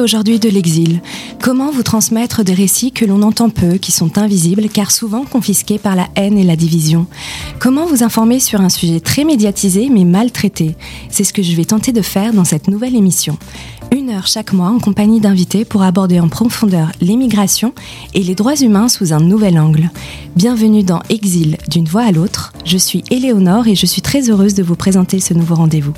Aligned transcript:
aujourd'hui 0.00 0.38
de 0.38 0.48
l'exil 0.48 1.00
Comment 1.40 1.70
vous 1.70 1.82
transmettre 1.82 2.42
des 2.42 2.54
récits 2.54 2.92
que 2.92 3.04
l'on 3.04 3.22
entend 3.22 3.50
peu, 3.50 3.74
qui 3.74 3.92
sont 3.92 4.18
invisibles, 4.18 4.68
car 4.68 4.90
souvent 4.90 5.24
confisqués 5.24 5.78
par 5.78 5.94
la 5.94 6.08
haine 6.16 6.38
et 6.38 6.44
la 6.44 6.56
division? 6.56 7.06
Comment 7.58 7.86
vous 7.86 8.02
informer 8.02 8.40
sur 8.40 8.60
un 8.60 8.68
sujet 8.68 9.00
très 9.00 9.24
médiatisé 9.24 9.88
mais 9.90 10.04
mal 10.04 10.32
traité 10.32 10.76
C'est 11.10 11.24
ce 11.24 11.32
que 11.32 11.42
je 11.42 11.54
vais 11.54 11.64
tenter 11.64 11.92
de 11.92 12.02
faire 12.02 12.32
dans 12.32 12.44
cette 12.44 12.68
nouvelle 12.68 12.96
émission. 12.96 13.38
Une 13.92 14.10
heure 14.10 14.26
chaque 14.26 14.52
mois 14.52 14.68
en 14.68 14.78
compagnie 14.78 15.20
d'invités 15.20 15.64
pour 15.64 15.82
aborder 15.82 16.18
en 16.18 16.28
profondeur 16.28 16.90
l'immigration 17.00 17.72
et 18.14 18.22
les 18.22 18.34
droits 18.34 18.56
humains 18.56 18.88
sous 18.88 19.12
un 19.12 19.20
nouvel 19.20 19.58
angle. 19.58 19.90
Bienvenue 20.34 20.82
dans 20.82 21.02
Exil 21.08 21.58
d'une 21.68 21.86
voix 21.86 22.02
à 22.02 22.12
l'autre. 22.12 22.52
Je 22.64 22.78
suis 22.78 23.04
Éléonore 23.10 23.68
et 23.68 23.74
je 23.74 23.86
suis 23.86 24.02
très 24.02 24.30
heureuse 24.30 24.54
de 24.54 24.62
vous 24.62 24.76
présenter 24.76 25.20
ce 25.20 25.34
nouveau 25.34 25.54
rendez-vous. 25.54 25.94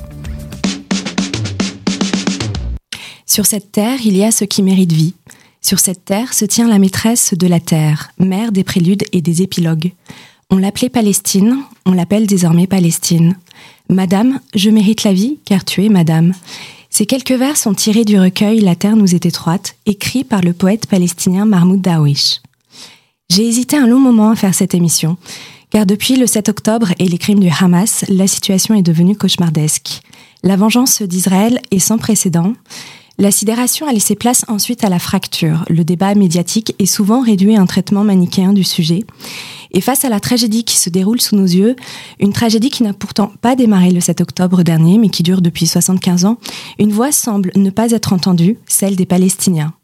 Sur 3.28 3.44
cette 3.44 3.70
terre, 3.70 3.98
il 4.04 4.16
y 4.16 4.24
a 4.24 4.32
ce 4.32 4.44
qui 4.44 4.62
mérite 4.62 4.92
vie. 4.92 5.14
Sur 5.60 5.78
cette 5.80 6.04
terre 6.06 6.32
se 6.32 6.46
tient 6.46 6.66
la 6.66 6.78
maîtresse 6.78 7.34
de 7.34 7.46
la 7.46 7.60
terre, 7.60 8.10
mère 8.18 8.52
des 8.52 8.64
préludes 8.64 9.04
et 9.12 9.20
des 9.20 9.42
épilogues. 9.42 9.92
On 10.50 10.56
l'appelait 10.56 10.88
Palestine, 10.88 11.58
on 11.84 11.92
l'appelle 11.92 12.26
désormais 12.26 12.66
Palestine. 12.66 13.36
Madame, 13.90 14.40
je 14.54 14.70
mérite 14.70 15.04
la 15.04 15.12
vie, 15.12 15.38
car 15.44 15.64
tu 15.66 15.84
es 15.84 15.90
madame. 15.90 16.32
Ces 16.88 17.04
quelques 17.04 17.32
vers 17.32 17.58
sont 17.58 17.74
tirés 17.74 18.06
du 18.06 18.18
recueil 18.18 18.60
La 18.60 18.74
terre 18.74 18.96
nous 18.96 19.14
est 19.14 19.26
étroite, 19.26 19.76
écrit 19.84 20.24
par 20.24 20.40
le 20.40 20.54
poète 20.54 20.86
palestinien 20.86 21.44
Mahmoud 21.44 21.82
Darwish. 21.82 22.40
J'ai 23.28 23.46
hésité 23.46 23.76
un 23.76 23.86
long 23.86 24.00
moment 24.00 24.30
à 24.30 24.36
faire 24.36 24.54
cette 24.54 24.74
émission, 24.74 25.18
car 25.68 25.84
depuis 25.84 26.16
le 26.16 26.26
7 26.26 26.48
octobre 26.48 26.92
et 26.98 27.06
les 27.06 27.18
crimes 27.18 27.40
du 27.40 27.50
Hamas, 27.60 28.06
la 28.08 28.26
situation 28.26 28.74
est 28.74 28.82
devenue 28.82 29.16
cauchemardesque. 29.16 30.00
La 30.42 30.56
vengeance 30.56 31.02
d'Israël 31.02 31.60
est 31.70 31.78
sans 31.78 31.98
précédent. 31.98 32.54
La 33.20 33.32
sidération 33.32 33.88
a 33.88 33.92
laissé 33.92 34.14
place 34.14 34.44
ensuite 34.46 34.84
à 34.84 34.88
la 34.88 35.00
fracture. 35.00 35.64
Le 35.68 35.82
débat 35.82 36.14
médiatique 36.14 36.76
est 36.78 36.86
souvent 36.86 37.20
réduit 37.20 37.56
à 37.56 37.60
un 37.60 37.66
traitement 37.66 38.04
manichéen 38.04 38.52
du 38.52 38.62
sujet. 38.62 39.02
Et 39.72 39.80
face 39.80 40.04
à 40.04 40.08
la 40.08 40.20
tragédie 40.20 40.62
qui 40.62 40.76
se 40.76 40.88
déroule 40.88 41.20
sous 41.20 41.34
nos 41.34 41.44
yeux, 41.44 41.74
une 42.20 42.32
tragédie 42.32 42.70
qui 42.70 42.84
n'a 42.84 42.92
pourtant 42.92 43.32
pas 43.40 43.56
démarré 43.56 43.90
le 43.90 43.98
7 43.98 44.20
octobre 44.20 44.62
dernier, 44.62 44.98
mais 44.98 45.08
qui 45.08 45.24
dure 45.24 45.42
depuis 45.42 45.66
75 45.66 46.26
ans, 46.26 46.38
une 46.78 46.92
voix 46.92 47.10
semble 47.10 47.50
ne 47.56 47.70
pas 47.70 47.90
être 47.90 48.12
entendue, 48.12 48.56
celle 48.68 48.94
des 48.94 49.04
Palestiniens. 49.04 49.74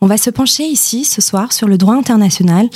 On 0.00 0.06
va 0.06 0.16
se 0.16 0.30
pencher 0.30 0.62
ici, 0.62 1.04
ce 1.04 1.20
soir, 1.20 1.52
sur 1.52 1.66
le 1.66 1.78
droit 1.78 1.96
international 1.96 2.70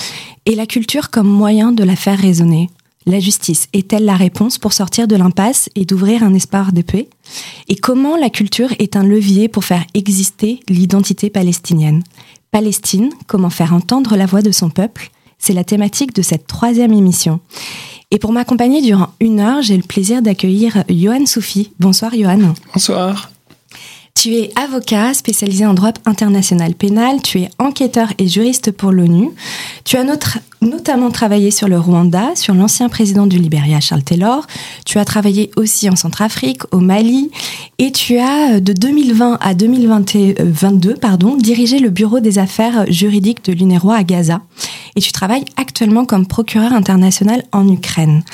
et 0.46 0.56
la 0.56 0.66
culture 0.66 1.10
comme 1.10 1.28
moyen 1.28 1.70
de 1.70 1.84
la 1.84 1.94
faire 1.94 2.18
résonner. 2.18 2.70
La 3.06 3.20
justice 3.20 3.68
est-elle 3.72 4.04
la 4.04 4.16
réponse 4.16 4.58
pour 4.58 4.72
sortir 4.72 5.08
de 5.08 5.16
l'impasse 5.16 5.70
et 5.74 5.84
d'ouvrir 5.84 6.22
un 6.22 6.34
espoir 6.34 6.72
de 6.72 6.82
paix? 6.82 7.08
Et 7.68 7.76
comment 7.76 8.16
la 8.16 8.28
culture 8.28 8.70
est 8.78 8.96
un 8.96 9.02
levier 9.02 9.48
pour 9.48 9.64
faire 9.64 9.84
exister 9.94 10.60
l'identité 10.68 11.30
palestinienne? 11.30 12.02
Palestine, 12.50 13.10
comment 13.26 13.50
faire 13.50 13.72
entendre 13.72 14.16
la 14.16 14.26
voix 14.26 14.42
de 14.42 14.52
son 14.52 14.68
peuple? 14.68 15.10
C'est 15.38 15.52
la 15.54 15.64
thématique 15.64 16.14
de 16.14 16.22
cette 16.22 16.46
troisième 16.46 16.92
émission. 16.92 17.40
Et 18.10 18.18
pour 18.18 18.32
m'accompagner 18.32 18.82
durant 18.82 19.10
une 19.20 19.40
heure, 19.40 19.62
j'ai 19.62 19.76
le 19.76 19.82
plaisir 19.82 20.22
d'accueillir 20.22 20.82
Johan 20.88 21.26
Soufi. 21.26 21.70
Bonsoir 21.78 22.12
Johan. 22.14 22.54
Bonsoir. 22.74 23.30
Tu 24.20 24.34
es 24.34 24.50
avocat 24.56 25.14
spécialisé 25.14 25.64
en 25.64 25.74
droit 25.74 25.92
international 26.04 26.74
pénal, 26.74 27.22
tu 27.22 27.38
es 27.38 27.50
enquêteur 27.60 28.08
et 28.18 28.26
juriste 28.26 28.72
pour 28.72 28.90
l'ONU. 28.90 29.30
Tu 29.84 29.96
as 29.96 30.04
notamment 30.60 31.12
travaillé 31.12 31.52
sur 31.52 31.68
le 31.68 31.78
Rwanda, 31.78 32.34
sur 32.34 32.52
l'ancien 32.52 32.88
président 32.88 33.28
du 33.28 33.38
Libéria, 33.38 33.78
Charles 33.78 34.02
Taylor. 34.02 34.44
Tu 34.84 34.98
as 34.98 35.04
travaillé 35.04 35.52
aussi 35.54 35.88
en 35.88 35.94
Centrafrique, 35.94 36.62
au 36.72 36.80
Mali, 36.80 37.30
et 37.78 37.92
tu 37.92 38.18
as, 38.18 38.58
de 38.58 38.72
2020 38.72 39.38
à 39.40 39.54
2022, 39.54 40.94
pardon, 40.94 41.36
dirigé 41.36 41.78
le 41.78 41.90
bureau 41.90 42.18
des 42.18 42.40
affaires 42.40 42.90
juridiques 42.90 43.44
de 43.44 43.52
l'UNERO 43.52 43.92
à 43.92 44.02
Gaza. 44.02 44.40
Et 44.96 45.00
tu 45.00 45.12
travailles 45.12 45.44
actuellement 45.56 46.04
comme 46.04 46.26
procureur 46.26 46.72
international 46.72 47.44
en 47.52 47.68
Ukraine. 47.68 48.24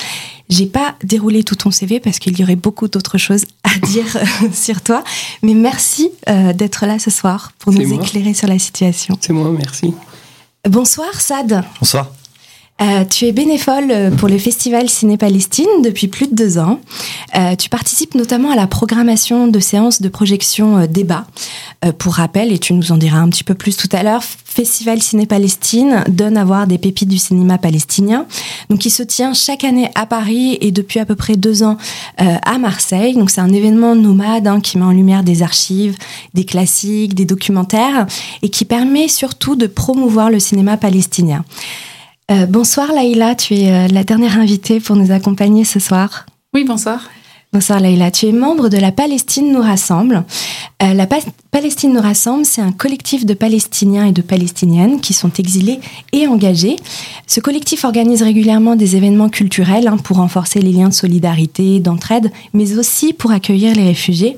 J'ai 0.49 0.67
pas 0.67 0.95
déroulé 1.03 1.43
tout 1.43 1.55
ton 1.55 1.71
CV 1.71 1.99
parce 1.99 2.19
qu'il 2.19 2.37
y 2.39 2.43
aurait 2.43 2.55
beaucoup 2.55 2.87
d'autres 2.87 3.17
choses 3.17 3.45
à 3.63 3.77
dire 3.87 4.17
euh, 4.17 4.49
sur 4.53 4.81
toi. 4.81 5.03
Mais 5.41 5.53
merci 5.53 6.11
euh, 6.29 6.53
d'être 6.53 6.85
là 6.85 6.99
ce 6.99 7.11
soir 7.11 7.51
pour 7.59 7.73
nous 7.73 7.93
éclairer 7.93 8.33
sur 8.33 8.47
la 8.47 8.59
situation. 8.59 9.17
C'est 9.19 9.33
moi, 9.33 9.49
merci. 9.51 9.93
Bonsoir 10.67 11.19
Sad. 11.19 11.63
Bonsoir. 11.79 12.11
Euh, 12.81 13.05
tu 13.05 13.23
es 13.25 13.31
bénévole 13.31 13.89
euh, 13.89 14.11
pour 14.11 14.27
le 14.27 14.37
festival 14.37 14.89
Ciné 14.89 15.15
Palestine 15.15 15.81
depuis 15.81 16.09
plus 16.09 16.27
de 16.27 16.35
deux 16.35 16.57
ans. 16.57 16.81
Euh, 17.37 17.55
tu 17.55 17.69
participes 17.69 18.15
notamment 18.15 18.51
à 18.51 18.55
la 18.57 18.67
programmation 18.67 19.47
de 19.47 19.59
séances 19.59 20.01
de 20.01 20.09
projection 20.09 20.79
euh, 20.79 20.85
débat. 20.87 21.25
Euh, 21.85 21.93
pour 21.93 22.15
rappel, 22.15 22.51
et 22.51 22.59
tu 22.59 22.73
nous 22.73 22.91
en 22.91 22.97
diras 22.97 23.19
un 23.19 23.29
petit 23.29 23.45
peu 23.45 23.53
plus 23.53 23.77
tout 23.77 23.87
à 23.93 24.03
l'heure, 24.03 24.23
Festival 24.23 25.01
Ciné 25.01 25.25
Palestine 25.25 26.03
donne 26.09 26.35
à 26.35 26.43
voir 26.43 26.67
des 26.67 26.77
pépites 26.77 27.07
du 27.07 27.17
cinéma 27.17 27.57
palestinien. 27.57 28.25
Donc, 28.69 28.85
il 28.85 28.89
se 28.89 29.03
tient 29.03 29.33
chaque 29.33 29.63
année 29.63 29.89
à 29.95 30.05
Paris 30.05 30.57
et 30.59 30.71
depuis 30.71 30.99
à 30.99 31.05
peu 31.05 31.15
près 31.15 31.35
deux 31.35 31.63
ans 31.63 31.77
à 32.17 32.57
Marseille. 32.57 33.15
Donc, 33.15 33.29
c'est 33.31 33.41
un 33.41 33.51
événement 33.51 33.95
nomade 33.95 34.47
hein, 34.47 34.61
qui 34.61 34.77
met 34.77 34.85
en 34.85 34.91
lumière 34.91 35.23
des 35.23 35.43
archives, 35.43 35.97
des 36.33 36.45
classiques, 36.45 37.15
des 37.15 37.25
documentaires 37.25 38.07
et 38.41 38.49
qui 38.49 38.63
permet 38.63 39.09
surtout 39.09 39.57
de 39.57 39.67
promouvoir 39.67 40.29
le 40.29 40.39
cinéma 40.39 40.77
palestinien. 40.77 41.43
Euh, 42.31 42.47
bonsoir 42.47 42.91
Laïla, 42.91 43.35
tu 43.35 43.53
es 43.53 43.71
euh, 43.71 43.87
la 43.87 44.03
dernière 44.03 44.39
invitée 44.39 44.79
pour 44.79 44.95
nous 44.95 45.11
accompagner 45.11 45.63
ce 45.63 45.79
soir. 45.79 46.25
Oui, 46.55 46.63
bonsoir. 46.63 47.07
Bonsoir 47.55 47.79
Laïla, 47.79 48.11
tu 48.11 48.25
es 48.25 48.33
membre 48.33 48.67
de 48.67 48.75
la 48.75 48.91
Palestine 48.91 49.53
nous 49.53 49.61
rassemble. 49.61 50.25
Euh, 50.83 50.93
la 50.93 51.07
Palestine 51.51 51.93
nous 51.93 52.01
rassemble, 52.01 52.43
c'est 52.43 52.59
un 52.59 52.73
collectif 52.73 53.25
de 53.25 53.33
Palestiniens 53.33 54.07
et 54.07 54.11
de 54.11 54.21
Palestiniennes 54.21 54.99
qui 54.99 55.13
sont 55.13 55.31
exilés 55.31 55.79
et 56.11 56.27
engagés. 56.27 56.75
Ce 57.27 57.39
collectif 57.39 57.85
organise 57.85 58.23
régulièrement 58.23 58.75
des 58.75 58.97
événements 58.97 59.29
culturels 59.29 59.87
hein, 59.87 59.95
pour 59.95 60.17
renforcer 60.17 60.59
les 60.59 60.73
liens 60.73 60.89
de 60.89 60.93
solidarité, 60.93 61.79
d'entraide, 61.79 62.29
mais 62.51 62.77
aussi 62.77 63.13
pour 63.13 63.31
accueillir 63.31 63.73
les 63.73 63.85
réfugiés. 63.85 64.35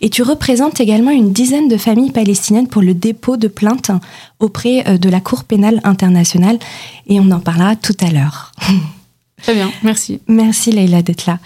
Et 0.00 0.08
tu 0.08 0.22
représentes 0.22 0.78
également 0.78 1.10
une 1.10 1.32
dizaine 1.32 1.66
de 1.66 1.76
familles 1.76 2.12
palestiniennes 2.12 2.68
pour 2.68 2.82
le 2.82 2.94
dépôt 2.94 3.36
de 3.36 3.48
plaintes 3.48 3.90
auprès 4.38 4.86
euh, 4.86 4.96
de 4.96 5.08
la 5.08 5.18
Cour 5.18 5.42
pénale 5.42 5.80
internationale 5.82 6.60
et 7.08 7.18
on 7.18 7.32
en 7.32 7.40
parlera 7.40 7.74
tout 7.74 7.96
à 8.00 8.12
l'heure. 8.12 8.52
Très 9.42 9.54
bien, 9.54 9.70
merci. 9.82 10.20
Merci 10.28 10.72
Leïla 10.72 11.02
d'être 11.02 11.26
là. 11.26 11.38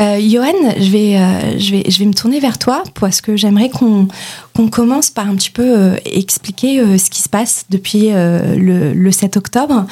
Euh, 0.00 0.20
Johan, 0.20 0.52
je 0.78 0.90
vais, 0.90 1.16
euh, 1.16 1.58
je, 1.58 1.70
vais, 1.72 1.84
je 1.88 1.98
vais 1.98 2.04
me 2.06 2.14
tourner 2.14 2.40
vers 2.40 2.58
toi 2.58 2.82
parce 2.98 3.20
que 3.20 3.36
j'aimerais 3.36 3.70
qu'on 3.70 4.08
qu'on 4.56 4.68
commence 4.68 5.10
par 5.10 5.28
un 5.28 5.34
petit 5.34 5.50
peu 5.50 5.64
euh, 5.66 5.96
expliquer 6.06 6.80
euh, 6.80 6.96
ce 6.96 7.10
qui 7.10 7.20
se 7.20 7.28
passe 7.28 7.66
depuis 7.68 8.08
euh, 8.10 8.56
le, 8.56 8.94
le, 8.94 9.12
7 9.12 9.36
octobre. 9.36 9.84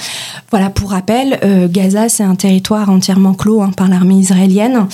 Voilà, 0.50 0.70
pour 0.70 0.90
rappel, 0.90 1.38
Gaza, 1.70 2.08
c'est 2.08 2.22
un 2.22 2.34
territoire 2.34 2.88
entièrement 2.88 3.34
clos 3.34 3.60
hein, 3.60 3.72
par 3.76 3.88
l'armée 3.88 4.14
israélienne, 4.14 4.86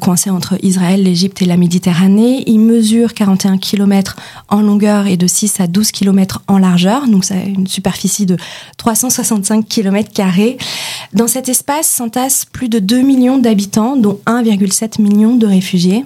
coincé 0.00 0.30
entre 0.30 0.56
Israël, 0.62 1.02
l'Égypte 1.02 1.42
et 1.42 1.44
la 1.44 1.56
Méditerranée. 1.56 2.44
Il 2.46 2.60
mesure 2.60 3.12
41 3.14 3.58
km 3.58 4.16
en 4.48 4.62
longueur 4.62 5.06
et 5.06 5.16
de 5.16 5.26
6 5.26 5.60
à 5.60 5.66
12 5.66 5.92
km 5.92 6.42
en 6.48 6.58
largeur, 6.58 7.06
donc 7.08 7.24
c'est 7.24 7.46
une 7.46 7.66
superficie 7.66 8.26
de 8.26 8.36
365 8.78 9.66
km. 9.68 10.10
Dans 11.12 11.28
cet 11.28 11.48
espace 11.48 11.88
s'entassent 11.88 12.44
plus 12.44 12.68
de 12.68 12.78
2 12.78 13.02
millions 13.02 13.38
d'habitants, 13.38 13.96
dont 13.96 14.18
1,7 14.26 15.00
million 15.02 15.36
de 15.36 15.46
réfugiés. 15.46 16.04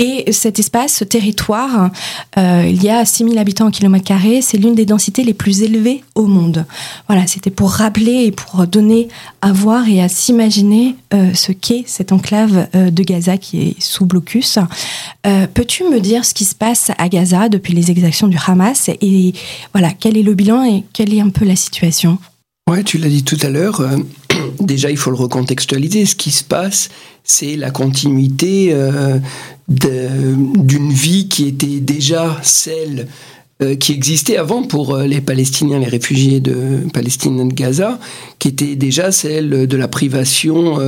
Et 0.00 0.32
cet 0.32 0.58
espace, 0.58 0.94
ce 0.94 1.04
territoire, 1.04 1.90
euh, 2.38 2.64
il 2.68 2.82
y 2.82 2.88
a 2.88 3.04
6000 3.04 3.38
habitants 3.38 3.68
au 3.68 3.70
kilomètre 3.70 4.04
carré, 4.04 4.42
c'est 4.42 4.58
l'une 4.58 4.74
des 4.74 4.86
densités 4.86 5.24
les 5.24 5.34
plus 5.34 5.62
élevées 5.62 6.02
au 6.14 6.26
monde. 6.26 6.64
Voilà, 7.06 7.26
c'était 7.26 7.50
pour 7.50 7.70
rappeler 7.70 8.24
et 8.24 8.32
pour 8.32 8.66
donner 8.66 9.08
à 9.42 9.52
voir 9.52 9.88
et 9.88 10.02
à 10.02 10.08
s'imaginer 10.08 10.96
euh, 11.14 11.32
ce 11.34 11.52
qu'est 11.52 11.84
cette 11.86 12.12
enclave 12.12 12.68
euh, 12.74 12.90
de 12.90 13.02
Gaza 13.02 13.36
qui 13.36 13.62
est 13.62 13.80
sous 13.80 14.06
blocus. 14.06 14.58
Peux-tu 15.54 15.84
me 15.84 16.00
dire 16.00 16.24
ce 16.24 16.34
qui 16.34 16.44
se 16.44 16.54
passe 16.54 16.90
à 16.96 17.08
Gaza 17.08 17.48
depuis 17.48 17.74
les 17.74 17.90
exactions 17.90 18.28
du 18.28 18.38
Hamas 18.46 18.88
et 18.88 19.32
voilà, 19.72 19.90
quel 19.92 20.16
est 20.16 20.22
le 20.22 20.34
bilan 20.34 20.64
et 20.64 20.84
quelle 20.92 21.12
est 21.12 21.20
un 21.20 21.28
peu 21.28 21.44
la 21.44 21.56
situation? 21.56 22.18
Ouais, 22.68 22.84
tu 22.84 22.98
l'as 22.98 23.08
dit 23.08 23.22
tout 23.22 23.38
à 23.42 23.48
l'heure. 23.48 23.82
Déjà, 24.60 24.90
il 24.90 24.96
faut 24.96 25.10
le 25.10 25.16
recontextualiser. 25.16 26.06
Ce 26.06 26.14
qui 26.14 26.30
se 26.30 26.44
passe, 26.44 26.88
c'est 27.24 27.56
la 27.56 27.70
continuité 27.70 28.72
euh, 28.72 29.18
d'une 29.68 30.92
vie 30.92 31.28
qui 31.28 31.46
était 31.46 31.80
déjà 31.80 32.38
celle 32.42 33.06
euh, 33.62 33.76
qui 33.76 33.92
existait 33.92 34.36
avant 34.36 34.64
pour 34.64 34.94
euh, 34.94 35.06
les 35.06 35.20
Palestiniens, 35.20 35.78
les 35.78 35.86
réfugiés 35.86 36.40
de 36.40 36.80
Palestine 36.92 37.48
de 37.48 37.54
Gaza, 37.54 38.00
qui 38.38 38.48
était 38.48 38.74
déjà 38.74 39.12
celle 39.12 39.68
de 39.68 39.76
la 39.76 39.86
privation 39.86 40.78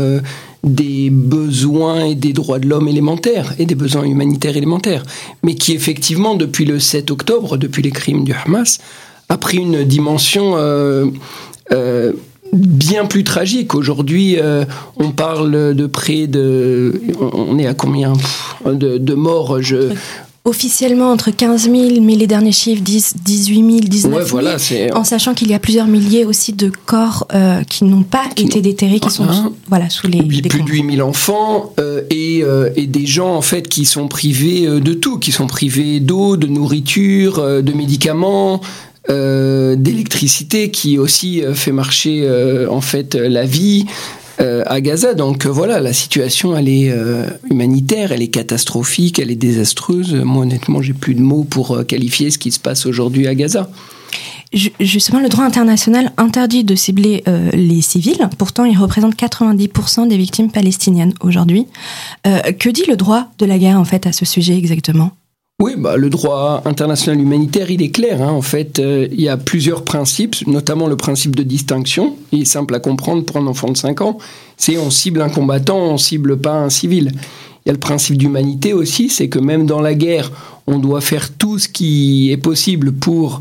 des 0.64 1.11
besoins 1.11 2.06
et 2.06 2.14
des 2.14 2.32
droits 2.32 2.58
de 2.58 2.67
l'homme 2.67 2.88
élémentaires 2.88 3.55
et 3.58 3.67
des 3.67 3.75
besoins 3.75 4.05
humanitaires 4.05 4.56
élémentaires, 4.56 5.05
mais 5.43 5.55
qui 5.55 5.73
effectivement, 5.73 6.34
depuis 6.34 6.64
le 6.64 6.81
7 6.81 7.11
octobre, 7.11 7.56
depuis 7.58 7.82
les 7.82 7.90
crimes 7.90 8.25
du 8.25 8.32
Hamas, 8.32 8.79
a 9.29 9.37
pris 9.38 9.58
une 9.58 9.84
dimension 9.84 10.56
bien 12.52 13.06
plus 13.06 13.25
tragique. 13.25 13.75
Aujourd'hui, 13.75 14.37
euh, 14.38 14.64
on 14.96 15.10
parle 15.12 15.75
de 15.75 15.87
près 15.87 16.26
de... 16.26 17.00
On 17.32 17.58
est 17.58 17.66
à 17.66 17.75
combien? 17.75 18.12
De, 18.64 18.99
de 18.99 19.14
morts 19.14 19.60
je, 19.62 19.90
officiellement 20.44 21.12
entre 21.12 21.31
15 21.31 21.70
000, 21.70 22.00
mais 22.00 22.16
les 22.16 22.26
derniers 22.26 22.50
chiffres 22.52 22.82
disent 22.82 23.14
18 23.25 23.54
000, 23.54 23.69
19 23.81 24.10
000. 24.12 24.14
Ouais, 24.16 24.28
voilà, 24.28 24.58
c'est- 24.58 24.93
En 24.93 25.04
sachant 25.04 25.34
qu'il 25.34 25.49
y 25.50 25.54
a 25.54 25.60
plusieurs 25.60 25.87
milliers 25.87 26.25
aussi 26.25 26.52
de 26.52 26.70
corps 26.84 27.28
euh, 27.32 27.62
qui 27.62 27.84
n'ont 27.84 28.02
pas 28.02 28.25
Qui 28.34 28.44
été 28.46 28.60
déterrés, 28.60 28.98
qui 28.98 29.08
sont 29.10 29.25
Voilà. 29.25 29.50
voilà, 29.69 29.88
sous 29.90 30.08
les 30.08 30.20
plus 30.22 30.43
décombres. 30.43 30.64
de 30.64 30.70
8000 30.72 31.02
enfants 31.02 31.72
euh, 31.78 32.02
et, 32.10 32.43
et 32.76 32.87
des 32.88 33.06
gens 33.06 33.34
en 33.37 33.43
fait 33.43 33.69
qui 33.69 33.84
sont 33.84 34.08
privés 34.08 34.66
de 34.81 34.94
tout, 34.94 35.19
qui 35.19 35.31
sont 35.32 35.46
privés 35.46 36.00
d'eau, 36.00 36.37
de 36.37 36.48
nourriture, 36.48 37.40
de 37.62 37.72
médicaments, 37.72 38.60
d'électricité 39.76 40.70
qui 40.70 40.99
aussi 40.99 41.43
euh, 41.43 41.54
fait 41.54 41.72
marcher 41.72 42.22
euh, 42.25 42.69
en 42.70 42.81
fait 42.81 43.14
euh, 43.14 43.28
la 43.28 43.44
vie 43.44 43.84
euh, 44.40 44.62
à 44.66 44.81
Gaza. 44.81 45.14
Donc 45.14 45.44
euh, 45.46 45.50
voilà, 45.50 45.81
la 45.81 45.93
situation 45.93 46.56
elle 46.56 46.69
est 46.69 46.90
euh, 46.90 47.26
humanitaire, 47.50 48.12
elle 48.12 48.22
est 48.22 48.28
catastrophique, 48.28 49.19
elle 49.19 49.31
est 49.31 49.37
désastreuse. 49.37 50.14
Moi 50.14 50.43
honnêtement, 50.43 50.82
j'ai 50.82 50.93
plus 50.94 51.14
de 51.14 51.20
mots 51.20 51.44
pour 51.44 51.76
euh, 51.76 51.84
qualifier 51.84 52.31
ce 52.31 52.38
qui 52.38 52.50
se 52.52 52.60
passe 52.60 52.87
aujourd'hui 52.87 53.26
à 53.26 53.34
Gaza. 53.34 53.69
Ju- 54.52 54.72
Justement, 54.81 55.20
le 55.20 55.28
droit 55.31 55.44
international 55.44 56.12
interdit 56.19 56.62
de 56.62 56.75
cibler 56.75 57.22
euh, 57.26 57.50
les 57.52 57.81
civils. 57.81 58.28
Pourtant, 58.37 58.64
ils 58.66 58.76
représentent 58.76 59.16
90% 59.19 60.08
des 60.08 60.19
victimes 60.19 60.50
palestiniennes 60.50 61.14
aujourd'hui. 61.22 61.66
Euh, 62.26 62.38
que 62.52 62.69
dit 62.69 62.84
le 62.87 62.96
droit 62.96 63.28
de 63.38 63.46
la 63.46 63.58
guerre 63.58 63.78
en 63.81 63.84
fait 63.87 64.06
à 64.06 64.12
ce 64.12 64.25
sujet 64.26 64.56
exactement? 64.56 65.12
Oui, 65.60 65.75
bah, 65.78 65.96
le 65.96 66.10
droit 66.10 66.62
international 66.64 67.20
humanitaire, 67.20 67.70
il 67.70 67.82
est 67.82 67.90
clair. 67.90 68.20
hein. 68.20 68.31
En 68.32 68.43
fait, 68.43 68.78
euh, 68.81 69.06
il 69.12 69.20
y 69.20 69.28
a 69.28 69.37
plusieurs 69.37 69.84
principes, 69.84 70.44
notamment 70.46 70.88
le 70.88 70.96
principe 70.96 71.37
de 71.37 71.44
distinction. 71.44 72.16
Il 72.32 72.43
est 72.43 72.46
simple 72.46 72.75
à 72.75 72.81
comprendre 72.81 73.25
pour 73.25 73.37
un 73.37 73.46
enfant 73.46 73.70
de 73.70 73.76
5 73.76 74.00
ans. 74.00 74.19
C'est 74.56 74.76
on 74.78 74.90
cible 74.90 75.22
un 75.22 75.28
combattant, 75.28 75.78
on 75.78 75.99
cible 75.99 76.37
pas 76.38 76.54
un 76.54 76.69
civil. 76.69 77.12
Il 77.64 77.69
y 77.69 77.70
a 77.70 77.72
le 77.75 77.78
principe 77.78 78.16
d'humanité 78.16 78.72
aussi, 78.72 79.08
c'est 79.08 79.28
que 79.28 79.38
même 79.38 79.66
dans 79.66 79.81
la 79.81 79.94
guerre, 79.94 80.32
on 80.66 80.78
doit 80.81 81.00
faire 81.00 81.31
tout 81.32 81.60
ce 81.60 81.69
qui 81.69 82.32
est 82.32 82.37
possible 82.37 82.90
pour 82.90 83.38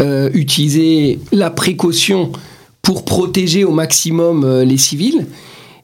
euh, 0.00 0.30
utiliser 0.32 1.18
la 1.32 1.50
précaution 1.50 2.32
pour 2.80 3.04
protéger 3.04 3.64
au 3.64 3.72
maximum 3.72 4.42
euh, 4.44 4.64
les 4.64 4.78
civils. 4.78 5.26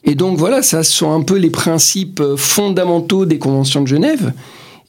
Et 0.03 0.15
donc 0.15 0.39
voilà, 0.39 0.63
ça 0.63 0.83
ce 0.83 0.93
sont 0.93 1.13
un 1.13 1.21
peu 1.21 1.37
les 1.37 1.51
principes 1.51 2.23
fondamentaux 2.37 3.27
des 3.27 3.39
conventions 3.39 3.83
de 3.83 3.89
Genève 3.89 4.33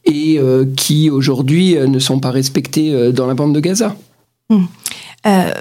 et 0.06 0.38
euh, 0.38 0.64
qui 0.76 1.10
aujourd'hui 1.10 1.76
euh, 1.76 1.86
ne 1.86 1.98
sont 1.98 2.18
pas 2.20 2.30
respectés 2.30 2.92
euh, 2.94 3.12
dans 3.12 3.26
la 3.26 3.34
bande 3.34 3.54
de 3.54 3.60
Gaza. 3.60 3.94
Euh, 4.50 5.52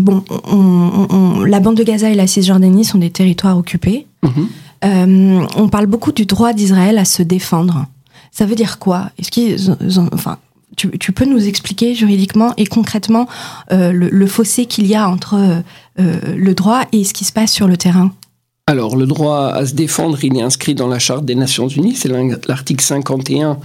Bon, 0.00 0.22
on- 0.30 0.54
on- 0.56 1.06
on- 1.10 1.42
la 1.44 1.58
bande 1.58 1.74
de 1.76 1.82
Gaza 1.82 2.08
et 2.08 2.14
la 2.14 2.28
Cisjordanie 2.28 2.84
sont 2.84 2.98
des 2.98 3.10
territoires 3.10 3.58
occupés. 3.58 4.06
Mhm. 4.22 5.48
On 5.56 5.68
parle 5.68 5.86
beaucoup 5.86 6.12
du 6.12 6.24
droit 6.24 6.52
d'Israël 6.52 6.98
à 6.98 7.04
se 7.04 7.20
défendre. 7.24 7.86
Ça 8.30 8.46
veut 8.46 8.54
dire 8.54 8.78
quoi? 8.78 9.10
Est-ce 9.18 9.32
qu'ils, 9.32 9.76
enfin, 10.12 10.38
tu, 10.76 10.96
tu 11.00 11.10
peux 11.10 11.24
nous 11.24 11.48
expliquer 11.48 11.96
juridiquement 11.96 12.54
et 12.56 12.66
concrètement 12.66 13.26
euh, 13.72 13.90
le, 13.90 14.08
le 14.08 14.26
fossé 14.28 14.66
qu'il 14.66 14.86
y 14.86 14.94
a 14.94 15.08
entre 15.10 15.34
euh, 15.34 16.20
le 16.36 16.54
droit 16.54 16.82
et 16.92 17.02
ce 17.02 17.12
qui 17.12 17.24
se 17.24 17.32
passe 17.32 17.50
sur 17.52 17.66
le 17.66 17.76
terrain? 17.76 18.12
Alors, 18.68 18.96
le 18.96 19.06
droit 19.06 19.46
à 19.46 19.64
se 19.64 19.72
défendre, 19.72 20.22
il 20.22 20.36
est 20.36 20.42
inscrit 20.42 20.74
dans 20.74 20.88
la 20.88 20.98
Charte 20.98 21.24
des 21.24 21.34
Nations 21.34 21.68
Unies, 21.68 21.94
c'est 21.94 22.10
l'article 22.46 22.84
51 22.84 23.56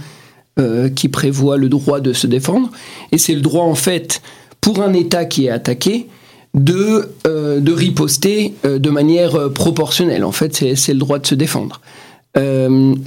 euh, 0.58 0.88
qui 0.88 1.10
prévoit 1.10 1.58
le 1.58 1.68
droit 1.68 2.00
de 2.00 2.14
se 2.14 2.26
défendre, 2.26 2.70
et 3.12 3.18
c'est 3.18 3.34
le 3.34 3.42
droit, 3.42 3.64
en 3.64 3.74
fait, 3.74 4.22
pour 4.62 4.80
un 4.80 4.94
État 4.94 5.26
qui 5.26 5.44
est 5.44 5.50
attaqué, 5.50 6.06
de, 6.54 7.10
euh, 7.26 7.60
riposter 7.66 8.54
euh, 8.64 8.78
de 8.78 8.88
manière 8.88 9.52
proportionnelle. 9.52 10.24
En 10.24 10.32
fait, 10.32 10.56
c'est 10.74 10.94
le 10.94 10.98
droit 10.98 11.18
de 11.18 11.26
se 11.26 11.34
défendre. 11.34 11.82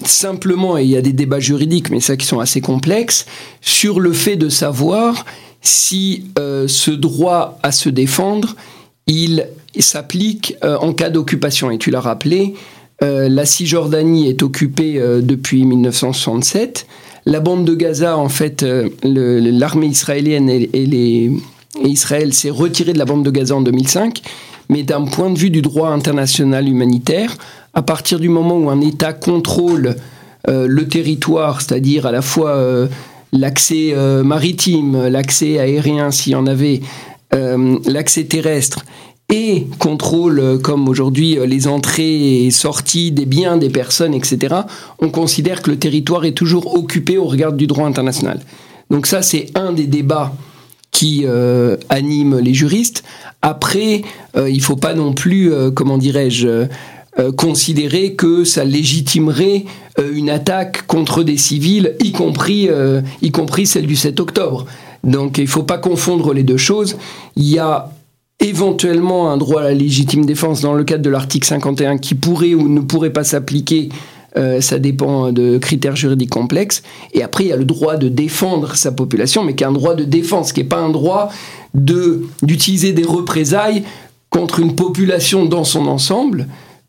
Simplement, 0.05 0.77
et 0.77 0.83
il 0.83 0.89
y 0.91 0.97
a 0.97 1.01
des 1.01 1.13
débats 1.13 1.39
juridiques, 1.39 1.89
mais 1.89 1.99
ça 1.99 2.15
qui 2.15 2.27
sont 2.27 2.39
assez 2.39 2.61
complexes, 2.61 3.25
sur 3.59 3.99
le 3.99 4.13
fait 4.13 4.35
de 4.35 4.49
savoir 4.49 5.25
si 5.63 6.25
ce 6.37 6.91
droit 6.91 7.57
à 7.63 7.71
se 7.71 7.89
défendre, 7.89 8.55
il 9.07 9.47
s'applique 9.83 10.55
euh, 10.63 10.77
en 10.77 10.93
cas 10.93 11.09
d'occupation. 11.09 11.71
Et 11.71 11.77
tu 11.77 11.91
l'as 11.91 11.99
rappelé, 11.99 12.55
euh, 13.03 13.29
la 13.29 13.45
Cisjordanie 13.45 14.27
est 14.27 14.43
occupée 14.43 14.99
euh, 14.99 15.21
depuis 15.21 15.65
1967. 15.65 16.87
La 17.25 17.39
bande 17.39 17.65
de 17.65 17.75
Gaza, 17.75 18.17
en 18.17 18.29
fait, 18.29 18.65
l'armée 19.03 19.87
israélienne 19.87 20.49
et, 20.49 21.31
Israël 21.83 22.33
s'est 22.33 22.49
retiré 22.49 22.93
de 22.93 22.97
la 22.97 23.05
bande 23.05 23.23
de 23.23 23.29
Gaza 23.29 23.55
en 23.55 23.61
2005. 23.61 24.21
Mais 24.69 24.83
d'un 24.83 25.03
point 25.03 25.29
de 25.29 25.37
vue 25.37 25.49
du 25.49 25.61
droit 25.61 25.89
international 25.89 26.67
humanitaire, 26.69 27.35
à 27.73 27.81
partir 27.81 28.19
du 28.19 28.29
moment 28.29 28.57
où 28.57 28.69
un 28.69 28.79
État 28.79 29.11
contrôle 29.11 29.95
le 30.47 30.87
territoire, 30.87 31.61
c'est-à-dire 31.61 32.05
à 32.05 32.13
la 32.13 32.21
fois 32.21 32.87
l'accès 33.33 33.93
maritime, 34.23 35.07
l'accès 35.07 35.59
aérien 35.59 36.11
s'il 36.11 36.31
y 36.31 36.35
en 36.35 36.47
avait, 36.47 36.79
l'accès 37.33 38.23
terrestre, 38.23 38.85
et 39.29 39.67
contrôle, 39.79 40.39
euh, 40.39 40.57
comme 40.57 40.87
aujourd'hui, 40.87 41.37
euh, 41.37 41.45
les 41.45 41.67
entrées 41.67 42.45
et 42.45 42.51
sorties 42.51 43.11
des 43.11 43.25
biens, 43.25 43.57
des 43.57 43.69
personnes, 43.69 44.13
etc., 44.13 44.55
on 44.99 45.09
considère 45.09 45.61
que 45.61 45.69
le 45.69 45.77
territoire 45.77 46.23
est 46.25 46.31
toujours 46.31 46.77
occupé 46.77 47.17
au 47.17 47.25
regard 47.25 47.51
du 47.51 47.67
droit 47.67 47.85
international. 47.85 48.39
Donc 48.89 49.05
ça, 49.05 49.21
c'est 49.21 49.47
un 49.55 49.73
des 49.73 49.85
débats 49.85 50.33
qui 50.91 51.23
euh, 51.25 51.75
anime 51.89 52.39
les 52.39 52.53
juristes. 52.53 53.03
Après, 53.41 54.01
il 54.35 54.61
faut 54.61 54.77
pas 54.77 54.93
non 54.93 55.13
plus, 55.13 55.51
comment 55.75 55.97
dirais-je, 55.99 56.65
considérer 57.35 58.15
que 58.15 58.43
ça 58.43 58.65
légitimerait 58.65 59.65
une 60.11 60.29
attaque 60.29 60.87
contre 60.87 61.23
des 61.23 61.37
civils, 61.37 61.95
y 62.03 62.11
compris, 62.11 62.67
y 63.21 63.31
compris 63.31 63.67
celle 63.67 63.85
du 63.85 63.95
7 63.95 64.19
octobre. 64.19 64.65
Donc 65.03 65.37
il 65.37 65.47
faut 65.47 65.63
pas 65.63 65.77
confondre 65.77 66.33
les 66.33 66.43
deux 66.43 66.57
choses. 66.57 66.97
Il 67.35 67.47
y 67.47 67.59
a 67.59 67.91
éventuellement 68.47 69.31
un 69.31 69.37
droit 69.37 69.61
à 69.61 69.65
la 69.65 69.73
légitime 69.73 70.25
défense 70.25 70.61
dans 70.61 70.73
le 70.73 70.83
cadre 70.83 71.03
de 71.03 71.09
l'article 71.09 71.47
51 71.47 71.97
qui 71.97 72.15
pourrait 72.15 72.53
ou 72.53 72.67
ne 72.67 72.81
pourrait 72.81 73.11
pas 73.11 73.23
s'appliquer. 73.23 73.89
Euh, 74.35 74.61
ça 74.61 74.77
dépend 74.77 75.31
de 75.31 75.57
critères 75.57 75.95
juridiques 75.95 76.29
complexes. 76.29 76.83
Et 77.13 77.23
après, 77.23 77.45
il 77.45 77.47
y 77.47 77.53
a 77.53 77.57
le 77.57 77.65
droit 77.65 77.97
de 77.97 78.07
défendre 78.07 78.75
sa 78.75 78.91
population, 78.91 79.43
mais 79.43 79.55
qui 79.55 79.63
est 79.63 79.67
un 79.67 79.71
droit 79.71 79.95
de 79.95 80.03
défense, 80.03 80.53
qui 80.53 80.61
n'est 80.61 80.67
pas 80.67 80.79
un 80.79 80.89
droit 80.89 81.29
d'utiliser 81.73 82.93
des 82.93 83.03
représailles 83.03 83.83
contre 84.29 84.59
une 84.59 84.75
population 84.75 85.45
dans 85.45 85.63
son 85.63 85.87
ensemble, 85.87 86.47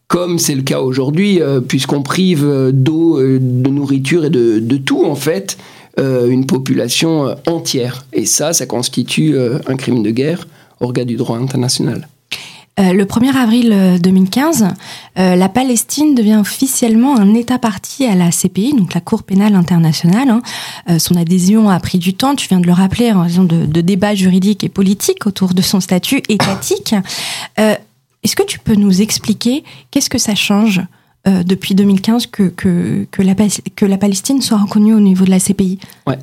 comme 0.08 0.38
c'est 0.38 0.54
le 0.54 0.62
cas 0.62 0.80
aujourd'hui, 0.80 1.40
euh, 1.40 1.60
puisqu'on 1.60 2.02
prive 2.02 2.44
euh, 2.44 2.72
d'eau, 2.72 3.18
euh, 3.18 3.38
de 3.40 3.70
nourriture 3.70 4.24
et 4.24 4.30
de, 4.30 4.58
de 4.58 4.76
tout, 4.76 5.04
en 5.04 5.14
fait, 5.14 5.56
euh, 5.98 6.28
une 6.28 6.46
population 6.46 7.26
euh, 7.26 7.34
entière. 7.46 8.04
Et 8.12 8.24
ça, 8.24 8.52
ça 8.52 8.66
constitue 8.66 9.34
euh, 9.34 9.58
un 9.66 9.74
crime 9.74 10.04
de 10.04 10.10
guerre 10.10 10.46
regard 10.86 11.06
du 11.06 11.16
droit 11.16 11.38
international. 11.38 12.08
Euh, 12.80 12.92
le 12.92 13.04
1er 13.06 13.34
avril 13.36 13.70
euh, 13.72 13.98
2015, 13.98 14.68
euh, 15.18 15.34
la 15.34 15.48
Palestine 15.48 16.14
devient 16.14 16.36
officiellement 16.36 17.16
un 17.18 17.34
État 17.34 17.58
parti 17.58 18.06
à 18.06 18.14
la 18.14 18.30
CPI, 18.30 18.72
donc 18.74 18.94
la 18.94 19.00
Cour 19.00 19.24
pénale 19.24 19.56
internationale. 19.56 20.30
hein. 20.30 20.42
Euh, 20.88 21.00
son 21.00 21.16
adhésion 21.16 21.68
a 21.68 21.80
pris 21.80 21.98
du 21.98 22.14
temps, 22.14 22.36
tu 22.36 22.46
viens 22.46 22.60
de 22.60 22.66
le 22.68 22.72
rappeler, 22.72 23.10
en 23.10 23.22
raison 23.22 23.42
de, 23.42 23.66
de 23.66 23.80
débats 23.80 24.14
juridiques 24.14 24.62
et 24.62 24.68
politiques 24.68 25.26
autour 25.26 25.54
de 25.54 25.62
son 25.62 25.80
statut 25.80 26.22
étatique. 26.28 26.94
Euh, 27.58 27.74
Est-ce 28.22 28.36
que 28.36 28.44
tu 28.44 28.60
peux 28.60 28.76
nous 28.76 29.00
expliquer 29.02 29.64
qu'est-ce 29.90 30.08
que 30.10 30.18
ça 30.18 30.36
change 30.36 30.80
euh, 31.26 31.42
depuis 31.42 31.74
2015 31.74 32.26
que, 32.28 32.44
que, 32.44 33.08
que, 33.10 33.22
la, 33.22 33.34
Pas- 33.34 33.60
que 33.74 33.86
la 33.86 33.98
Palestine 33.98 34.40
soit 34.40 34.58
reconnue 34.58 34.94
au 34.94 35.00
niveau 35.00 35.24
de 35.24 35.30
la 35.30 35.40
CPI 35.40 35.80
Ouais. 36.06 36.18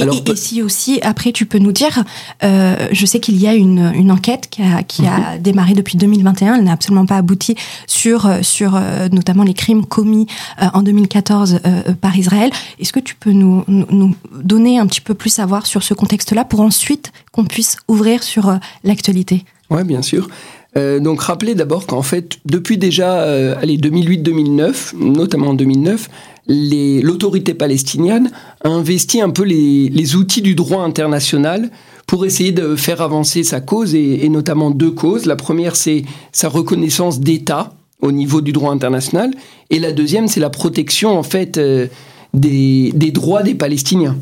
Et, 0.00 0.02
Alors, 0.02 0.16
et- 0.16 0.22
pe- 0.22 0.32
et 0.32 0.36
si 0.36 0.62
aussi, 0.62 0.98
après, 1.02 1.32
tu 1.32 1.46
peux 1.46 1.58
nous 1.58 1.72
dire, 1.72 2.04
euh, 2.42 2.88
je 2.90 3.06
sais 3.06 3.20
qu'il 3.20 3.36
y 3.36 3.46
a 3.46 3.54
une, 3.54 3.92
une 3.94 4.10
enquête 4.10 4.48
qui 4.50 4.62
a, 4.62 4.82
qui 4.82 5.06
a 5.06 5.34
Mhm. 5.36 5.42
démarré 5.42 5.74
depuis 5.74 5.96
2021, 5.98 6.54
elle 6.56 6.64
n'a 6.64 6.72
absolument 6.72 7.06
pas 7.06 7.16
abouti 7.16 7.54
sur, 7.86 8.26
euh, 8.26 8.38
sur 8.42 8.74
euh, 8.76 9.08
notamment 9.10 9.42
les 9.44 9.54
crimes 9.54 9.84
commis 9.84 10.26
euh, 10.62 10.66
en 10.74 10.82
2014 10.82 11.54
euh, 11.54 11.58
euh, 11.88 11.92
par 12.00 12.16
Israël. 12.16 12.50
Est-ce 12.78 12.92
que 12.92 13.00
tu 13.00 13.14
peux 13.14 13.32
nous, 13.32 13.64
nous, 13.68 13.86
nous 13.90 14.14
donner 14.42 14.78
un 14.78 14.86
petit 14.86 15.00
peu 15.00 15.14
plus 15.14 15.38
à 15.38 15.46
voir 15.46 15.66
sur 15.66 15.82
ce 15.82 15.94
contexte-là 15.94 16.44
pour 16.44 16.60
ensuite 16.60 17.12
qu'on 17.32 17.44
puisse 17.44 17.76
ouvrir 17.88 18.22
sur 18.22 18.58
l'actualité? 18.84 19.44
Oui, 19.70 19.84
bien 19.84 20.02
sûr. 20.02 20.28
Euh, 20.76 21.00
donc 21.00 21.20
rappelez 21.22 21.56
d'abord 21.56 21.86
qu'en 21.86 22.02
fait, 22.02 22.38
depuis 22.44 22.78
déjà 22.78 23.22
euh, 23.22 23.56
allez, 23.60 23.76
2008-2009, 23.76 24.94
notamment 24.96 25.48
en 25.48 25.54
2009, 25.54 26.08
les- 26.08 26.08
l'autorité 26.46 27.54
palestinienne 27.54 28.30
a 28.64 28.68
investi 28.68 29.20
un 29.20 29.30
peu 29.30 29.44
les, 29.44 30.16
outils 30.16 30.42
du 30.42 30.54
droit 30.54 30.82
international 30.82 31.70
pour 32.06 32.26
essayer 32.26 32.52
de 32.52 32.74
faire 32.74 33.02
avancer 33.02 33.44
sa 33.44 33.60
cause, 33.60 33.94
et, 33.94 34.28
notamment 34.28 34.70
deux 34.70 34.90
causes. 34.90 35.26
La 35.26 35.36
première, 35.36 35.76
c'est 35.76 36.02
sa 36.32 36.48
reconnaissance 36.48 37.20
d'État 37.20 37.72
au 38.02 38.12
niveau 38.12 38.40
du 38.40 38.52
droit 38.52 38.72
international, 38.72 39.30
et 39.68 39.78
la 39.78 39.92
deuxième, 39.92 40.26
c'est 40.26 40.40
la 40.40 40.48
protection 40.50 41.18
en 41.18 41.22
fait 41.22 41.58
euh, 41.58 41.86
des, 42.32 42.92
des 42.94 43.10
droits 43.10 43.42
des 43.42 43.54
Palestiniens. 43.54 44.16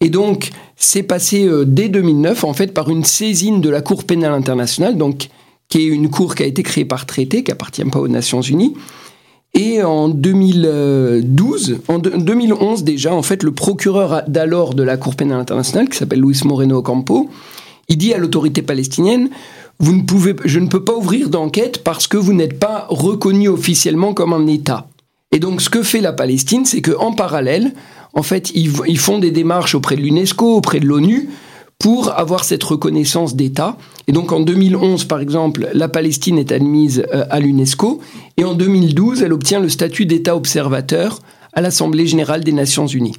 Et 0.00 0.10
donc, 0.10 0.50
c'est 0.76 1.02
passé 1.02 1.46
euh, 1.46 1.64
dès 1.64 1.88
2009, 1.88 2.44
en 2.44 2.52
fait, 2.52 2.74
par 2.74 2.90
une 2.90 3.04
saisine 3.04 3.62
de 3.62 3.70
la 3.70 3.80
Cour 3.80 4.04
pénale 4.04 4.32
internationale, 4.32 4.98
donc, 4.98 5.28
qui 5.68 5.78
est 5.78 5.86
une 5.86 6.10
cour 6.10 6.34
qui 6.34 6.42
a 6.42 6.46
été 6.46 6.62
créée 6.62 6.84
par 6.84 7.06
traité, 7.06 7.42
qui 7.42 7.50
appartient 7.50 7.84
pas 7.84 8.00
aux 8.00 8.08
Nations 8.08 8.42
Unies, 8.42 8.74
Et 9.54 9.82
en 9.82 10.08
2012, 10.08 11.78
en 11.86 11.98
2011 11.98 12.82
déjà, 12.82 13.14
en 13.14 13.22
fait, 13.22 13.44
le 13.44 13.52
procureur 13.52 14.24
d'alors 14.26 14.74
de 14.74 14.82
la 14.82 14.96
Cour 14.96 15.14
pénale 15.14 15.38
internationale, 15.38 15.88
qui 15.88 15.96
s'appelle 15.96 16.20
Luis 16.20 16.40
Moreno 16.44 16.78
Ocampo, 16.78 17.30
il 17.88 17.96
dit 17.98 18.12
à 18.12 18.18
l'autorité 18.18 18.62
palestinienne 18.62 19.28
vous 19.80 19.94
ne 19.94 20.02
pouvez, 20.02 20.36
je 20.44 20.60
ne 20.60 20.68
peux 20.68 20.84
pas 20.84 20.94
ouvrir 20.94 21.28
d'enquête 21.28 21.82
parce 21.82 22.06
que 22.06 22.16
vous 22.16 22.32
n'êtes 22.32 22.58
pas 22.58 22.86
reconnu 22.88 23.48
officiellement 23.48 24.14
comme 24.14 24.32
un 24.32 24.46
État. 24.46 24.88
Et 25.32 25.40
donc, 25.40 25.60
ce 25.60 25.68
que 25.68 25.82
fait 25.82 26.00
la 26.00 26.12
Palestine, 26.12 26.64
c'est 26.64 26.80
qu'en 26.80 27.12
parallèle, 27.12 27.74
en 28.14 28.22
fait, 28.22 28.52
ils, 28.54 28.72
ils, 28.86 28.98
font 28.98 29.18
des 29.18 29.32
démarches 29.32 29.74
auprès 29.74 29.96
de 29.96 30.00
l'UNESCO, 30.00 30.56
auprès 30.56 30.78
de 30.78 30.86
l'ONU, 30.86 31.28
pour 31.84 32.18
avoir 32.18 32.44
cette 32.44 32.64
reconnaissance 32.64 33.36
d'État. 33.36 33.76
Et 34.06 34.12
donc, 34.12 34.32
en 34.32 34.40
2011, 34.40 35.04
par 35.04 35.20
exemple, 35.20 35.68
la 35.74 35.86
Palestine 35.86 36.38
est 36.38 36.50
admise 36.50 37.04
euh, 37.12 37.26
à 37.28 37.40
l'UNESCO, 37.40 38.00
et 38.38 38.44
en 38.44 38.54
2012, 38.54 39.22
elle 39.22 39.34
obtient 39.34 39.60
le 39.60 39.68
statut 39.68 40.06
d'État 40.06 40.34
observateur 40.34 41.18
à 41.52 41.60
l'Assemblée 41.60 42.06
générale 42.06 42.42
des 42.42 42.52
Nations 42.52 42.86
unies. 42.86 43.16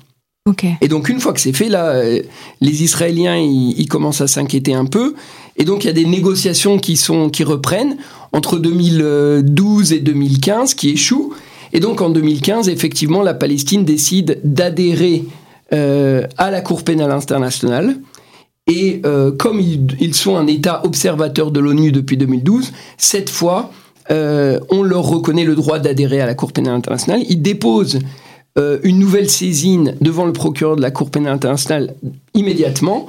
Okay. 0.50 0.78
Et 0.82 0.88
donc 0.88 1.10
une 1.10 1.20
fois 1.20 1.34
que 1.34 1.42
c'est 1.42 1.54
fait, 1.54 1.70
là, 1.70 1.90
euh, 1.90 2.24
les 2.60 2.82
Israéliens, 2.82 3.38
ils, 3.38 3.80
ils 3.80 3.88
commencent 3.88 4.22
à 4.22 4.28
s'inquiéter 4.28 4.74
un 4.74 4.86
peu. 4.86 5.14
Et 5.58 5.64
donc 5.64 5.84
il 5.84 5.88
y 5.88 5.92
a 5.92 5.94
des 5.94 6.06
négociations 6.06 6.80
qui 6.80 6.98
sont 6.98 7.30
qui 7.30 7.44
reprennent 7.44 7.98
entre 8.34 8.58
2012 8.58 9.94
et 9.94 10.00
2015 10.00 10.74
qui 10.74 10.90
échouent. 10.90 11.36
Et 11.72 11.80
donc 11.80 12.02
en 12.02 12.10
2015, 12.10 12.70
effectivement, 12.70 13.22
la 13.22 13.36
Palestine 13.36 13.86
décide 13.86 14.40
d'adhérer 14.44 15.26
euh, 15.72 16.26
à 16.40 16.50
la 16.50 16.62
Cour 16.62 16.84
pénale 16.84 17.12
internationale. 17.12 17.98
Et 18.68 19.02
euh, 19.06 19.32
comme 19.32 19.60
ils, 19.60 20.16
sont 20.16 20.38
un 20.38 20.48
État 20.48 20.82
observateur 20.86 21.52
de 21.52 21.60
l'ONU 21.60 21.92
depuis 21.92 22.18
2012, 22.18 22.72
cette 22.98 23.30
fois, 23.30 23.72
euh, 24.12 24.60
on 24.70 24.82
leur 24.84 25.04
reconnaît 25.04 25.44
le 25.44 25.56
droit 25.56 25.80
d'adhérer 25.80 26.22
à 26.22 26.26
la 26.26 26.34
Cour 26.34 26.52
pénale 26.52 26.74
internationale. 26.74 27.22
Ils 27.30 27.42
déposent 27.42 28.00
euh, 28.58 28.80
une 28.84 29.00
nouvelle 29.00 29.30
saisine 29.30 29.96
devant 30.00 30.26
le 30.26 30.34
procureur 30.34 30.78
de 30.78 30.82
la 30.82 30.90
Cour 30.90 31.12
pénale 31.12 31.34
internationale 31.34 31.94
immédiatement. 32.34 33.08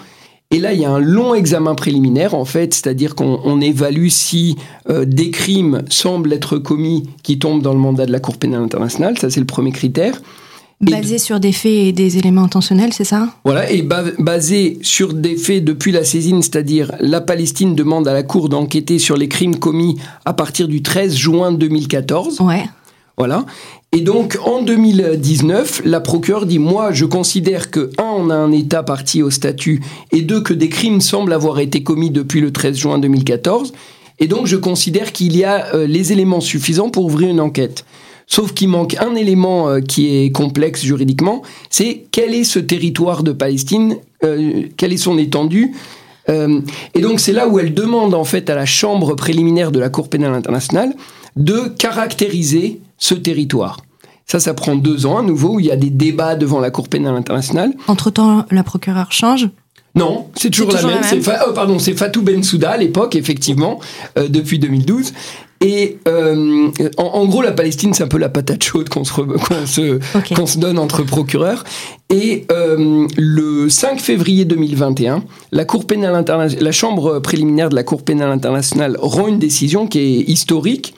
Et 0.51 0.59
là, 0.61 0.73
il 0.73 0.81
y 0.81 0.85
a 0.85 0.91
un 0.91 1.01
long 1.01 1.35
examen 1.35 1.75
préliminaire, 1.75 2.35
en 2.35 2.45
fait, 2.45 2.75
c'est-à-dire 2.75 3.15
qu'on 3.15 3.61
évalue 3.61 4.09
si 4.09 4.57
euh, 4.89 5.05
des 5.05 5.31
crimes 5.31 5.83
semblent 5.89 6.33
être 6.33 6.59
commis 6.59 7.09
qui 7.23 7.39
tombent 7.39 7.63
dans 7.63 7.73
le 7.73 7.79
mandat 7.79 8.07
de 8.07 8.13
la 8.13 8.21
Cour 8.21 8.37
pénale 8.39 8.63
internationale. 8.63 9.19
Ça, 9.19 9.31
c'est 9.31 9.41
le 9.41 9.47
premier 9.47 9.73
critère. 9.73 10.21
Basé 10.81 11.17
sur 11.17 11.41
des 11.41 11.53
faits 11.53 11.73
et 11.73 11.93
des 11.93 12.19
éléments 12.19 12.43
intentionnels, 12.43 12.93
c'est 12.93 13.05
ça? 13.05 13.29
Voilà, 13.45 13.71
et 13.71 13.83
basé 13.83 14.79
sur 14.83 15.15
des 15.15 15.37
faits 15.37 15.65
depuis 15.65 15.91
la 15.91 16.05
saisine, 16.05 16.43
c'est-à-dire 16.43 16.93
la 17.01 17.23
Palestine 17.23 17.75
demande 17.75 18.07
à 18.07 18.13
la 18.13 18.23
Cour 18.23 18.51
d'enquêter 18.51 18.99
sur 18.99 19.17
les 19.17 19.29
crimes 19.29 19.57
commis 19.57 19.97
à 20.27 20.35
partir 20.35 20.69
du 20.69 20.83
13 20.83 21.15
juin 21.15 21.53
2014. 21.53 22.41
Ouais. 22.43 22.65
Voilà. 23.17 23.47
Et 23.93 24.01
donc, 24.03 24.39
en 24.45 24.61
2019, 24.61 25.83
la 25.87 26.01
procureure 26.01 26.45
dit 26.45 26.59
Moi, 26.59 26.93
je 26.93 27.07
considère 27.07 27.71
que, 27.71 27.91
un, 27.97 28.05
on 28.05 28.29
a 28.29 28.35
un 28.35 28.53
État 28.53 28.83
parti 28.83 29.23
au 29.23 29.31
statut, 29.31 29.83
et 30.13 30.21
deux, 30.21 30.43
que 30.43 30.53
des 30.53 30.69
crimes 30.69 31.01
semblent 31.01 31.33
avoir 31.33 31.59
été 31.61 31.83
commis 31.83 32.11
depuis 32.11 32.43
le 32.43 32.53
13 32.53 32.77
juin 32.77 32.99
2014. 32.99 33.73
Et 34.19 34.29
donc, 34.29 34.47
je 34.47 34.57
considère 34.57 35.13
qu'il 35.13 35.35
y 35.35 35.45
a 35.45 35.75
euh, 35.75 35.87
les 35.87 36.13
éléments 36.13 36.43
suffisants 36.43 36.91
pour 36.91 37.07
ouvrir 37.07 37.31
une 37.31 37.41
enquête. 37.41 37.87
Sauf 38.27 38.53
qu'il 38.53 38.69
manque 38.69 38.97
un 38.97 39.15
élément 39.15 39.69
euh, 39.69 39.81
qui 39.81 40.17
est 40.17 40.33
complexe 40.33 40.83
juridiquement 40.83 41.43
c'est 41.71 42.05
quel 42.11 42.35
est 42.35 42.45
ce 42.45 42.59
territoire 42.59 43.23
de 43.23 43.33
Palestine 43.33 43.97
euh, 44.25 44.65
Quelle 44.77 44.93
est 44.93 44.99
son 44.99 45.19
étendue 45.19 45.73
euh, 46.29 46.61
et 46.95 47.01
donc 47.01 47.21
c'est 47.21 47.33
là 47.33 47.47
où 47.47 47.61
elle 47.61 47.73
demande 47.73 48.13
en 48.13 48.25
fait 48.25 48.51
à 48.51 48.57
la 48.57 48.67
chambre 48.67 49.15
préliminaire 49.15 49.71
de 49.71 49.79
la 49.79 49.91
Cour 49.91 50.09
pénale 50.09 50.35
internationale 50.35 50.93
de 51.37 51.69
caractériser 51.79 52.81
ce 52.99 53.15
territoire. 53.15 53.79
Ça, 54.27 54.41
ça 54.41 54.55
prend 54.55 54.75
deux 54.75 55.07
ans 55.07 55.19
à 55.19 55.23
nouveau, 55.23 55.55
où 55.55 55.61
il 55.61 55.67
y 55.67 55.71
a 55.71 55.77
des 55.77 55.91
débats 55.91 56.35
devant 56.35 56.59
la 56.59 56.71
Cour 56.71 56.89
pénale 56.89 57.15
internationale. 57.15 57.73
Entre-temps, 57.87 58.45
la 58.51 58.65
procureure 58.65 59.13
change? 59.13 59.49
Non, 59.95 60.29
c'est 60.35 60.51
toujours, 60.51 60.69
toujours, 60.69 60.91
la 60.91 60.97
même. 61.01 61.11
même. 61.11 61.23
Fa 61.23 61.47
oh, 61.49 61.53
pardon, 61.55 61.79
c'est 61.79 61.95
Fatou 61.95 62.23
Bensouda 62.23 62.73
à 62.73 62.77
l'époque, 62.77 63.15
effectivement, 63.15 63.81
euh, 64.19 64.29
depuis 64.29 64.59
2012. 64.59 65.15
Et 65.61 65.99
euh, 66.07 66.71
en, 66.99 67.03
en, 67.03 67.27
gros, 67.27 67.43
la 67.43 67.53
Palestine, 67.53 67.95
c'est 67.95 68.03
un 68.03 68.09
peu 68.09 68.19
la 68.19 68.29
patate 68.29 68.63
chaude 68.63 68.89
qu'on 68.89 69.05
se, 69.05 69.13
qu 69.13 69.67
se, 69.67 70.17
okay. 70.17 70.35
qu 70.35 70.47
se, 70.47 70.59
donne 70.59 70.79
entre 70.79 71.03
procureurs. 71.03 71.65
Et 72.11 72.45
euh, 72.53 73.07
le 73.17 73.69
5 73.69 74.01
février 74.01 74.45
2021, 74.45 75.25
la 75.53 75.65
Cour 75.65 75.87
pénale 75.87 76.15
internationale, 76.15 76.63
la 76.63 76.73
Chambre 76.73 77.21
préliminaire 77.21 77.71
de 77.71 77.75
la 77.75 77.85
Cour 77.85 78.03
pénale 78.03 78.31
internationale 78.31 78.97
rend 79.01 79.29
une 79.29 79.39
décision 79.39 79.87
qui 79.87 79.99
est 79.99 80.21
historique 80.29 80.95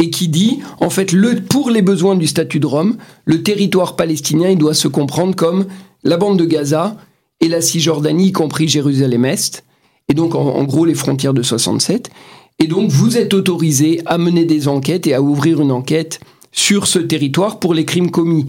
et 0.00 0.10
qui 0.10 0.28
dit, 0.28 0.60
en 0.80 0.90
fait, 0.90 1.12
le, 1.12 1.42
pour 1.42 1.70
les 1.70 1.82
besoins 1.82 2.16
du 2.16 2.26
statut 2.26 2.60
de 2.60 2.66
Rome, 2.66 2.96
le 3.24 3.42
territoire 3.42 3.96
palestinien, 3.96 4.48
il 4.48 4.58
doit 4.58 4.74
se 4.74 4.88
comprendre 4.88 5.34
comme 5.34 5.66
la 6.04 6.16
bande 6.16 6.38
de 6.38 6.44
Gaza 6.44 6.96
et 7.40 7.48
la 7.48 7.60
Cisjordanie, 7.60 8.28
y 8.28 8.32
compris 8.32 8.68
Jérusalem-Est, 8.68 9.64
et 10.08 10.14
donc 10.14 10.34
en, 10.34 10.40
en, 10.40 10.64
gros 10.64 10.84
les 10.84 10.94
frontières 10.94 11.34
de 11.34 11.42
67. 11.42 12.10
Et 12.60 12.66
donc 12.66 12.90
vous 12.90 13.16
êtes 13.16 13.34
autorisé 13.34 14.00
à 14.06 14.18
mener 14.18 14.44
des 14.44 14.66
enquêtes 14.66 15.06
et 15.06 15.14
à 15.14 15.22
ouvrir 15.22 15.60
une 15.60 15.70
enquête 15.70 16.20
sur 16.50 16.86
ce 16.86 16.98
territoire 16.98 17.60
pour 17.60 17.72
les 17.72 17.84
crimes 17.84 18.10
commis, 18.10 18.46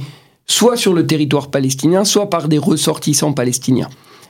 soit 0.48 0.78
sur 0.78 0.94
le 0.94 1.06
territoire 1.06 1.51
palestinien, 1.51 2.04
soit 2.04 2.30
par 2.30 2.48
des 2.48 2.58
ressortissants 2.58 3.34
palestiniens. 3.34 3.89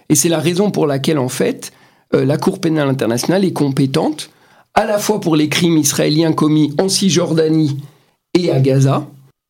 Et 0.09 0.15
c'est 0.15 0.29
la 0.29 0.39
raison 0.39 0.71
pour 0.71 0.85
laquelle, 0.85 1.19
en 1.19 1.29
fait, 1.29 1.71
euh, 2.13 2.25
la 2.25 2.37
Cour 2.37 2.59
pénale 2.59 2.89
internationale 2.89 3.45
est 3.45 3.53
compétente 3.53 4.31
à 4.73 4.85
la 4.85 4.97
fois 4.97 5.19
pour 5.21 5.35
les 5.35 5.49
crimes 5.49 5.77
israéliens 5.77 6.33
commis 6.33 6.73
en 6.79 6.89
Cisjordanie 6.89 7.77
et 8.33 8.51
à 8.51 8.59
Gaza, 8.59 9.07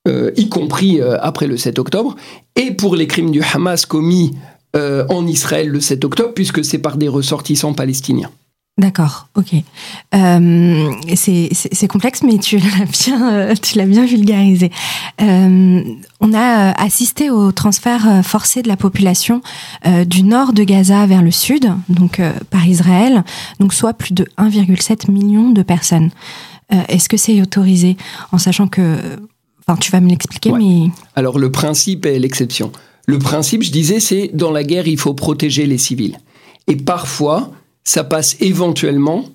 euh, 0.07 0.31
y 0.37 0.49
compris 0.49 1.01
euh, 1.01 1.17
après 1.21 1.47
le 1.47 1.57
7 1.57 1.79
octobre, 1.79 2.15
et 2.55 2.71
pour 2.71 2.95
les 2.95 3.07
crimes 3.07 3.31
du 3.31 3.41
Hamas 3.41 3.85
commis 3.85 4.35
en 4.75 5.25
Israël 5.25 5.67
le 5.67 5.79
7 5.79 6.05
octobre, 6.05 6.31
puisque 6.35 6.63
c'est 6.63 6.77
par 6.77 6.97
des 6.97 7.07
ressortissants 7.07 7.73
palestiniens. 7.73 8.29
D'accord, 8.79 9.27
ok. 9.35 9.55
Euh, 10.15 10.91
c'est 11.13 11.87
complexe, 11.89 12.23
mais 12.23 12.37
tu 12.37 12.57
l'as 12.59 12.85
bien, 12.85 13.33
euh, 13.33 13.53
tu 13.61 13.77
l'as 13.77 13.85
bien 13.85 14.05
vulgarisé. 14.05 14.71
Euh, 15.21 15.81
on 16.21 16.33
a 16.33 16.71
assisté 16.81 17.29
au 17.29 17.51
transfert 17.51 18.21
forcé 18.23 18.61
de 18.61 18.69
la 18.69 18.77
population 18.77 19.41
euh, 19.85 20.05
du 20.05 20.23
nord 20.23 20.53
de 20.53 20.63
Gaza 20.63 21.05
vers 21.07 21.21
le 21.21 21.31
sud, 21.31 21.69
donc 21.89 22.21
par 22.49 22.65
Israël, 22.67 23.25
donc 23.59 23.73
soit 23.73 23.93
plus 23.93 24.13
de 24.13 24.25
1,7 24.37 25.11
million 25.11 25.49
de 25.51 25.61
personnes. 25.61 26.09
Est-ce 26.87 27.09
que 27.09 27.17
c'est 27.17 27.41
autorisé, 27.41 27.97
en 28.31 28.37
sachant 28.37 28.67
que, 28.67 28.95
enfin, 29.67 29.75
tu 29.77 29.91
vas 29.91 29.99
me 29.99 30.07
l'expliquer, 30.07 30.51
Ouais. 30.51 30.59
mais 30.59 30.91
Alors 31.15 31.37
le 31.37 31.51
principe 31.51 32.05
est 32.05 32.17
l'exception. 32.19 32.71
Le 33.07 33.19
principe, 33.19 33.63
je 33.63 33.71
disais, 33.71 33.99
c'est 33.99 34.29
dans 34.33 34.51
la 34.51 34.63
guerre, 34.63 34.87
il 34.87 34.99
faut 34.99 35.15
protéger 35.15 35.65
les 35.65 35.79
civils. 35.79 36.17
Et 36.67 36.75
parfois, 36.75 37.51
ça 37.89 38.03
passe 38.03 38.37
éventuellement 38.39 39.25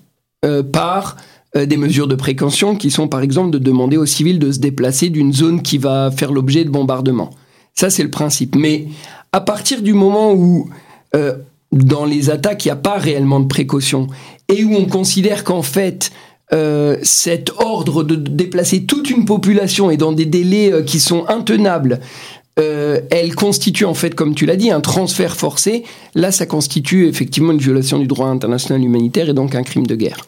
euh, 0.45 0.63
par 0.63 1.17
euh, 1.57 1.65
des 1.65 1.75
mesures 1.75 2.07
de 2.07 2.15
précaution 2.15 2.77
qui 2.77 2.89
sont 2.89 3.09
par 3.09 3.21
exemple 3.21 3.51
de 3.51 3.57
demander 3.57 3.97
aux 3.97 4.05
civils 4.05 4.39
de 4.39 4.49
se 4.49 4.59
déplacer 4.59 5.09
d'une 5.09 5.33
zone 5.33 5.61
qui 5.61 5.77
va 5.77 6.09
faire 6.09 6.31
l'objet 6.31 6.63
de 6.63 6.69
bombardements. 6.69 7.31
Ça, 7.73 7.89
c'est 7.89 8.03
le 8.03 8.09
principe. 8.09 8.55
Mais 8.55 8.87
à 9.33 9.41
partir 9.41 9.81
du 9.81 9.93
moment 9.93 10.31
où 10.31 10.69
euh, 11.17 11.35
dans 11.73 12.05
les 12.05 12.29
attaques, 12.29 12.63
il 12.63 12.69
n'y 12.69 12.71
a 12.71 12.77
pas 12.77 12.97
réellement 12.97 13.41
de 13.41 13.47
précaution 13.47 14.07
et 14.47 14.63
où 14.63 14.73
on 14.73 14.85
considère 14.85 15.43
qu'en 15.43 15.61
fait, 15.61 16.11
cet 17.01 17.51
ordre 17.57 18.03
de 18.03 18.15
déplacer 18.15 18.85
toute 18.85 19.09
une 19.09 19.25
population 19.25 19.89
et 19.89 19.97
dans 19.97 20.13
des 20.13 20.25
délais 20.25 20.85
qui 20.85 21.01
sont 21.01 21.25
intenables, 21.27 21.99
euh, 22.59 23.01
elle 23.11 23.35
constitue 23.35 23.85
en 23.85 23.93
fait, 23.93 24.15
comme 24.15 24.35
tu 24.35 24.45
l'as 24.45 24.55
dit, 24.55 24.71
un 24.71 24.81
transfert 24.81 25.35
forcé. 25.35 25.83
Là, 26.13 26.31
ça 26.31 26.45
constitue 26.45 27.07
effectivement 27.07 27.51
une 27.51 27.59
violation 27.59 27.99
du 27.99 28.07
droit 28.07 28.27
international 28.27 28.83
humanitaire 28.83 29.29
et 29.29 29.33
donc 29.33 29.55
un 29.55 29.63
crime 29.63 29.87
de 29.87 29.95
guerre. 29.95 30.27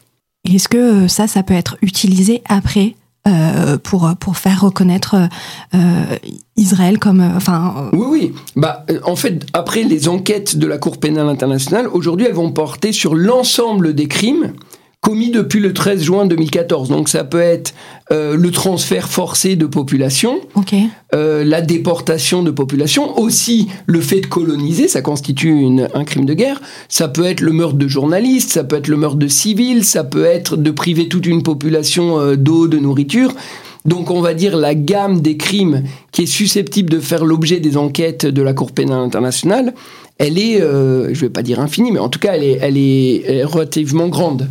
Est-ce 0.50 0.68
que 0.68 1.08
ça, 1.08 1.28
ça 1.28 1.44
peut 1.44 1.54
être 1.54 1.78
utilisé 1.82 2.42
après 2.48 2.96
euh, 3.28 3.78
pour, 3.78 4.10
pour 4.20 4.38
faire 4.38 4.62
reconnaître 4.62 5.16
euh, 5.74 6.16
Israël 6.56 6.98
comme... 6.98 7.22
Enfin, 7.36 7.90
oui, 7.92 8.06
oui. 8.10 8.34
Bah, 8.56 8.86
en 9.04 9.18
fait, 9.18 9.46
après 9.52 9.84
les 9.84 10.08
enquêtes 10.08 10.58
de 10.58 10.66
la 10.66 10.78
Cour 10.78 10.98
pénale 10.98 11.28
internationale, 11.28 11.88
aujourd'hui, 11.88 12.28
elles 12.28 12.36
vont 12.36 12.52
porter 12.52 12.94
sur 12.94 13.16
l'ensemble 13.16 13.94
des 13.94 14.08
crimes 14.08 14.54
commis 15.02 15.30
depuis 15.30 15.60
le 15.60 15.74
13 15.74 16.04
juin 16.04 16.26
2014. 16.26 16.90
Donc 16.90 17.08
ça 17.10 17.24
peut 17.24 17.40
être 17.40 17.74
euh, 18.12 18.36
le 18.36 18.52
transfert 18.52 19.08
forcé 19.08 19.56
de 19.56 19.66
population, 19.66 20.40
okay. 20.56 20.88
euh, 21.14 21.44
la 21.44 21.62
déportation 21.62 22.44
de 22.44 22.52
population, 22.52 23.18
aussi 23.20 23.68
le 23.86 24.02
fait 24.02 24.22
de 24.22 24.28
coloniser, 24.28 24.88
ça 24.88 25.02
constitue 25.02 25.50
une, 25.50 25.88
un 25.94 26.04
crime 26.04 26.26
de 26.26 26.34
guerre. 26.34 26.62
Ça 26.90 27.08
peut 27.08 27.26
être 27.26 27.42
le 27.42 27.52
meurtre 27.52 27.78
de 27.78 27.88
journalistes, 27.88 28.50
ça 28.52 28.64
peut 28.64 28.76
être 28.76 28.88
le 28.88 28.98
meurtre 28.98 29.18
de 29.18 29.28
civils, 29.28 29.86
ça 29.86 30.04
peut 30.04 30.26
être 30.26 30.58
de 30.58 30.72
priver 30.72 31.08
toute 31.08 31.26
une 31.26 31.44
population 31.44 32.20
euh, 32.20 32.36
d'eau, 32.36 32.68
de 32.68 32.78
nourriture. 32.78 33.34
Donc 33.86 34.12
on 34.12 34.20
va 34.20 34.34
dire 34.34 34.58
la 34.58 34.76
gamme 34.76 35.22
des 35.22 35.38
crimes 35.38 35.84
qui 36.12 36.24
est 36.24 36.26
susceptible 36.26 36.90
de 36.90 37.00
faire 37.00 37.24
l'objet 37.24 37.62
des 37.62 37.78
enquêtes 37.78 38.26
de 38.26 38.42
la 38.42 38.54
Cour 38.54 38.74
pénale 38.74 39.00
internationale, 39.00 39.74
elle 40.18 40.38
est, 40.38 40.62
euh, 40.62 41.14
je 41.14 41.22
vais 41.22 41.30
pas 41.30 41.44
dire 41.44 41.62
infinie, 41.62 41.94
mais 41.94 42.00
en 42.00 42.10
tout 42.10 42.20
cas 42.20 42.34
elle 42.34 42.44
est, 42.44 42.58
elle 42.62 42.78
est 42.78 43.46
relativement 43.46 44.10
grande. 44.10 44.50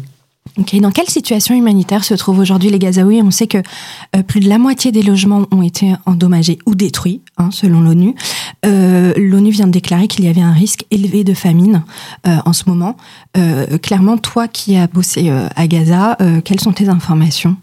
Dans 0.56 0.90
quelle 0.90 1.08
situation 1.08 1.54
humanitaire 1.54 2.04
se 2.04 2.14
trouvent 2.14 2.38
aujourd'hui 2.38 2.70
les 2.70 2.78
Gazaouis 2.78 3.20
On 3.22 3.30
sait 3.30 3.46
que 3.46 3.58
euh, 3.58 4.22
plus 4.22 4.40
de 4.40 4.48
la 4.48 4.58
moitié 4.58 4.90
des 4.90 5.02
logements 5.02 5.46
ont 5.50 5.62
été 5.62 5.92
endommagés 6.06 6.58
ou 6.64 6.74
détruits, 6.74 7.20
hein, 7.36 7.50
selon 7.52 7.80
l'ONU. 7.80 8.14
Euh, 8.64 9.12
L'ONU 9.16 9.50
vient 9.50 9.66
de 9.66 9.72
déclarer 9.72 10.08
qu'il 10.08 10.24
y 10.24 10.28
avait 10.28 10.40
un 10.40 10.52
risque 10.52 10.86
élevé 10.90 11.24
de 11.24 11.34
famine 11.34 11.82
euh, 12.26 12.36
en 12.44 12.52
ce 12.52 12.64
moment. 12.66 12.96
clairement, 13.82 14.16
toi 14.16 14.48
qui 14.48 14.76
as 14.76 14.86
bossé 14.86 15.30
à 15.30 15.66
Gaza, 15.66 16.16
quelles 16.44 16.60
sont 16.60 16.72
tes 16.72 16.88
informations 16.88 17.56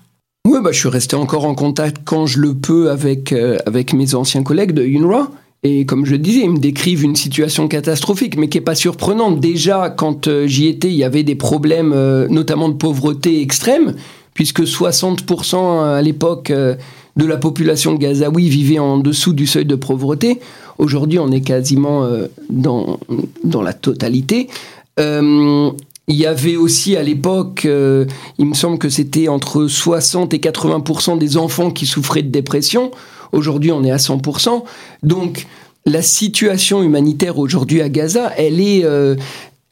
oui, 0.45 0.59
bah, 0.61 0.71
je 0.73 0.79
suis 0.79 0.89
resté 0.89 1.15
encore 1.15 1.45
en 1.45 1.55
contact 1.55 2.01
quand 2.03 2.25
je 2.25 2.39
le 2.39 2.53
peux 2.53 2.91
avec, 2.91 3.33
avec 3.65 3.93
mes 3.93 4.13
anciens 4.13 4.43
collègues 4.43 4.73
de 4.73 4.83
UNRWA. 4.83 5.31
Et 5.63 5.85
comme 5.85 6.05
je 6.05 6.15
disais, 6.15 6.41
ils 6.43 6.51
me 6.51 6.59
décrivent 6.59 7.03
une 7.03 7.15
situation 7.15 7.69
catastrophique, 7.69 8.37
mais 8.37 8.49
qui 8.49 8.57
est 8.57 8.61
pas 8.61 8.75
surprenante. 8.75 9.39
Déjà, 9.39 9.89
quand 9.89 10.27
euh, 10.27 10.45
j'y 10.45 10.67
étais, 10.67 10.89
il 10.89 10.95
y 10.95 11.05
avait 11.05 11.23
des 11.23 11.35
problèmes, 11.35 11.93
euh, 11.95 12.27
notamment 12.27 12.67
de 12.67 12.73
pauvreté 12.73 13.41
extrême, 13.41 13.95
puisque 14.33 14.63
60% 14.63 15.55
euh, 15.55 15.97
à 15.97 16.01
l'époque 16.01 16.51
de 16.51 17.25
la 17.25 17.37
population 17.37 17.93
gazaoui 17.93 18.49
vivait 18.49 18.79
en 18.79 18.97
dessous 18.97 19.31
du 19.31 19.47
seuil 19.47 19.65
de 19.65 19.75
pauvreté. 19.75 20.41
Aujourd'hui, 20.79 21.19
on 21.19 21.31
est 21.31 21.41
quasiment 21.41 22.09
dans, 22.49 22.99
dans 23.43 23.61
la 23.61 23.73
totalité. 23.73 24.49
il 24.97 25.75
y 26.07 26.25
avait 26.25 26.55
aussi 26.55 26.95
à 26.95 27.03
l'époque, 27.03 27.65
il 27.65 28.45
me 28.45 28.55
semble 28.55 28.79
que 28.79 28.89
c'était 28.89 29.27
entre 29.27 29.67
60 29.67 30.33
et 30.33 30.39
80% 30.39 31.19
des 31.19 31.37
enfants 31.37 31.69
qui 31.69 31.85
souffraient 31.85 32.23
de 32.23 32.31
dépression. 32.31 32.89
Aujourd'hui, 33.33 33.71
on 33.71 33.83
est 33.83 33.91
à 33.91 33.97
100%. 33.97 34.63
Donc, 35.01 35.47
la 35.85 36.01
situation 36.01 36.81
humanitaire 36.83 37.37
aujourd'hui 37.37 37.81
à 37.81 37.89
Gaza, 37.89 38.31
elle 38.37 38.61
est, 38.61 38.85
euh, 38.85 39.15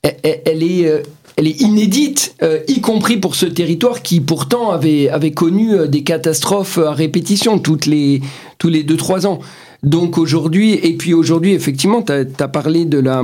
elle, 0.02 0.64
est, 0.64 0.86
euh, 0.86 1.02
elle 1.38 1.48
est 1.48 1.62
inédite, 1.62 2.36
euh, 2.44 2.60
y 2.68 2.82
compris 2.82 3.18
pour 3.18 3.36
ce 3.36 3.46
territoire 3.46 4.02
qui 4.02 4.20
pourtant 4.20 4.72
avait, 4.72 5.10
avait 5.10 5.32
connu 5.32 5.88
des 5.88 6.04
catastrophes 6.04 6.80
à 6.80 6.92
répétition 6.92 7.60
toutes 7.60 7.86
les, 7.86 8.22
tous 8.58 8.70
les 8.70 8.84
2-3 8.84 9.26
ans. 9.26 9.40
Donc 9.84 10.18
aujourd'hui, 10.18 10.74
et 10.74 10.96
puis 10.98 11.14
aujourd'hui, 11.14 11.54
effectivement, 11.54 12.04
tu 12.04 12.12
as, 12.12 12.48
parlé 12.48 12.86
de 12.86 13.00
la, 13.00 13.24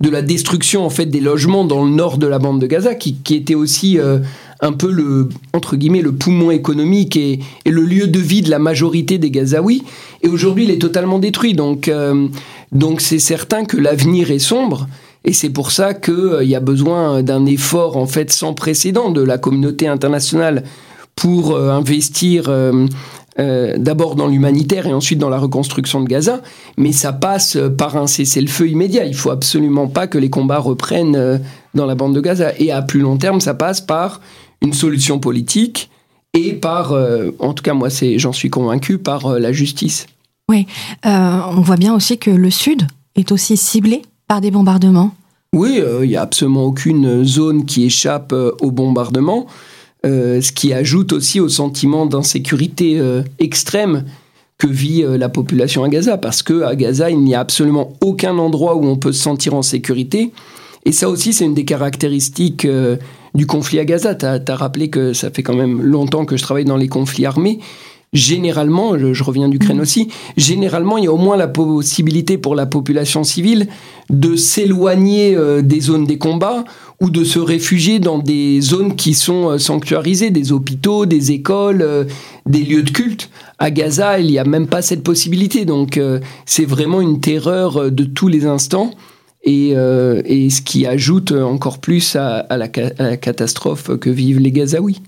de 0.00 0.08
la 0.08 0.22
destruction 0.22 0.86
en 0.86 0.90
fait 0.90 1.06
des 1.06 1.20
logements 1.20 1.64
dans 1.64 1.84
le 1.84 1.90
nord 1.90 2.16
de 2.16 2.26
la 2.26 2.38
bande 2.38 2.60
de 2.60 2.66
Gaza, 2.66 2.94
qui, 2.94 3.16
qui 3.16 3.34
était 3.34 3.54
aussi 3.54 3.98
un 4.62 4.72
peu 4.72 4.90
le, 4.90 5.28
entre 5.52 5.76
guillemets, 5.76 6.02
le 6.02 6.12
poumon 6.12 6.50
économique 6.50 7.16
et, 7.16 7.40
le 7.66 7.82
lieu 7.82 8.06
de 8.06 8.18
vie 8.18 8.42
de 8.42 8.50
la 8.50 8.58
majorité 8.58 9.18
des 9.18 9.30
Gazaouis. 9.30 9.82
Et 10.22 10.28
aujourd'hui, 10.28 10.64
il 10.64 10.70
est 10.70 10.80
totalement 10.80 11.18
détruit. 11.18 11.54
Donc, 11.54 11.88
euh, 11.88 12.28
donc 12.72 13.00
c'est 13.00 13.18
certain 13.18 13.64
que 13.64 13.76
l'avenir 13.76 14.30
est 14.30 14.38
sombre. 14.38 14.88
Et 15.24 15.32
c'est 15.32 15.50
pour 15.50 15.70
ça 15.70 15.94
qu'il 15.94 16.14
euh, 16.14 16.44
y 16.44 16.54
a 16.54 16.60
besoin 16.60 17.22
d'un 17.22 17.46
effort 17.46 17.96
en 17.96 18.06
fait 18.06 18.32
sans 18.32 18.54
précédent 18.54 19.10
de 19.10 19.22
la 19.22 19.38
communauté 19.38 19.86
internationale 19.86 20.64
pour 21.14 21.52
euh, 21.52 21.70
investir 21.70 22.50
d'abord 23.78 24.16
dans 24.16 24.26
l'humanitaire 24.26 24.86
et 24.86 24.92
ensuite 24.92 25.18
dans 25.18 25.30
la 25.30 25.38
reconstruction 25.38 26.02
de 26.02 26.06
Gaza. 26.06 26.42
Mais 26.76 26.92
ça 26.92 27.14
passe 27.14 27.56
par 27.78 27.96
un 27.96 28.06
cessez-le-feu 28.06 28.68
immédiat. 28.68 29.06
Il 29.06 29.14
faut 29.14 29.30
absolument 29.30 29.86
pas 29.86 30.06
que 30.06 30.18
les 30.18 30.28
combats 30.28 30.58
reprennent 30.58 31.40
dans 31.74 31.86
la 31.86 31.94
bande 31.94 32.14
de 32.14 32.20
Gaza. 32.20 32.52
Et 32.58 32.70
à 32.70 32.82
plus 32.82 33.00
long 33.00 33.16
terme, 33.16 33.40
ça 33.40 33.54
passe 33.54 33.80
par 33.80 34.20
une 34.62 34.72
solution 34.72 35.18
politique 35.18 35.90
et 36.34 36.52
par, 36.52 36.92
euh, 36.92 37.30
en 37.38 37.52
tout 37.54 37.62
cas 37.62 37.74
moi 37.74 37.90
c'est, 37.90 38.18
j'en 38.18 38.32
suis 38.32 38.50
convaincu, 38.50 38.98
par 38.98 39.26
euh, 39.26 39.38
la 39.38 39.52
justice. 39.52 40.06
Oui, 40.48 40.66
euh, 41.06 41.40
on 41.48 41.60
voit 41.60 41.76
bien 41.76 41.94
aussi 41.94 42.18
que 42.18 42.30
le 42.30 42.50
Sud 42.50 42.86
est 43.16 43.32
aussi 43.32 43.56
ciblé 43.56 44.02
par 44.26 44.40
des 44.40 44.50
bombardements. 44.50 45.14
Oui, 45.52 45.82
il 46.02 46.08
n'y 46.08 46.16
a 46.16 46.22
absolument 46.22 46.64
aucune 46.64 47.24
zone 47.24 47.64
qui 47.64 47.84
échappe 47.84 48.32
aux 48.32 48.70
bombardements, 48.70 49.48
ce 50.04 50.52
qui 50.52 50.72
ajoute 50.72 51.12
aussi 51.12 51.40
au 51.40 51.48
sentiment 51.48 52.06
d'insécurité 52.06 53.02
extrême 53.40 54.04
que 54.58 54.68
vit 54.68 55.02
la 55.04 55.28
population 55.28 55.82
à 55.82 55.88
Gaza, 55.88 56.18
parce 56.18 56.44
que 56.44 56.62
à 56.62 56.76
Gaza, 56.76 57.10
il 57.10 57.18
n'y 57.18 57.34
a 57.34 57.40
absolument 57.40 57.94
aucun 58.00 58.38
endroit 58.38 58.76
où 58.76 58.84
on 58.84 58.96
peut 58.96 59.10
se 59.10 59.22
sentir 59.22 59.54
en 59.54 59.62
sécurité. 59.62 60.30
Et 60.84 60.92
ça 60.92 61.08
aussi, 61.08 61.32
c'est 61.32 61.46
une 61.46 61.54
des 61.54 61.64
caractéristiques 61.64 62.64
du 63.34 63.46
conflit 63.46 63.78
à 63.78 63.84
Gaza. 63.84 64.14
Tu 64.14 64.26
as, 64.26 64.56
rappelé 64.56 64.90
que 64.90 65.12
ça 65.12 65.30
fait 65.30 65.42
quand 65.42 65.54
même 65.54 65.82
longtemps 65.82 66.24
que 66.24 66.36
je 66.36 66.42
travaille 66.42 66.64
dans 66.64 66.76
les 66.76 66.88
conflits 66.88 67.26
armés. 67.26 67.60
Généralement, 68.12 68.98
je, 68.98 69.22
reviens 69.22 69.48
d'Ukraine 69.48 69.76
mm. 69.76 69.82
aussi, 69.82 70.08
généralement, 70.36 70.98
il 70.98 71.04
y 71.04 71.06
a 71.06 71.12
au 71.12 71.16
moins 71.16 71.36
la 71.36 71.46
possibilité 71.46 72.38
pour 72.38 72.56
la 72.56 72.66
population 72.66 73.22
civile 73.22 73.68
de 74.08 74.34
s'éloigner 74.34 75.36
euh, 75.36 75.62
des 75.62 75.80
zones 75.80 76.06
des 76.06 76.18
combats 76.18 76.64
ou 77.00 77.08
de 77.08 77.22
se 77.22 77.38
réfugier 77.38 78.00
dans 78.00 78.18
des 78.18 78.60
zones 78.60 78.96
qui 78.96 79.14
sont 79.14 79.50
euh, 79.50 79.58
sanctuarisées, 79.58 80.30
des 80.30 80.50
hôpitaux, 80.50 81.06
des 81.06 81.30
écoles, 81.30 81.82
euh, 81.82 82.04
des 82.46 82.64
lieux 82.64 82.82
de 82.82 82.90
culte. 82.90 83.30
À 83.60 83.70
Gaza, 83.70 84.18
il 84.18 84.26
n'y 84.26 84.40
a 84.40 84.44
même 84.44 84.66
pas 84.66 84.82
cette 84.82 85.04
possibilité. 85.04 85.64
Donc, 85.64 86.00
c'est 86.46 86.64
vraiment 86.64 87.02
une 87.02 87.20
terreur 87.20 87.90
de 87.92 88.04
tous 88.04 88.26
les 88.26 88.46
instants 88.46 88.92
et, 89.42 89.72
euh, 89.74 90.22
et, 90.24 90.50
ce 90.50 90.60
qui 90.60 90.86
ajoute 90.86 91.32
encore 91.32 91.78
plus 91.78 92.16
à, 92.16 92.46
la, 92.50 92.68
catastrophe 92.68 93.96
que 93.98 94.10
vivent 94.10 94.38
les 94.38 94.52
Gazaouis. 94.52 95.00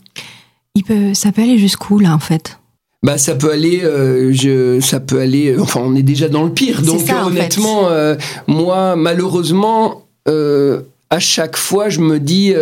Il 0.74 0.84
peut, 0.84 1.14
ça 1.14 1.32
peut 1.32 1.42
aller 1.42 1.58
jusqu'où 1.58 1.98
là 1.98 2.14
en 2.14 2.18
fait? 2.18 2.58
Bah 3.02 3.18
ça 3.18 3.34
peut 3.34 3.50
aller, 3.50 3.82
euh, 3.82 4.32
je, 4.32 4.80
ça 4.80 5.00
peut 5.00 5.20
aller. 5.20 5.58
Enfin, 5.58 5.80
on 5.84 5.94
est 5.96 6.04
déjà 6.04 6.28
dans 6.28 6.44
le 6.44 6.52
pire. 6.52 6.82
Donc 6.82 7.02
honnêtement, 7.26 7.88
euh, 7.88 8.14
moi 8.46 8.96
malheureusement, 8.96 10.06
à 10.26 11.18
chaque 11.18 11.56
fois, 11.56 11.88
je 11.88 12.00
me 12.00 12.18
dis 12.20 12.54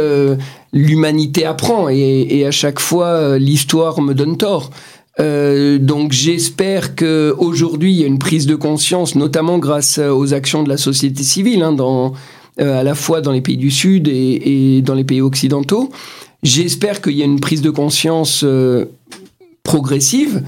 l'humanité 0.73 1.45
apprend 1.45 1.89
et, 1.89 2.27
et, 2.31 2.47
à 2.47 2.51
chaque 2.51 2.81
fois 2.81 3.39
l'histoire 3.39 4.01
me 4.01 4.15
donne 4.15 4.37
tort. 4.37 4.71
Euh, 5.19 5.79
donc 5.79 6.13
j'espère 6.13 6.95
que 6.95 7.35
aujourd'hui 7.37 7.93
il 7.93 8.01
y 8.01 8.05
a 8.05 8.07
une 8.07 8.19
prise 8.19 8.47
de 8.47 8.55
conscience, 8.55 9.17
notamment 9.17 9.59
grâce 9.59 9.99
aux 9.99 10.33
actions 10.35 10.63
de 10.63 10.69
la 10.69 10.77
société 10.77 11.23
civile, 11.23 11.63
hein, 11.63 11.73
dans, 11.73 12.13
euh, 12.61 12.81
à 12.81 12.85
la 12.85 12.95
fois 12.95 13.21
dans 13.21 13.33
les 13.33 13.41
pays 13.41 13.57
du 13.57 13.71
Sud 13.71 14.09
et, 14.09 14.83
dans 14.83 14.95
les 14.95 15.05
pays 15.05 15.21
occidentaux. 15.21 15.91
J'espère 16.43 17.03
qu'il 17.03 17.17
y 17.17 17.23
a 17.23 17.27
une 17.27 17.41
prise 17.41 17.61
de 17.61 17.71
conscience 17.71 18.43
euh, 18.45 18.87
progressive. 19.63 20.43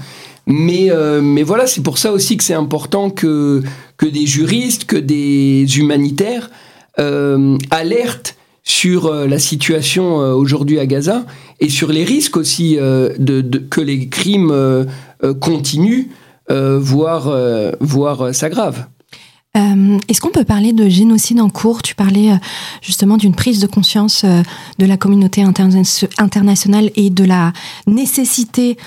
Mais, 0.45 0.89
mais 1.21 1.41
voilà, 1.41 1.67
c'est 1.67 1.81
pour 1.81 1.97
ça 1.97 2.11
aussi 2.11 2.35
que 2.35 2.43
c'est 2.43 2.53
important 2.53 3.09
que, 3.09 3.63
que 3.95 4.05
des 4.05 4.25
juristes, 4.25 4.83
que 4.83 4.97
des 4.97 5.65
humanitaires 5.77 6.49
alertent 6.97 8.35
sur 8.63 9.07
euh, 9.07 9.27
la 9.27 9.39
situation 9.39 10.21
euh, 10.21 10.33
aujourd'hui 10.33 10.79
à 10.79 10.85
Gaza 10.85 11.25
et 11.59 11.69
sur 11.69 11.91
les 11.91 12.03
risques 12.03 12.37
aussi 12.37 12.77
euh, 12.79 13.13
que 13.69 13.81
les 13.81 14.07
crimes 14.07 14.53
continuent, 15.39 16.07
voire, 16.49 17.31
voire 17.79 18.35
s'aggravent. 18.35 18.87
Est-ce 19.55 20.19
qu'on 20.19 20.31
peut 20.31 20.43
parler 20.43 20.73
de 20.73 20.89
génocide 20.89 21.39
en 21.39 21.49
cours? 21.49 21.81
Tu 21.81 21.95
parlais 21.95 22.31
justement 22.81 23.15
d'une 23.17 23.35
prise 23.35 23.59
de 23.59 23.67
conscience 23.67 24.25
de 24.25 24.85
la 24.85 24.97
communauté 24.97 25.43
internationale 26.17 26.89
et 26.95 27.09
de 27.09 27.23
la 27.23 27.53
nécessité 27.87 28.77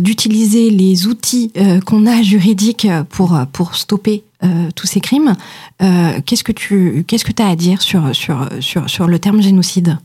d'utiliser 0.00 0.70
les 0.70 1.06
outils 1.06 1.52
qu'on 1.84 2.06
a 2.06 2.22
juridiques 2.22 2.88
pour, 3.10 3.38
pour 3.52 3.74
stopper 3.74 4.24
euh, 4.44 4.68
tous 4.76 4.86
ces 4.86 5.00
crimes. 5.00 5.34
Euh, 5.82 6.20
qu'est-ce 6.24 6.44
que 6.44 6.52
tu 6.52 7.04
qu'est-ce 7.08 7.24
que 7.24 7.42
as 7.42 7.48
à 7.48 7.56
dire 7.56 7.82
sur, 7.82 8.14
sur, 8.14 8.48
sur, 8.60 8.88
sur 8.88 9.08
le 9.08 9.18
terme 9.18 9.42
génocide? 9.42 9.98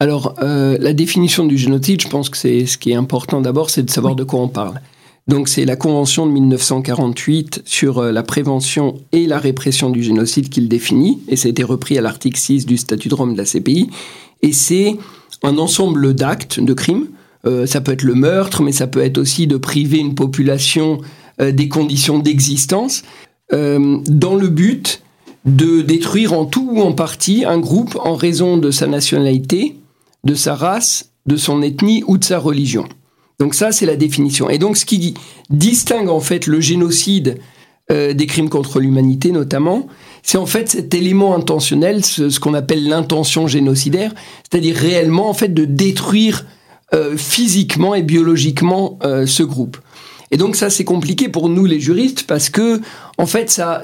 Alors, 0.00 0.34
euh, 0.42 0.76
la 0.78 0.92
définition 0.92 1.46
du 1.46 1.56
génocide, 1.56 2.02
je 2.02 2.08
pense 2.08 2.28
que 2.28 2.36
c'est 2.36 2.66
ce 2.66 2.76
qui 2.76 2.90
est 2.90 2.94
important 2.94 3.40
d'abord, 3.40 3.70
c'est 3.70 3.82
de 3.82 3.88
savoir 3.88 4.16
de 4.16 4.24
quoi 4.24 4.40
on 4.40 4.48
parle. 4.48 4.82
Donc, 5.28 5.48
c'est 5.48 5.64
la 5.64 5.76
Convention 5.76 6.26
de 6.26 6.32
1948 6.32 7.62
sur 7.64 8.02
la 8.02 8.22
prévention 8.22 8.98
et 9.12 9.26
la 9.26 9.38
répression 9.38 9.88
du 9.88 10.02
génocide 10.02 10.50
qui 10.50 10.60
le 10.60 10.68
définit, 10.68 11.22
et 11.28 11.36
ça 11.36 11.46
a 11.46 11.50
été 11.50 11.62
repris 11.62 11.96
à 11.96 12.02
l'article 12.02 12.38
6 12.38 12.66
du 12.66 12.76
statut 12.76 13.08
de 13.08 13.14
Rome 13.14 13.32
de 13.32 13.38
la 13.38 13.44
CPI. 13.44 13.88
Et 14.42 14.52
c'est 14.52 14.98
un 15.42 15.56
ensemble 15.56 16.12
d'actes, 16.12 16.60
de 16.60 16.74
crimes. 16.74 17.06
ça 17.64 17.80
peut 17.80 17.92
être 17.92 18.02
le 18.02 18.14
meurtre, 18.14 18.62
mais 18.62 18.72
ça 18.72 18.86
peut 18.86 19.00
être 19.00 19.16
aussi 19.16 19.46
de 19.46 19.56
priver 19.56 19.98
une 19.98 20.14
population 20.14 21.00
des 21.38 21.68
conditions 21.68 22.18
d'existence. 22.18 23.04
Euh, 23.52 23.98
dans 24.06 24.36
le 24.36 24.48
but 24.48 25.02
de 25.44 25.80
détruire 25.82 26.32
en 26.32 26.44
tout 26.44 26.68
ou 26.70 26.80
en 26.82 26.92
partie 26.92 27.44
un 27.44 27.58
groupe 27.58 27.98
en 28.00 28.14
raison 28.14 28.58
de 28.58 28.70
sa 28.70 28.86
nationalité, 28.86 29.76
de 30.24 30.34
sa 30.34 30.54
race, 30.54 31.10
de 31.26 31.36
son 31.36 31.62
ethnie 31.62 32.04
ou 32.06 32.18
de 32.18 32.24
sa 32.24 32.38
religion. 32.38 32.86
Donc 33.38 33.54
ça, 33.54 33.72
c'est 33.72 33.86
la 33.86 33.96
définition. 33.96 34.50
Et 34.50 34.58
donc 34.58 34.76
ce 34.76 34.84
qui 34.84 35.14
distingue 35.48 36.10
en 36.10 36.20
fait 36.20 36.46
le 36.46 36.60
génocide 36.60 37.38
euh, 37.90 38.12
des 38.12 38.26
crimes 38.26 38.50
contre 38.50 38.78
l'humanité 38.78 39.32
notamment, 39.32 39.88
c'est 40.22 40.38
en 40.38 40.46
fait 40.46 40.68
cet 40.68 40.94
élément 40.94 41.34
intentionnel, 41.34 42.04
ce, 42.04 42.38
qu'on 42.38 42.54
appelle 42.54 42.86
l'intention 42.86 43.48
génocidaire, 43.48 44.14
c'est-à-dire 44.48 44.76
réellement 44.76 45.28
en 45.28 45.34
fait 45.34 45.52
de 45.52 45.64
détruire 45.64 46.44
euh, 46.94 47.16
physiquement 47.16 47.94
et 47.94 48.02
biologiquement 48.02 48.98
ce 49.02 49.42
groupe. 49.42 49.78
Et 50.30 50.36
donc 50.36 50.56
ça 50.56 50.70
c'est 50.70 50.84
compliqué 50.84 51.28
pour 51.28 51.48
nous 51.48 51.66
les 51.66 51.80
juristes 51.80 52.24
parce 52.24 52.50
que 52.50 52.80
en 53.18 53.26
fait 53.26 53.50
ça 53.50 53.82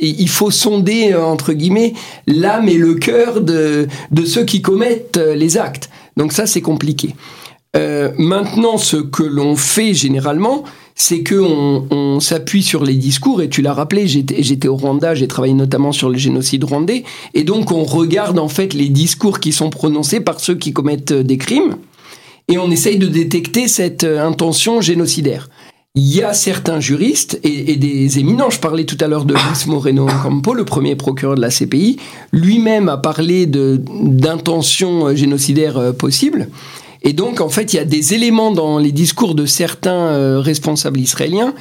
il 0.00 0.28
faut 0.28 0.50
sonder 0.50 1.12
euh, 1.12 1.24
entre 1.24 1.52
guillemets 1.52 1.94
l'âme 2.26 2.68
et 2.68 2.78
le 2.78 2.94
cœur 2.94 3.40
de, 3.40 3.88
de 4.10 4.24
ceux 4.24 4.44
qui 4.44 4.60
commettent 4.60 5.16
euh, 5.16 5.34
les 5.34 5.56
actes. 5.56 5.90
Donc 6.16 6.32
ça, 6.32 6.46
c'est 6.46 6.62
compliqué. 6.62 7.14
Euh, 7.76 8.10
maintenant, 8.16 8.78
ce 8.78 8.96
que 8.96 9.22
l'on 9.22 9.54
fait 9.54 9.92
généralement, 9.92 10.64
c'est 10.94 11.22
qu'on 11.22 11.86
on, 11.90 12.20
s'appuie 12.20 12.62
sur 12.62 12.84
les 12.84 12.94
discours, 12.94 13.42
et 13.42 13.50
tu 13.50 13.60
l'as 13.60 13.74
rappelé, 13.74 14.08
j'étais 14.08 14.68
au 14.68 14.76
Rwanda, 14.76 15.14
j'ai 15.14 15.28
travaillé 15.28 15.52
notamment 15.52 15.92
sur 15.92 16.08
le 16.08 16.16
génocide 16.16 16.64
rwandais, 16.64 17.04
et 17.34 17.44
donc 17.44 17.70
on 17.70 17.84
regarde 17.84 18.38
en 18.38 18.48
fait 18.48 18.72
les 18.72 18.88
discours 18.88 19.40
qui 19.40 19.52
sont 19.52 19.68
prononcés 19.68 20.20
par 20.20 20.40
ceux 20.40 20.54
qui 20.54 20.72
commettent 20.72 21.12
euh, 21.12 21.22
des 21.22 21.36
crimes, 21.36 21.76
et 22.48 22.56
on 22.56 22.70
essaye 22.70 22.96
de 22.96 23.08
détecter 23.08 23.68
cette 23.68 24.04
intention 24.04 24.80
génocidaire. 24.80 25.50
Il 25.98 26.14
y 26.14 26.22
a 26.22 26.34
certains 26.34 26.78
juristes 26.78 27.40
et, 27.42 27.76
des 27.76 28.18
éminents, 28.18 28.50
je 28.50 28.60
parlais 28.60 28.84
tout 28.84 28.98
à 29.00 29.08
l'heure 29.08 29.24
de 29.24 29.32
Luis 29.32 29.66
Moreno 29.66 30.06
Campo, 30.22 30.52
le 30.52 30.66
premier 30.66 30.94
procureur 30.94 31.36
de 31.36 31.40
la 31.40 31.48
CPI, 31.48 31.96
lui-même 32.32 32.90
a 32.90 32.98
parlé 32.98 33.46
d'intention 33.46 35.16
génocidaire 35.16 35.94
possible. 35.96 36.48
Et 37.02 37.12
donc, 37.12 37.40
en 37.40 37.48
fait, 37.48 37.72
il 37.72 37.76
y 37.76 37.78
a 37.78 37.84
des 37.84 38.14
éléments 38.14 38.50
dans 38.50 38.78
les 38.78 38.92
discours 38.92 39.34
de 39.34 39.46
certains 39.46 39.92
euh, 39.92 40.40
responsables 40.40 40.98
israéliens 40.98 41.54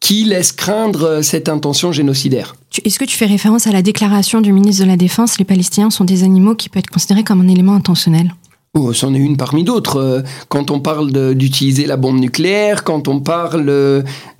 qui 0.00 0.24
laissent 0.24 0.52
craindre 0.52 1.04
euh, 1.04 1.22
cette 1.22 1.48
intention 1.48 1.92
génocidaire. 1.92 2.56
Est-ce 2.84 2.98
que 2.98 3.04
tu 3.04 3.16
fais 3.16 3.26
référence 3.26 3.66
à 3.66 3.72
la 3.72 3.80
déclaration 3.80 4.40
du 4.40 4.52
ministre 4.52 4.84
de 4.84 4.88
la 4.88 4.96
Défense? 4.96 5.38
Les 5.38 5.44
Palestiniens 5.44 5.90
sont 5.90 6.04
des 6.04 6.24
animaux 6.24 6.54
qui 6.54 6.68
peuvent 6.68 6.80
être 6.80 6.90
considérés 6.90 7.24
comme 7.24 7.40
un 7.40 7.48
élément 7.48 7.74
intentionnel 7.74 8.34
Oh, 8.74 8.94
c'en 8.94 9.12
est 9.12 9.18
une 9.18 9.36
parmi 9.36 9.64
d'autres. 9.64 9.96
Euh, 9.98 10.22
quand 10.48 10.70
on 10.70 10.80
parle 10.80 11.34
d'utiliser 11.34 11.84
la 11.84 11.98
bombe 11.98 12.18
nucléaire, 12.18 12.84
quand 12.84 13.06
on 13.06 13.20
parle 13.20 13.66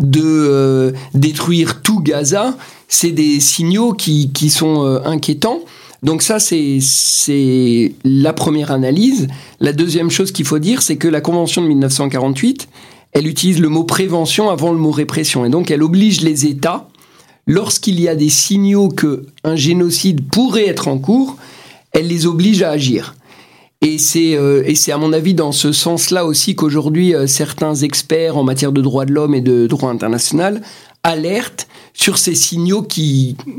de 0.00 0.94
détruire 1.12 1.82
tout 1.82 2.00
Gaza, 2.00 2.56
c'est 2.88 3.10
des 3.10 3.40
signaux 3.40 3.92
qui, 3.92 4.32
qui 4.32 4.48
sont 4.48 4.84
inquiétants. 5.04 5.60
Donc 6.02 6.22
ça, 6.22 6.38
c'est 6.40 7.92
la 8.04 8.32
première 8.32 8.72
analyse. 8.72 9.28
La 9.60 9.72
deuxième 9.72 10.10
chose 10.10 10.32
qu'il 10.32 10.46
faut 10.46 10.58
dire, 10.58 10.82
c'est 10.82 10.96
que 10.96 11.08
la 11.08 11.20
Convention 11.20 11.62
de 11.62 11.68
1948, 11.68 12.68
elle 13.12 13.26
utilise 13.26 13.60
le 13.60 13.68
mot 13.68 13.84
prévention 13.84 14.50
avant 14.50 14.72
le 14.72 14.78
mot 14.78 14.90
répression. 14.90 15.44
Et 15.44 15.50
donc, 15.50 15.70
elle 15.70 15.82
oblige 15.82 16.22
les 16.22 16.46
États, 16.46 16.88
lorsqu'il 17.46 18.00
y 18.00 18.08
a 18.08 18.14
des 18.14 18.30
signaux 18.30 18.88
qu'un 18.88 19.56
génocide 19.56 20.26
pourrait 20.28 20.68
être 20.68 20.88
en 20.88 20.98
cours, 20.98 21.36
elle 21.92 22.08
les 22.08 22.26
oblige 22.26 22.62
à 22.62 22.70
agir. 22.70 23.14
Et 23.84 23.98
c'est 23.98 24.36
euh, 24.36 24.62
à 24.88 24.96
mon 24.96 25.12
avis 25.12 25.34
dans 25.34 25.52
ce 25.52 25.72
sens-là 25.72 26.24
aussi 26.24 26.54
qu'aujourd'hui 26.54 27.14
euh, 27.14 27.26
certains 27.26 27.74
experts 27.74 28.36
en 28.36 28.44
matière 28.44 28.72
de 28.72 28.80
droits 28.80 29.04
de 29.04 29.12
l'homme 29.12 29.34
et 29.34 29.40
de 29.40 29.66
droit 29.66 29.90
international 29.90 30.62
alertent 31.02 31.66
sur 31.92 32.18
ces 32.18 32.34
signaux 32.34 32.86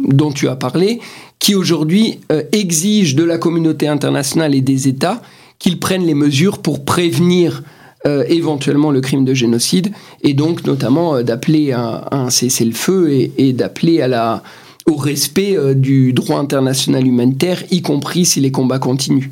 dont 0.08 0.32
tu 0.32 0.48
as 0.48 0.56
parlé, 0.56 1.00
qui 1.40 1.56
aujourd'hui 1.56 2.20
euh, 2.32 2.44
exigent 2.52 3.16
de 3.16 3.24
la 3.24 3.38
communauté 3.38 3.88
internationale 3.88 4.56
et 4.56 4.62
des 4.62 4.88
États 4.88 5.22
qu'ils 5.60 5.80
prennent 5.80 6.06
les 6.06 6.14
mesures 6.14 6.60
pour 6.60 6.86
prévenir 6.86 7.64
euh, 8.06 8.24
éventuellement 8.28 8.92
le 8.92 9.02
crime 9.02 9.26
de 9.26 9.34
génocide 9.34 9.92
et 10.22 10.34
donc 10.34 10.66
notamment 10.66 11.16
euh, 11.16 11.24
d'appeler 11.24 11.72
à, 11.72 12.08
un 12.12 12.30
cessez-le-feu 12.30 13.30
et 13.38 13.54
d'appeler 13.54 14.02
à 14.02 14.08
la 14.08 14.44
au 14.86 14.96
respect 14.96 15.56
euh, 15.58 15.74
du 15.74 16.14
droit 16.14 16.40
international 16.40 17.08
humanitaire, 17.08 17.64
y 17.72 17.82
compris 17.82 18.26
si 18.26 18.42
les 18.42 18.52
combats 18.52 18.80
continuent. 18.80 19.30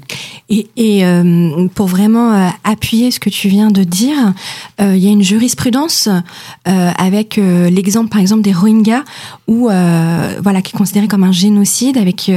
Et, 0.49 1.05
euh, 1.05 1.67
pour 1.75 1.87
vraiment 1.87 2.33
euh, 2.33 2.49
appuyer 2.63 3.11
ce 3.11 3.19
que 3.19 3.29
tu 3.29 3.47
viens 3.47 3.69
de 3.69 3.83
dire, 3.83 4.33
il 4.79 4.97
y 4.97 5.07
a 5.07 5.11
une 5.11 5.23
jurisprudence 5.23 6.09
avec 6.65 7.37
l'exemple, 7.37 8.09
par 8.09 8.19
exemple, 8.19 8.41
des 8.41 8.51
Rohingyas, 8.51 9.03
où 9.47 9.65
voilà, 9.67 10.61
qui 10.61 10.75
est 10.75 10.77
considéré 10.77 11.07
comme 11.07 11.23
un 11.23 11.31
génocide, 11.31 11.97
avec 11.97 12.31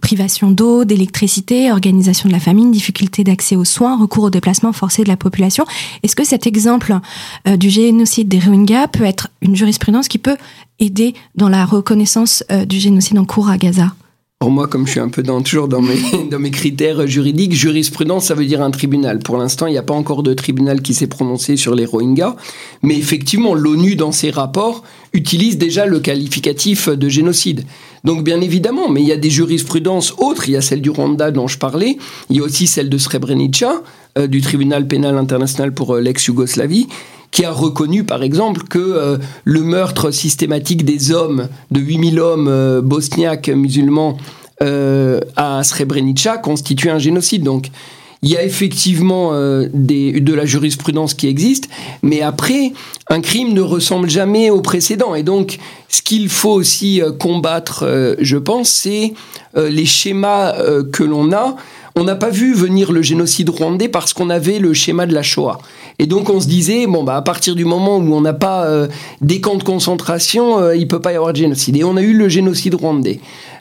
privation 0.00 0.50
d'eau, 0.50 0.84
d'électricité, 0.84 1.72
organisation 1.72 2.28
de 2.28 2.34
la 2.34 2.40
famine, 2.40 2.70
difficulté 2.70 3.24
d'accès 3.24 3.56
aux 3.56 3.64
soins, 3.64 3.98
recours 3.98 4.24
au 4.24 4.30
déplacement 4.30 4.72
forcé 4.72 5.02
de 5.02 5.08
la 5.08 5.16
population. 5.16 5.64
Est-ce 6.02 6.16
que 6.16 6.24
cet 6.24 6.46
exemple 6.46 6.96
du 7.44 7.68
génocide 7.68 8.28
des 8.28 8.38
Rohingyas 8.38 8.88
peut 8.88 9.04
être 9.04 9.28
une 9.42 9.56
jurisprudence 9.56 10.08
qui 10.08 10.18
peut 10.18 10.36
aider 10.78 11.14
dans 11.34 11.48
la 11.48 11.64
reconnaissance 11.78 12.44
euh, 12.50 12.64
du 12.64 12.78
génocide 12.78 13.18
en 13.18 13.24
cours 13.24 13.48
à 13.48 13.56
Gaza 13.56 13.92
pour 14.38 14.52
moi, 14.52 14.68
comme 14.68 14.86
je 14.86 14.92
suis 14.92 15.00
un 15.00 15.08
peu 15.08 15.24
dans, 15.24 15.42
toujours 15.42 15.66
dans 15.66 15.82
mes, 15.82 15.98
dans 16.30 16.38
mes 16.38 16.52
critères 16.52 17.08
juridiques, 17.08 17.54
jurisprudence, 17.54 18.26
ça 18.26 18.34
veut 18.34 18.44
dire 18.44 18.62
un 18.62 18.70
tribunal. 18.70 19.18
Pour 19.18 19.36
l'instant, 19.36 19.66
il 19.66 19.72
n'y 19.72 19.78
a 19.78 19.82
pas 19.82 19.94
encore 19.94 20.22
de 20.22 20.32
tribunal 20.32 20.80
qui 20.80 20.94
s'est 20.94 21.08
prononcé 21.08 21.56
sur 21.56 21.74
les 21.74 21.84
Rohingyas. 21.84 22.36
Mais 22.82 22.96
effectivement, 22.96 23.54
l'ONU, 23.54 23.96
dans 23.96 24.12
ses 24.12 24.30
rapports, 24.30 24.84
utilise 25.12 25.58
déjà 25.58 25.86
le 25.86 25.98
qualificatif 25.98 26.88
de 26.88 27.08
génocide. 27.08 27.64
Donc, 28.04 28.22
bien 28.22 28.40
évidemment, 28.40 28.88
mais 28.88 29.02
il 29.02 29.08
y 29.08 29.12
a 29.12 29.16
des 29.16 29.28
jurisprudences 29.28 30.14
autres. 30.18 30.48
Il 30.48 30.52
y 30.52 30.56
a 30.56 30.60
celle 30.60 30.82
du 30.82 30.90
Rwanda 30.90 31.32
dont 31.32 31.48
je 31.48 31.58
parlais. 31.58 31.98
Il 32.30 32.36
y 32.36 32.38
a 32.38 32.44
aussi 32.44 32.68
celle 32.68 32.88
de 32.88 32.96
Srebrenica, 32.96 33.82
euh, 34.18 34.28
du 34.28 34.40
tribunal 34.40 34.86
pénal 34.86 35.18
international 35.18 35.74
pour 35.74 35.96
euh, 35.96 36.00
l'ex-Yougoslavie 36.00 36.86
qui 37.30 37.44
a 37.44 37.52
reconnu 37.52 38.04
par 38.04 38.22
exemple 38.22 38.62
que 38.68 38.78
euh, 38.78 39.18
le 39.44 39.62
meurtre 39.62 40.10
systématique 40.10 40.84
des 40.84 41.12
hommes, 41.12 41.48
de 41.70 41.80
8000 41.80 42.20
hommes 42.20 42.48
euh, 42.48 42.80
bosniaques 42.80 43.48
musulmans 43.48 44.16
euh, 44.62 45.20
à 45.36 45.62
Srebrenica 45.62 46.38
constitue 46.38 46.90
un 46.90 46.98
génocide. 46.98 47.42
Donc 47.42 47.70
il 48.22 48.30
y 48.30 48.36
a 48.36 48.42
effectivement 48.42 49.30
de 49.30 50.34
la 50.34 50.44
jurisprudence 50.44 51.14
qui 51.14 51.28
existe, 51.28 51.68
mais 52.02 52.20
après, 52.20 52.72
un 53.08 53.20
crime 53.20 53.52
ne 53.52 53.60
ressemble 53.60 54.10
jamais 54.10 54.50
au 54.50 54.60
précédent. 54.60 55.14
Et 55.14 55.22
donc, 55.22 55.60
ce 55.88 56.02
qu'il 56.02 56.28
faut 56.28 56.50
aussi 56.50 57.00
combattre, 57.20 58.16
je 58.18 58.36
pense, 58.36 58.70
c'est 58.70 59.12
les 59.54 59.86
schémas 59.86 60.52
que 60.90 61.04
l'on 61.04 61.32
a. 61.32 61.54
On 62.00 62.04
n'a 62.04 62.14
pas 62.14 62.30
vu 62.30 62.54
venir 62.54 62.92
le 62.92 63.02
génocide 63.02 63.50
rwandais 63.50 63.88
parce 63.88 64.12
qu'on 64.12 64.30
avait 64.30 64.60
le 64.60 64.72
schéma 64.72 65.04
de 65.04 65.12
la 65.12 65.24
Shoah. 65.24 65.58
Et 65.98 66.06
donc 66.06 66.30
on 66.30 66.38
se 66.38 66.46
disait, 66.46 66.86
bon, 66.86 67.02
bah, 67.02 67.16
à 67.16 67.22
partir 67.22 67.56
du 67.56 67.64
moment 67.64 67.96
où 67.96 68.14
on 68.14 68.20
n'a 68.20 68.34
pas 68.34 68.66
euh, 68.66 68.86
des 69.20 69.40
camps 69.40 69.56
de 69.56 69.64
concentration, 69.64 70.60
euh, 70.60 70.76
il 70.76 70.86
peut 70.86 71.00
pas 71.00 71.12
y 71.12 71.16
avoir 71.16 71.32
de 71.32 71.38
génocide. 71.38 71.76
Et 71.76 71.82
on 71.82 71.96
a 71.96 72.02
eu 72.02 72.12
le 72.12 72.28
génocide 72.28 72.76
rwandais. 72.76 73.18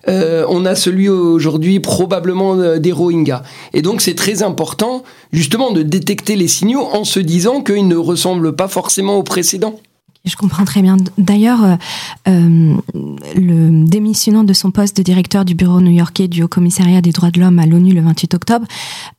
Euh, 0.08 0.46
on 0.50 0.66
a 0.66 0.76
celui 0.76 1.10
aujourd'hui 1.10 1.80
probablement 1.80 2.78
des 2.78 2.92
Rohingyas. 2.92 3.42
Et 3.74 3.82
donc 3.82 4.02
c'est 4.02 4.14
très 4.14 4.44
important 4.44 5.04
justement 5.34 5.72
de 5.72 5.82
détecter 5.82 6.36
les 6.36 6.48
signaux 6.48 6.88
en 6.94 7.06
se 7.06 7.20
disant 7.20 7.64
qu'ils 7.64 7.88
ne 7.88 7.98
ressemblent 7.98 8.56
pas 8.56 8.68
forcément 8.68 9.16
au 9.16 9.24
précédent. 9.24 9.80
Je 10.26 10.36
comprends 10.36 10.66
très 10.66 10.82
bien. 10.82 10.98
D'ailleurs, 11.18 11.64
euh, 11.64 11.76
euh, 12.28 12.76
le 13.36 13.86
démissionnant 13.86 14.44
de 14.44 14.54
son 14.54 14.72
poste 14.72 14.98
de 14.98 15.04
directeur 15.04 15.46
du 15.46 15.56
bureau 15.56 15.80
new-yorkais 15.80 16.28
du 16.28 16.44
Haut-Commissariat 16.44 17.02
des 17.02 17.12
droits 17.12 17.32
de 17.32 17.40
l'homme 17.40 17.60
à 17.60 17.66
l'ONU 17.66 17.94
le 17.94 18.02
28 18.02 18.34
octobre, 18.34 18.66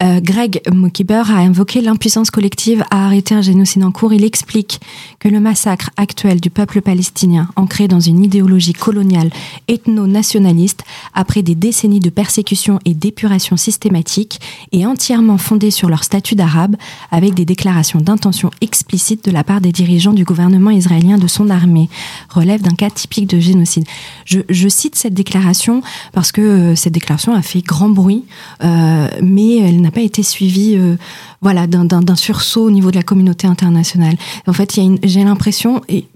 euh, 0.03 0.21
Greg 0.21 0.61
Mokiber 0.71 1.31
a 1.31 1.39
invoqué 1.39 1.81
l'impuissance 1.81 2.31
collective 2.31 2.85
à 2.91 3.07
arrêter 3.07 3.35
un 3.35 3.41
génocide 3.41 3.85
en 3.85 3.91
cours. 3.91 4.13
Il 4.13 4.25
explique 4.25 4.81
que 5.19 5.29
le 5.29 5.41
massacre 5.41 5.91
actuel 5.97 6.41
du 6.41 6.51
peuple 6.51 6.83
palestinien, 6.83 7.49
ancré 7.57 7.89
dans 7.89 8.01
une 8.01 8.23
idéologie 8.23 8.75
coloniale 8.75 9.31
ethno-nationaliste, 9.69 10.83
après 11.15 11.43
des 11.43 11.55
décennies 11.55 12.01
de 12.01 12.11
persécution 12.11 12.81
et 12.85 12.93
d'épuration 12.93 13.57
systématique, 13.57 14.41
est 14.73 14.85
entièrement 14.85 15.39
fondé 15.39 15.71
sur 15.71 15.89
leur 15.89 16.05
statut 16.05 16.35
d'arabe, 16.35 16.77
avec 17.11 17.35
des 17.35 17.47
déclarations 17.47 18.01
d'intention 18.01 18.51
explicites 18.61 19.25
de 19.25 19.31
la 19.31 19.45
part 19.45 19.63
des 19.63 19.73
dirigeants 19.73 20.13
du 20.13 20.25
gouvernement 20.25 20.71
israélien 20.71 20.98
de 20.99 21.27
son 21.27 21.51
armée 21.51 21.89
relève 22.29 22.63
d'un 22.63 22.75
cas 22.75 22.91
typique 22.91 23.27
de 23.27 23.39
génocide. 23.39 23.85
Je, 24.25 24.69
cite 24.69 24.97
cette 24.97 25.15
déclaration 25.15 25.83
parce 26.13 26.33
que 26.33 26.41
euh, 26.41 26.75
cette 26.75 26.93
déclaration 26.93 27.35
a 27.35 27.43
fait 27.43 27.63
grand 27.63 27.89
bruit, 27.89 28.25
euh, 28.63 29.09
mais 29.23 29.59
elle 29.59 29.81
n'a 29.81 29.91
pas 29.91 30.03
été 30.03 30.23
suivie 30.23 30.77
euh, 30.77 30.97
voilà, 31.41 31.67
d'un 31.67 32.17
sursaut 32.17 32.65
au 32.65 32.71
niveau 32.71 32.91
de 32.91 32.97
la 32.97 33.03
communauté 33.03 33.47
internationale. 33.47 34.17
En 34.47 34.53
fait, 34.53 34.79
j'ai 35.03 35.25
l'impression, 35.25 35.83
et 35.89 36.07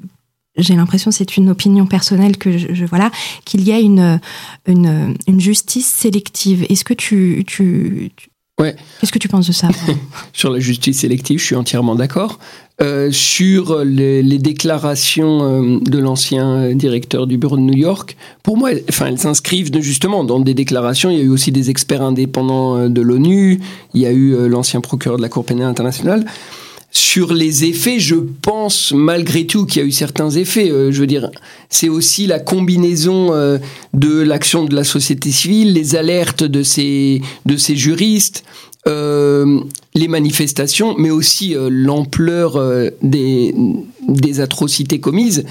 j'ai 0.56 0.74
l'impression, 0.74 1.10
c'est 1.10 1.36
une 1.36 1.48
opinion 1.48 1.86
personnelle 1.86 2.36
que 2.36 2.58
je, 2.58 2.84
voilà, 2.84 3.10
qu'il 3.44 3.62
y 3.62 3.72
a 3.72 3.78
une, 3.78 4.20
une, 4.66 5.40
justice 5.40 5.86
sélective. 5.86 6.66
Est-ce 6.68 6.84
que 6.84 6.94
tu, 6.94 7.44
tu, 7.46 8.12
Ouais. 8.60 8.76
Qu'est-ce 9.00 9.12
que 9.12 9.18
tu 9.18 9.28
penses 9.28 9.46
de 9.46 9.52
ça 9.52 9.68
Sur 10.32 10.50
la 10.50 10.60
justice 10.60 11.00
sélective, 11.00 11.38
je 11.40 11.44
suis 11.44 11.56
entièrement 11.56 11.94
d'accord. 11.94 12.38
Euh, 12.80 13.10
sur 13.10 13.84
les, 13.84 14.22
déclarations 14.38 15.42
euh, 15.42 15.78
de 15.80 15.98
l'ancien 15.98 16.74
directeur 16.74 17.26
du 17.26 17.38
bureau 17.38 17.56
de 17.56 17.62
New 17.62 17.76
York, 17.76 18.16
pour 18.42 18.56
moi, 18.56 18.70
enfin, 18.88 19.06
elles 19.06 19.18
s'inscrivent 19.18 19.70
justement 19.80 20.24
dans 20.24 20.40
des 20.40 20.54
déclarations. 20.54 21.10
Il 21.10 21.16
y 21.16 21.20
a 21.20 21.24
eu 21.24 21.28
aussi 21.28 21.52
des 21.52 21.70
experts 21.70 22.02
indépendants 22.02 22.76
euh, 22.76 22.88
de 22.88 23.00
l'ONU. 23.00 23.60
Il 23.94 24.00
y 24.00 24.06
a 24.06 24.12
eu 24.12 24.48
l'ancien 24.48 24.80
procureur 24.80 25.16
de 25.16 25.22
la 25.22 25.28
Cour 25.28 25.44
pénale 25.44 25.68
internationale. 25.68 26.24
Sur 26.94 27.32
les 27.32 27.64
effets, 27.64 27.98
je 27.98 28.16
pense 28.42 28.92
malgré 28.94 29.46
tout 29.46 29.64
qu'il 29.64 29.80
y 29.80 29.84
a 29.84 29.88
eu 29.88 29.92
certains 29.92 30.30
effets. 30.30 30.68
je 30.68 31.00
veux 31.00 31.06
dire, 31.06 31.30
c'est 31.70 31.88
aussi 31.88 32.26
la 32.26 32.38
combinaison 32.38 33.30
de 33.94 34.20
l'action 34.20 34.66
de 34.66 34.74
la 34.74 34.84
société 34.84 35.30
civile, 35.30 35.72
les 35.72 35.96
alertes 35.96 36.44
de 36.44 36.62
ces, 36.62 37.22
de 37.46 37.56
ces 37.56 37.76
juristes, 37.76 38.44
euh, 38.88 39.60
les 39.94 40.08
manifestations, 40.08 40.96
mais 40.98 41.10
aussi 41.10 41.54
euh, 41.54 41.68
l'ampleur 41.70 42.56
euh, 42.56 42.90
des, 43.00 43.54
des, 44.08 44.40
atrocités 44.40 44.98
commises, 44.98 45.44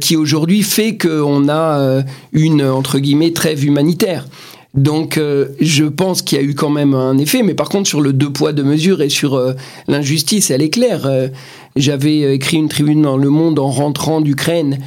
qui 0.00 0.16
aujourd'hui 0.16 0.64
fait 0.64 0.98
qu'on 0.98 1.48
a 1.48 2.02
une, 2.32 2.62
entre 2.64 2.98
guillemets, 2.98 3.32
trêve 3.32 3.64
humanitaire. 3.64 4.26
Donc, 4.74 5.18
euh, 5.18 5.48
je 5.60 5.84
pense 5.84 6.22
qu'il 6.22 6.38
y 6.38 6.40
a 6.40 6.44
eu 6.44 6.54
quand 6.54 6.70
même 6.70 6.94
un 6.94 7.18
effet. 7.18 7.42
Mais 7.42 7.54
par 7.54 7.68
contre, 7.68 7.88
sur 7.88 8.00
le 8.00 8.12
deux 8.12 8.30
poids, 8.30 8.52
deux 8.52 8.64
mesures 8.64 9.02
et 9.02 9.10
sur 9.10 9.34
euh, 9.34 9.52
l'injustice, 9.86 10.50
elle 10.50 10.62
est 10.62 10.70
claire. 10.70 11.06
Euh, 11.06 11.28
j'avais 11.76 12.34
écrit 12.34 12.56
une 12.56 12.68
tribune 12.68 13.02
dans 13.02 13.16
Le 13.16 13.28
Monde 13.28 13.58
en 13.58 13.70
rentrant 13.70 14.20
d'Ukraine 14.20 14.78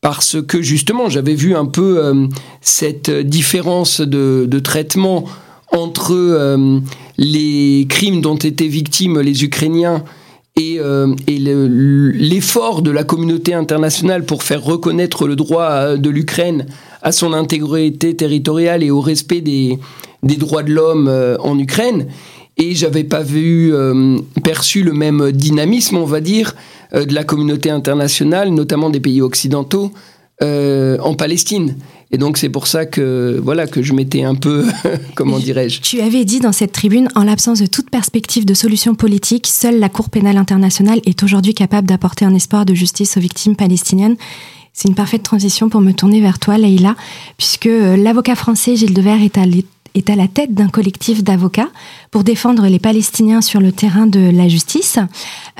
parce 0.00 0.40
que 0.42 0.62
justement, 0.62 1.08
j'avais 1.08 1.34
vu 1.34 1.54
un 1.54 1.66
peu 1.66 2.28
cette 2.60 3.08
différence 3.08 4.00
de, 4.00 4.58
traitement 4.58 5.26
entre 5.70 6.58
les 7.18 7.86
crimes 7.88 8.20
dont 8.20 8.34
étaient 8.34 8.66
victimes 8.66 9.20
les 9.20 9.44
Ukrainiens 9.44 10.02
et 10.56 10.80
l'effort 11.28 12.82
de 12.82 12.90
la 12.90 13.04
communauté 13.04 13.54
internationale 13.54 14.26
pour 14.26 14.42
faire 14.42 14.64
reconnaître 14.64 15.28
le 15.28 15.36
droit 15.36 15.96
de 15.96 16.10
l'Ukraine 16.10 16.66
à 17.02 17.12
son 17.12 17.32
intégrité 17.32 18.14
territoriale 18.16 18.82
et 18.82 18.90
au 18.90 19.00
respect 19.00 19.40
des, 19.40 19.78
des 20.22 20.36
droits 20.36 20.62
de 20.62 20.72
l'homme 20.72 21.08
euh, 21.08 21.36
en 21.40 21.58
Ukraine. 21.58 22.06
Et 22.58 22.74
j'avais 22.74 23.04
pas 23.04 23.22
vu 23.22 23.74
euh, 23.74 24.18
perçu 24.44 24.82
le 24.82 24.92
même 24.92 25.32
dynamisme, 25.32 25.96
on 25.96 26.04
va 26.04 26.20
dire, 26.20 26.54
euh, 26.94 27.04
de 27.04 27.14
la 27.14 27.24
communauté 27.24 27.70
internationale, 27.70 28.50
notamment 28.50 28.90
des 28.90 29.00
pays 29.00 29.20
occidentaux, 29.20 29.92
en 30.40 31.14
Palestine. 31.14 31.76
Et 32.10 32.18
donc 32.18 32.36
c'est 32.36 32.48
pour 32.48 32.66
ça 32.66 32.84
que 32.84 33.40
voilà 33.40 33.68
que 33.68 33.80
je 33.80 33.92
m'étais 33.92 34.24
un 34.24 34.34
peu 34.34 34.66
comment 35.14 35.38
dirais-je. 35.38 35.80
Tu 35.80 36.00
avais 36.00 36.24
dit 36.24 36.40
dans 36.40 36.50
cette 36.50 36.72
tribune 36.72 37.08
en 37.14 37.22
l'absence 37.22 37.60
de 37.60 37.66
toute 37.66 37.90
perspective 37.90 38.44
de 38.44 38.52
solution 38.52 38.96
politique, 38.96 39.46
seule 39.46 39.78
la 39.78 39.88
Cour 39.88 40.10
pénale 40.10 40.36
internationale 40.36 41.00
est 41.06 41.22
aujourd'hui 41.22 41.54
capable 41.54 41.86
d'apporter 41.86 42.24
un 42.24 42.34
espoir 42.34 42.66
de 42.66 42.74
justice 42.74 43.16
aux 43.16 43.20
victimes 43.20 43.54
palestiniennes. 43.54 44.16
C'est 44.82 44.88
une 44.88 44.96
parfaite 44.96 45.22
transition 45.22 45.68
pour 45.68 45.80
me 45.80 45.92
tourner 45.92 46.20
vers 46.20 46.40
toi, 46.40 46.58
Leïla, 46.58 46.96
puisque 47.36 47.66
euh, 47.66 47.96
l'avocat 47.96 48.34
français 48.34 48.74
Gilles 48.74 48.94
Devers 48.94 49.22
est 49.22 49.38
à, 49.38 50.16
la 50.16 50.26
tête 50.26 50.54
d'un 50.54 50.66
collectif 50.68 51.22
d'avocats 51.22 51.68
pour 52.10 52.24
défendre 52.24 52.66
les 52.66 52.80
Palestiniens 52.80 53.42
sur 53.42 53.60
le 53.60 53.70
terrain 53.70 54.08
de 54.08 54.18
la 54.18 54.48
justice. 54.48 54.98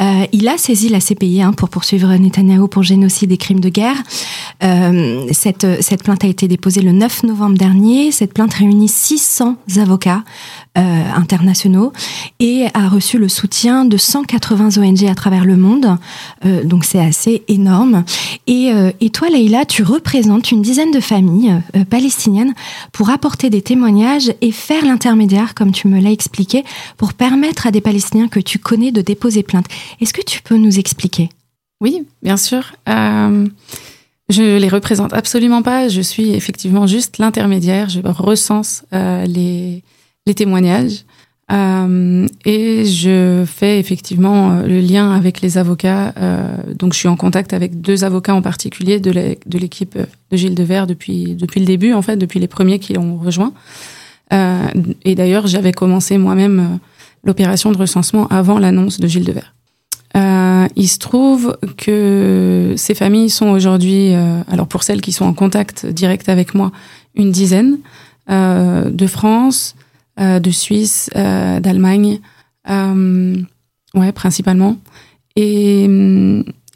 Euh, 0.00 0.26
il 0.32 0.48
a 0.48 0.58
saisi 0.58 0.88
la 0.88 0.98
CPI 0.98 1.40
hein, 1.40 1.52
pour 1.52 1.68
poursuivre 1.68 2.12
Netanyahou 2.12 2.66
pour 2.66 2.82
génocide 2.82 3.30
et 3.30 3.37
crimes 3.37 3.61
de 3.61 3.68
guerre. 3.68 4.02
Euh, 4.64 5.28
cette, 5.30 6.02
plainte 6.02 6.24
a 6.24 6.26
été 6.26 6.48
déposée 6.48 6.82
le 6.82 6.90
9 6.90 7.22
novembre 7.22 7.56
dernier. 7.56 8.11
Cette 8.11 8.35
plainte 8.35 8.54
réunit 8.54 8.88
600 8.88 9.54
avocats 9.76 10.24
internationaux 10.74 11.92
et 12.40 12.66
a 12.74 12.88
reçu 12.88 13.18
le 13.18 13.28
soutien 13.28 13.85
de 13.85 13.96
180 13.96 14.78
ONG 14.78 15.04
à 15.04 15.14
travers 15.14 15.44
le 15.44 15.56
monde. 15.56 15.96
Euh, 16.44 16.64
donc 16.64 16.85
c'est 16.85 17.00
assez 17.00 17.42
énorme. 17.48 18.04
Et, 18.46 18.72
euh, 18.72 18.90
et 19.00 19.11
toi, 19.11 19.28
Leïla, 19.28 19.64
tu 19.64 19.82
représentes 19.82 20.50
une 20.50 20.62
dizaine 20.62 20.90
de 20.90 21.00
familles 21.00 21.61
euh, 21.76 21.85
palestiniennes 21.85 22.54
pour 22.92 23.11
apporter 23.11 23.50
des 23.50 23.62
témoignages 23.62 24.32
et 24.40 24.52
faire 24.52 24.85
l'intermédiaire, 24.85 25.54
comme 25.54 25.72
tu 25.72 25.88
me 25.88 26.00
l'as 26.00 26.11
expliqué 26.11 26.64
pour 26.96 27.14
permettre 27.14 27.66
à 27.66 27.70
des 27.70 27.80
Palestiniens 27.80 28.28
que 28.28 28.40
tu 28.40 28.58
connais 28.58 28.92
de 28.92 29.02
déposer 29.02 29.42
plainte. 29.42 29.66
Est-ce 30.00 30.12
que 30.12 30.22
tu 30.22 30.42
peux 30.42 30.56
nous 30.56 30.78
expliquer? 30.78 31.28
Oui, 31.80 32.06
bien 32.22 32.37
sûr. 32.37 32.72
Euh, 32.88 33.48
je 34.28 34.56
les 34.56 34.68
représente 34.68 35.12
absolument 35.12 35.62
pas. 35.62 35.88
Je 35.88 36.00
suis 36.00 36.30
effectivement 36.30 36.87
juste 36.87 37.18
l'intermédiaire. 37.18 37.88
Je 37.88 38.00
recense 38.00 38.85
euh, 38.92 39.24
les, 39.26 39.82
les, 40.26 40.35
témoignages. 40.35 41.04
Euh, 41.50 42.26
et 42.44 42.85
je 42.87 43.44
fais 43.46 43.78
effectivement 43.78 44.52
euh, 44.52 44.66
le 44.66 44.80
lien 44.80 45.12
avec 45.12 45.40
les 45.40 45.58
avocats. 45.58 46.14
Euh, 46.16 46.56
donc, 46.74 46.94
je 46.94 46.98
suis 46.98 47.08
en 47.08 47.16
contact 47.16 47.52
avec 47.52 47.80
deux 47.80 48.04
avocats 48.04 48.35
en 48.35 48.42
particulier 48.42 49.00
de 49.00 49.11
l'équipe 49.58 49.98
de 49.98 50.37
Gilles 50.37 50.54
Devers 50.54 50.87
depuis 50.87 51.35
depuis 51.35 51.61
le 51.61 51.66
début, 51.66 51.92
en 51.92 52.02
fait, 52.02 52.16
depuis 52.16 52.40
les 52.40 52.48
premiers 52.48 52.78
qui 52.78 52.94
l'ont 52.94 53.16
rejoint. 53.16 53.52
Euh, 54.32 54.66
et 55.04 55.14
d'ailleurs, 55.14 55.46
j'avais 55.46 55.72
commencé 55.72 56.18
moi-même 56.18 56.61
euh, 56.61 56.76
l'opération 57.24 57.70
de 57.72 57.76
recensement 57.76 58.26
avant 58.28 58.58
l'annonce 58.58 58.98
de 58.98 59.06
Gilles 59.06 59.24
Devers. 59.24 59.54
Euh, 60.16 60.66
il 60.76 60.88
se 60.88 60.98
trouve 60.98 61.56
que 61.76 62.74
ces 62.76 62.94
familles 62.94 63.30
sont 63.30 63.48
aujourd'hui, 63.48 64.14
euh, 64.14 64.42
alors 64.48 64.66
pour 64.66 64.82
celles 64.82 65.00
qui 65.00 65.12
sont 65.12 65.24
en 65.24 65.32
contact 65.32 65.87
direct 65.87 66.28
avec 66.28 66.54
moi, 66.54 66.70
une 67.14 67.30
dizaine 67.30 67.78
euh, 68.30 68.90
de 68.90 69.06
France, 69.06 69.74
euh, 69.78 69.81
de 70.18 70.51
Suisse, 70.51 71.11
d'Allemagne, 71.14 72.20
ouais 72.68 74.12
principalement. 74.14 74.77
Et, 75.37 75.85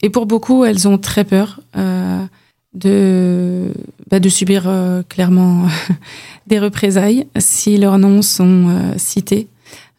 et 0.03 0.11
pour 0.11 0.27
beaucoup, 0.27 0.65
elles 0.65 0.89
ont 0.89 0.99
très 0.99 1.25
peur 1.25 1.61
de, 2.77 3.73
bah, 4.11 4.21
de 4.21 4.29
subir 4.29 4.65
euh, 4.67 5.03
clairement 5.09 5.67
des 6.47 6.59
représailles 6.59 7.27
si 7.39 7.77
leurs 7.79 7.99
noms 7.99 8.23
sont 8.23 8.69
euh, 8.69 8.93
cités. 8.97 9.49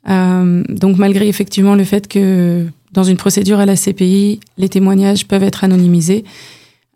Euh, 0.09 0.63
donc 0.69 0.97
malgré 0.97 1.27
effectivement 1.27 1.75
le 1.75 1.83
fait 1.83 2.07
que 2.07 2.65
dans 2.93 3.03
une 3.03 3.17
procédure 3.17 3.59
à 3.59 3.65
la 3.65 3.75
CPI, 3.75 4.39
les 4.57 4.69
témoignages 4.69 5.27
peuvent 5.27 5.43
être 5.43 5.63
anonymisés, 5.63 6.23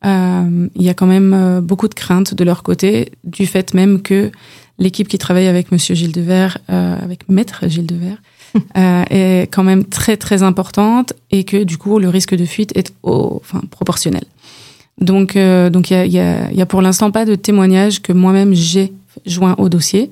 il 0.04 0.82
y 0.82 0.90
a 0.90 0.96
quand 0.96 1.06
même 1.06 1.60
beaucoup 1.62 1.88
de 1.88 1.94
craintes 1.94 2.34
de 2.34 2.44
leur 2.44 2.64
côté, 2.64 3.12
du 3.24 3.46
fait 3.46 3.76
même 3.76 4.02
que 4.02 4.32
l'équipe 4.82 5.08
qui 5.08 5.18
travaille 5.18 5.48
avec 5.48 5.72
Monsieur 5.72 5.96
Gilles 5.96 6.12
Devers, 6.12 6.58
avec 6.68 7.30
Maître 7.30 7.64
Gilles 7.68 7.86
Devers, 7.86 8.18
est 9.10 9.44
quand 9.52 9.64
même 9.64 9.86
très 9.86 10.18
très 10.18 10.44
importante 10.44 11.14
et 11.30 11.46
que 11.46 11.64
du 11.64 11.78
coup 11.78 12.00
le 12.00 12.10
risque 12.10 12.36
de 12.36 12.44
fuite 12.44 12.76
est 12.76 12.94
au, 13.04 13.40
enfin, 13.42 13.62
proportionnel. 13.72 14.24
Donc, 15.00 15.36
euh, 15.36 15.70
donc 15.70 15.90
il 15.90 15.94
y 15.94 15.98
a, 15.98 16.06
y, 16.06 16.20
a, 16.20 16.52
y 16.52 16.62
a, 16.62 16.66
pour 16.66 16.82
l'instant 16.82 17.12
pas 17.12 17.26
de 17.26 17.36
témoignage 17.36 18.02
que 18.02 18.12
moi-même 18.12 18.54
j'ai 18.54 18.92
joint 19.26 19.56
au 19.58 19.70
dossier. 19.70 20.12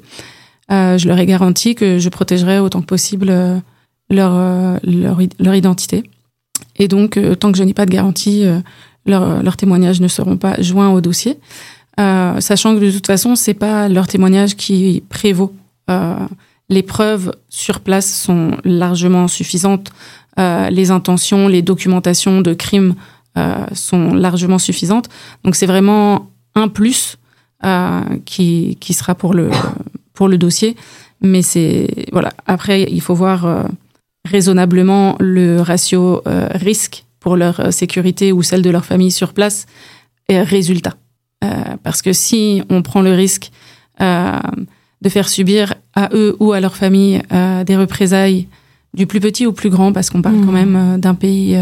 Euh, 0.72 0.98
je 0.98 1.08
leur 1.08 1.18
ai 1.18 1.26
garanti 1.26 1.76
que 1.76 1.98
je 1.98 2.10
protégerai 2.10 2.60
autant 2.60 2.82
que 2.82 2.86
possible 2.86 3.30
euh, 3.30 3.58
leur, 4.10 4.32
euh, 4.36 4.78
leur, 4.84 5.20
leur, 5.40 5.56
identité. 5.56 6.04
Et 6.78 6.88
donc, 6.88 7.20
tant 7.40 7.52
que 7.52 7.58
je 7.58 7.64
n'ai 7.64 7.74
pas 7.74 7.86
de 7.86 7.92
garantie, 7.92 8.46
leurs 9.06 9.44
leur 9.44 9.58
témoignages 9.58 10.00
ne 10.00 10.08
seront 10.08 10.38
pas 10.38 10.62
joints 10.62 10.90
au 10.90 11.02
dossier. 11.02 11.38
Sachant 12.40 12.76
que 12.76 12.80
de 12.80 12.92
toute 12.92 13.08
façon, 13.08 13.36
c'est 13.36 13.54
pas 13.54 13.90
leur 13.90 14.08
témoignage 14.08 14.56
qui 14.56 15.04
prévaut. 15.10 15.54
les 16.70 16.84
preuves 16.84 17.34
sur 17.50 17.82
place 17.82 18.12
sont 18.12 18.58
largement 18.64 19.28
suffisantes. 19.28 19.92
les 20.38 20.92
intentions, 20.92 21.48
les 21.48 21.62
documentations 21.62 22.42
de 22.42 22.54
crimes 22.54 22.96
euh, 23.38 23.66
sont 23.74 24.14
largement 24.14 24.58
suffisantes. 24.58 25.08
Donc 25.44 25.56
c'est 25.56 25.68
vraiment 25.68 26.32
un 26.56 26.68
plus 26.68 27.18
euh, 27.64 28.02
qui, 28.26 28.76
qui 28.82 28.94
sera 28.94 29.14
pour 29.14 29.36
le, 29.36 29.52
pour 30.14 30.28
le 30.28 30.38
dossier. 30.38 30.76
Mais 31.22 31.42
c'est 31.44 32.08
voilà. 32.12 32.32
Après, 32.48 32.84
il 32.90 33.02
faut 33.02 33.14
voir 33.14 33.46
euh, 33.46 33.64
raisonnablement 34.26 35.16
le 35.20 35.62
ratio 35.62 36.24
risque 36.26 37.06
pour 37.20 37.38
leur 37.38 37.72
sécurité 37.72 38.32
ou 38.32 38.42
celle 38.42 38.62
de 38.62 38.70
leur 38.70 38.84
famille 38.84 39.12
sur 39.12 39.34
place 39.34 39.68
et 40.28 40.42
résultat. 40.42 40.96
Parce 41.84 42.02
que 42.02 42.14
si 42.14 42.62
on 42.70 42.82
prend 42.82 43.02
le 43.02 43.14
risque 43.14 43.52
de 44.00 45.10
faire 45.10 45.30
subir 45.30 45.76
à 45.96 46.10
eux 46.14 46.36
ou 46.40 46.52
à 46.52 46.60
leur 46.60 46.76
famille 46.76 47.22
des 47.66 47.76
représailles 47.76 48.48
du 48.94 49.08
plus 49.08 49.20
petit 49.20 49.46
au 49.46 49.52
plus 49.52 49.70
grand, 49.70 49.94
parce 49.94 50.10
qu'on 50.10 50.22
parle 50.22 50.42
quand 50.42 50.52
mmh. 50.52 50.66
même 50.66 51.00
d'un 51.00 51.16
pays 51.16 51.58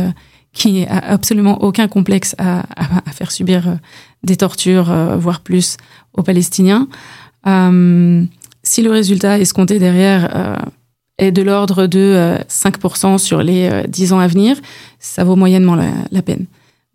qui 0.58 0.86
a 0.86 0.98
absolument 0.98 1.62
aucun 1.62 1.88
complexe 1.88 2.36
à, 2.40 2.64
à, 2.76 3.12
faire 3.12 3.32
subir 3.32 3.68
euh, 3.68 3.76
des 4.24 4.38
tortures, 4.38 4.92
euh, 4.92 5.16
voire 5.16 5.42
plus, 5.42 5.78
aux 6.14 6.24
Palestiniens. 6.24 6.88
Euh, 7.46 8.24
si 8.64 8.82
le 8.82 8.90
résultat 8.90 9.40
escompté 9.40 9.78
derrière 9.78 10.30
euh, 10.36 10.56
est 11.20 11.32
de 11.32 11.44
l'ordre 11.44 11.86
de 11.86 12.38
5% 12.50 13.20
sur 13.20 13.44
les 13.44 13.84
10 13.88 14.14
ans 14.14 14.20
à 14.20 14.28
venir, 14.28 14.58
ça 15.00 15.24
vaut 15.24 15.36
moyennement 15.36 15.76
la, 15.76 15.90
la, 16.12 16.22
peine. 16.22 16.46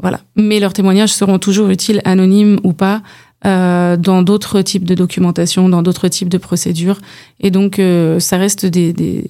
Voilà. 0.03 0.21
Mais 0.37 0.61
leurs 0.61 0.75
témoignages 0.75 1.13
seront 1.13 1.39
toujours 1.39 1.71
utiles, 1.71 2.03
anonymes 2.05 2.59
ou 2.65 2.75
pas, 2.75 3.03
euh, 3.47 3.97
dans 3.97 4.23
d'autres 4.23 4.61
types 4.61 4.85
de 4.85 4.95
documentation, 4.95 5.69
dans 5.69 5.83
d'autres 5.83 6.09
types 6.09 6.29
de 6.29 6.39
procédures. 6.39 7.01
Et 7.41 7.51
donc, 7.51 7.81
ça 8.19 8.37
reste 8.37 8.67
des, 8.67 8.93
des, 8.93 9.29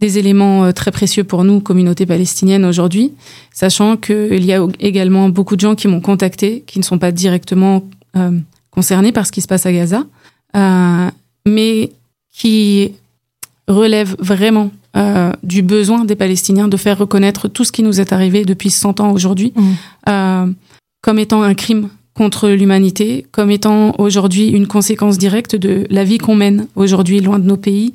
des 0.00 0.18
éléments 0.18 0.64
euh, 0.64 0.72
très 0.72 0.90
précieux 0.90 1.24
pour 1.24 1.44
nous, 1.44 1.60
communauté 1.60 2.06
palestinienne 2.06 2.64
aujourd'hui, 2.64 3.12
sachant 3.52 3.96
qu'il 3.96 4.44
y 4.44 4.52
a 4.52 4.66
également 4.80 5.28
beaucoup 5.28 5.56
de 5.56 5.60
gens 5.60 5.74
qui 5.74 5.86
m'ont 5.88 6.00
contacté, 6.00 6.64
qui 6.66 6.78
ne 6.78 6.84
sont 6.84 6.98
pas 6.98 7.12
directement 7.12 7.84
euh, 8.16 8.38
concernés 8.70 9.12
par 9.12 9.26
ce 9.26 9.32
qui 9.32 9.42
se 9.42 9.46
passe 9.46 9.66
à 9.66 9.72
Gaza, 9.72 10.04
euh, 10.56 11.10
mais 11.46 11.90
qui 12.32 12.92
relèvent 13.68 14.16
vraiment 14.18 14.70
euh, 14.96 15.32
du 15.44 15.62
besoin 15.62 16.04
des 16.04 16.16
Palestiniens 16.16 16.66
de 16.66 16.76
faire 16.76 16.98
reconnaître 16.98 17.46
tout 17.46 17.64
ce 17.64 17.70
qui 17.70 17.84
nous 17.84 18.00
est 18.00 18.12
arrivé 18.12 18.44
depuis 18.44 18.70
100 18.70 18.98
ans 18.98 19.12
aujourd'hui 19.12 19.52
mmh. 19.54 19.62
euh, 20.08 20.46
comme 21.00 21.18
étant 21.20 21.42
un 21.42 21.54
crime 21.54 21.90
contre 22.14 22.48
l'humanité, 22.48 23.24
comme 23.30 23.52
étant 23.52 23.94
aujourd'hui 23.98 24.48
une 24.48 24.66
conséquence 24.66 25.16
directe 25.16 25.54
de 25.54 25.86
la 25.90 26.02
vie 26.02 26.18
qu'on 26.18 26.34
mène 26.34 26.66
aujourd'hui 26.74 27.20
loin 27.20 27.38
de 27.38 27.46
nos 27.46 27.56
pays. 27.56 27.94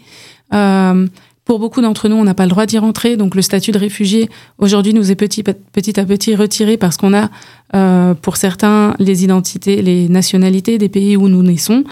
Euh, 0.54 1.06
pour 1.44 1.60
beaucoup 1.60 1.82
d'entre 1.82 2.08
nous, 2.08 2.16
on 2.16 2.24
n'a 2.24 2.34
pas 2.34 2.46
le 2.46 2.50
droit 2.50 2.66
d'y 2.66 2.78
rentrer, 2.78 3.18
donc 3.18 3.36
le 3.36 3.42
statut 3.42 3.72
de 3.72 3.78
réfugié 3.78 4.30
aujourd'hui 4.58 4.94
nous 4.94 5.12
est 5.12 5.16
petit, 5.16 5.44
petit 5.44 6.00
à 6.00 6.06
petit 6.06 6.34
retiré 6.34 6.78
parce 6.78 6.96
qu'on 6.96 7.14
a, 7.14 7.30
euh, 7.76 8.14
pour 8.14 8.38
certains, 8.38 8.96
les 9.00 9.26
identités, 9.26 9.82
les 9.82 10.08
nationalités 10.08 10.78
des 10.78 10.90
pays 10.90 11.18
où 11.18 11.28
nous 11.28 11.44
naissons. 11.44 11.84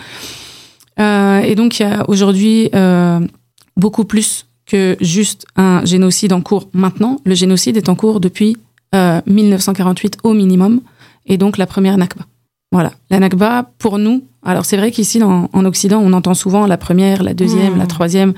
et 0.98 1.56
donc 1.56 1.80
il 1.80 1.84
y 1.84 1.86
a 1.86 2.10
aujourd'hui 2.10 2.72
beaucoup 3.76 4.06
plus 4.06 4.46
que 4.65 4.95
juste 5.02 5.45
un 5.56 5.84
génocide 5.86 6.34
en 6.34 6.41
cours 6.41 6.69
maintenant. 6.73 7.19
Le 7.26 7.36
génocide 7.36 7.78
est 7.78 7.89
en 7.89 7.95
cours 7.95 8.19
depuis 8.19 8.58
1948 8.93 10.19
au 10.23 10.34
minimum, 10.34 10.80
et 11.26 11.38
donc 11.38 11.58
la 11.58 11.65
première 11.65 11.97
Nakba. 11.97 12.26
Voilà, 12.71 12.91
la 13.10 13.19
Nakba, 13.19 13.71
pour 13.80 13.97
nous, 13.97 14.23
alors 14.45 14.65
c'est 14.65 14.78
vrai 14.78 14.91
qu'ici 14.91 15.21
en 15.23 15.65
Occident, 15.65 15.99
on 15.99 16.13
entend 16.13 16.36
souvent 16.36 16.67
la 16.67 16.78
première, 16.78 17.23
la 17.23 17.34
deuxième, 17.34 17.78
la 17.78 17.86
mmh. 17.86 17.88
troisième. 17.88 18.34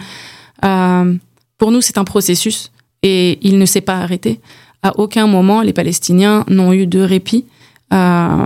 Euh, 0.63 1.15
pour 1.57 1.71
nous, 1.71 1.81
c'est 1.81 1.97
un 1.97 2.03
processus 2.03 2.71
et 3.01 3.39
il 3.41 3.57
ne 3.57 3.65
s'est 3.65 3.81
pas 3.81 3.97
arrêté. 3.97 4.39
À 4.83 4.99
aucun 4.99 5.27
moment, 5.27 5.61
les 5.61 5.73
Palestiniens 5.73 6.43
n'ont 6.47 6.73
eu 6.73 6.85
de 6.87 6.99
répit. 6.99 7.45
Euh, 7.93 8.45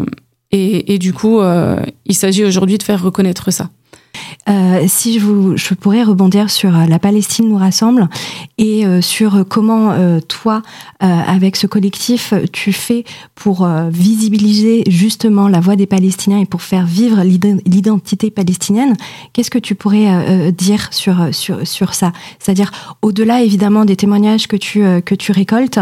et, 0.51 0.93
et, 0.93 0.97
du 0.97 1.13
coup, 1.13 1.39
euh, 1.39 1.79
il 2.05 2.15
s'agit 2.15 2.43
aujourd'hui 2.43 2.77
de 2.77 2.83
faire 2.83 3.01
reconnaître 3.01 3.51
ça. 3.51 3.69
Euh, 4.49 4.85
si 4.87 5.19
je, 5.19 5.25
vous, 5.25 5.57
je 5.57 5.73
pourrais 5.73 6.03
rebondir 6.03 6.49
sur 6.49 6.75
euh, 6.75 6.85
La 6.85 6.97
Palestine 6.97 7.49
nous 7.49 7.57
rassemble 7.57 8.09
et 8.57 8.85
euh, 8.85 9.01
sur 9.01 9.45
comment 9.47 9.69
toi, 10.27 10.61
avec 10.99 11.55
ce 11.55 11.67
collectif, 11.67 12.33
tu 12.51 12.73
fais 12.73 13.03
pour 13.35 13.67
visibiliser 13.89 14.83
justement 14.87 15.47
la 15.47 15.59
voix 15.59 15.75
des 15.75 15.85
Palestiniens 15.85 16.39
et 16.39 16.45
pour 16.45 16.61
faire 16.61 16.85
vivre 16.85 17.21
l'identité 17.23 18.31
palestinienne. 18.31 18.95
Qu'est-ce 19.33 19.51
que 19.51 19.59
tu 19.59 19.75
pourrais 19.75 20.51
dire 20.51 20.89
sur, 20.91 21.33
sur, 21.33 21.65
sur 21.65 21.93
ça? 21.93 22.11
C'est-à-dire, 22.39 22.71
au-delà 23.01 23.41
évidemment 23.41 23.85
des 23.85 23.95
témoignages 23.95 24.47
que 24.47 24.55
tu, 24.55 24.81
que 25.01 25.15
tu 25.15 25.31
récoltes, 25.31 25.79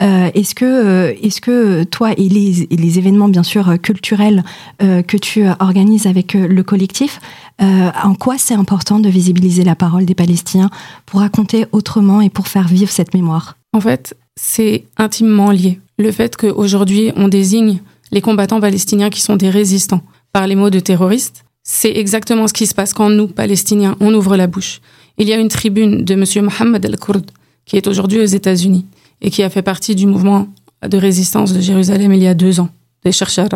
est-ce 0.00 0.54
que, 0.54 1.14
est-ce 1.22 1.40
que 1.40 1.84
toi 1.84 2.12
et 2.12 2.28
les, 2.28 2.62
et 2.62 2.76
les 2.76 2.98
événements 2.98 3.28
bien 3.28 3.42
sûr 3.42 3.80
culturels 3.80 4.44
que 4.78 5.16
tu 5.16 5.44
organises 5.60 6.06
avec 6.06 6.34
le 6.34 6.62
collectif, 6.62 7.20
euh, 7.62 7.90
en 8.02 8.14
quoi 8.14 8.36
c'est 8.36 8.54
important 8.54 8.98
de 8.98 9.08
visibiliser 9.08 9.64
la 9.64 9.76
parole 9.76 10.04
des 10.04 10.14
Palestiniens 10.14 10.70
pour 11.06 11.20
raconter 11.20 11.66
autrement 11.72 12.20
et 12.20 12.30
pour 12.30 12.48
faire 12.48 12.66
vivre 12.66 12.90
cette 12.90 13.14
mémoire? 13.14 13.56
En 13.72 13.80
fait, 13.80 14.16
c'est 14.36 14.84
intimement 14.96 15.50
lié. 15.50 15.80
Le 15.98 16.10
fait 16.10 16.36
qu'aujourd'hui 16.36 17.12
on 17.16 17.28
désigne 17.28 17.80
les 18.10 18.20
combattants 18.20 18.60
palestiniens 18.60 19.10
qui 19.10 19.20
sont 19.20 19.36
des 19.36 19.50
résistants 19.50 20.02
par 20.32 20.46
les 20.46 20.56
mots 20.56 20.70
de 20.70 20.80
terroristes, 20.80 21.44
c'est 21.62 21.96
exactement 21.96 22.48
ce 22.48 22.52
qui 22.52 22.66
se 22.66 22.74
passe 22.74 22.92
quand 22.92 23.08
nous, 23.08 23.28
Palestiniens, 23.28 23.96
on 24.00 24.12
ouvre 24.14 24.36
la 24.36 24.46
bouche. 24.46 24.80
Il 25.16 25.28
y 25.28 25.32
a 25.32 25.38
une 25.38 25.48
tribune 25.48 26.04
de 26.04 26.14
M. 26.14 26.44
Mohamed 26.44 26.84
El-Kurd 26.84 27.30
qui 27.64 27.76
est 27.76 27.86
aujourd'hui 27.86 28.20
aux 28.20 28.24
États-Unis 28.24 28.84
et 29.20 29.30
qui 29.30 29.42
a 29.42 29.50
fait 29.50 29.62
partie 29.62 29.94
du 29.94 30.06
mouvement 30.06 30.48
de 30.86 30.98
résistance 30.98 31.52
de 31.52 31.60
Jérusalem 31.60 32.12
il 32.12 32.22
y 32.22 32.26
a 32.26 32.34
deux 32.34 32.60
ans, 32.60 32.68
des 33.04 33.12
chercheurs, 33.12 33.48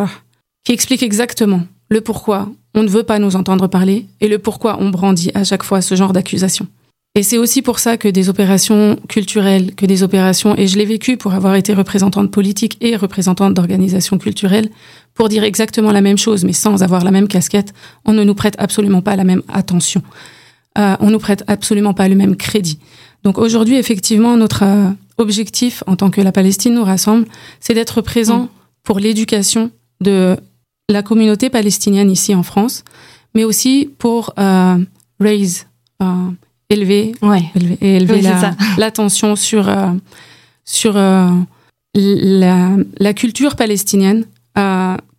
qui 0.63 0.71
explique 0.71 1.03
exactement 1.03 1.63
le 1.89 2.01
pourquoi 2.01 2.49
on 2.75 2.83
ne 2.83 2.89
veut 2.89 3.03
pas 3.03 3.19
nous 3.19 3.35
entendre 3.35 3.67
parler 3.67 4.05
et 4.21 4.27
le 4.27 4.39
pourquoi 4.39 4.77
on 4.79 4.89
brandit 4.89 5.31
à 5.33 5.43
chaque 5.43 5.63
fois 5.63 5.81
ce 5.81 5.95
genre 5.95 6.13
d'accusation. 6.13 6.67
Et 7.15 7.23
c'est 7.23 7.39
aussi 7.39 7.61
pour 7.61 7.79
ça 7.79 7.97
que 7.97 8.07
des 8.07 8.29
opérations 8.29 8.97
culturelles, 9.09 9.73
que 9.75 9.87
des 9.87 10.03
opérations, 10.03 10.55
et 10.55 10.67
je 10.67 10.77
l'ai 10.77 10.85
vécu 10.85 11.17
pour 11.17 11.33
avoir 11.33 11.55
été 11.55 11.73
représentante 11.73 12.31
politique 12.31 12.77
et 12.81 12.95
représentante 12.95 13.55
d'organisations 13.55 14.19
culturelles, 14.19 14.69
pour 15.15 15.27
dire 15.27 15.43
exactement 15.43 15.91
la 15.91 16.01
même 16.01 16.19
chose, 16.19 16.45
mais 16.45 16.53
sans 16.53 16.83
avoir 16.83 17.03
la 17.03 17.11
même 17.11 17.27
casquette, 17.27 17.73
on 18.05 18.13
ne 18.13 18.23
nous 18.23 18.35
prête 18.35 18.55
absolument 18.59 19.01
pas 19.01 19.15
la 19.15 19.23
même 19.23 19.41
attention. 19.49 20.03
Euh, 20.77 20.95
on 20.99 21.09
nous 21.09 21.19
prête 21.19 21.43
absolument 21.47 21.95
pas 21.95 22.07
le 22.07 22.15
même 22.15 22.35
crédit. 22.35 22.79
Donc 23.23 23.39
aujourd'hui, 23.39 23.75
effectivement, 23.77 24.37
notre 24.37 24.63
euh, 24.63 24.89
objectif 25.17 25.83
en 25.87 25.95
tant 25.95 26.11
que 26.11 26.21
la 26.21 26.31
Palestine 26.31 26.75
nous 26.75 26.83
rassemble, 26.83 27.25
c'est 27.59 27.73
d'être 27.73 28.01
présent 28.01 28.43
mm. 28.43 28.49
pour 28.83 28.99
l'éducation 28.99 29.71
de 29.99 30.37
la 30.89 31.03
communauté 31.03 31.49
palestinienne 31.49 32.11
ici 32.11 32.35
en 32.35 32.43
France, 32.43 32.83
mais 33.35 33.43
aussi 33.43 33.89
pour 33.99 34.33
euh, 34.37 34.77
raise, 35.19 35.67
euh, 36.01 36.31
élever, 36.69 37.13
élever, 37.79 38.21
l'attention 38.77 39.35
sur, 39.47 39.69
euh, 39.69 39.91
sur 40.65 40.95
la, 40.95 42.75
la, 42.97 43.13
culture 43.13 43.55
palestinienne, 43.55 44.25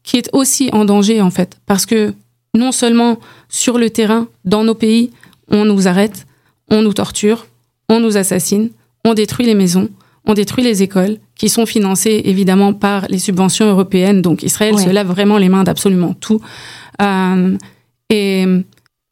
qui 0.02 0.16
est 0.16 0.28
aussi 0.32 0.68
en 0.72 0.84
danger 0.84 1.22
en 1.22 1.30
fait, 1.30 1.58
parce 1.66 1.86
que 1.86 2.12
non 2.54 2.72
seulement 2.72 3.18
sur 3.48 3.78
le 3.78 3.90
terrain, 3.90 4.26
dans 4.44 4.64
nos 4.64 4.74
pays, 4.74 5.10
on 5.48 5.64
nous 5.64 5.86
arrête, 5.86 6.26
on 6.68 6.82
nous 6.82 6.92
torture, 6.92 7.46
on 7.88 8.00
nous 8.00 8.16
assassine, 8.16 8.70
on 9.04 9.14
détruit 9.14 9.46
les 9.46 9.54
maisons, 9.54 9.88
on 10.26 10.34
détruit 10.34 10.62
les 10.62 10.82
écoles 10.82 11.18
qui 11.34 11.48
sont 11.48 11.66
financées 11.66 12.22
évidemment 12.24 12.72
par 12.72 13.06
les 13.08 13.18
subventions 13.18 13.66
européennes. 13.66 14.22
Donc 14.22 14.42
Israël 14.42 14.78
se 14.78 14.88
lave 14.88 15.08
vraiment 15.08 15.38
les 15.38 15.48
mains 15.48 15.64
d'absolument 15.64 16.14
tout. 16.14 16.40
Euh, 17.00 17.56
et, 18.10 18.46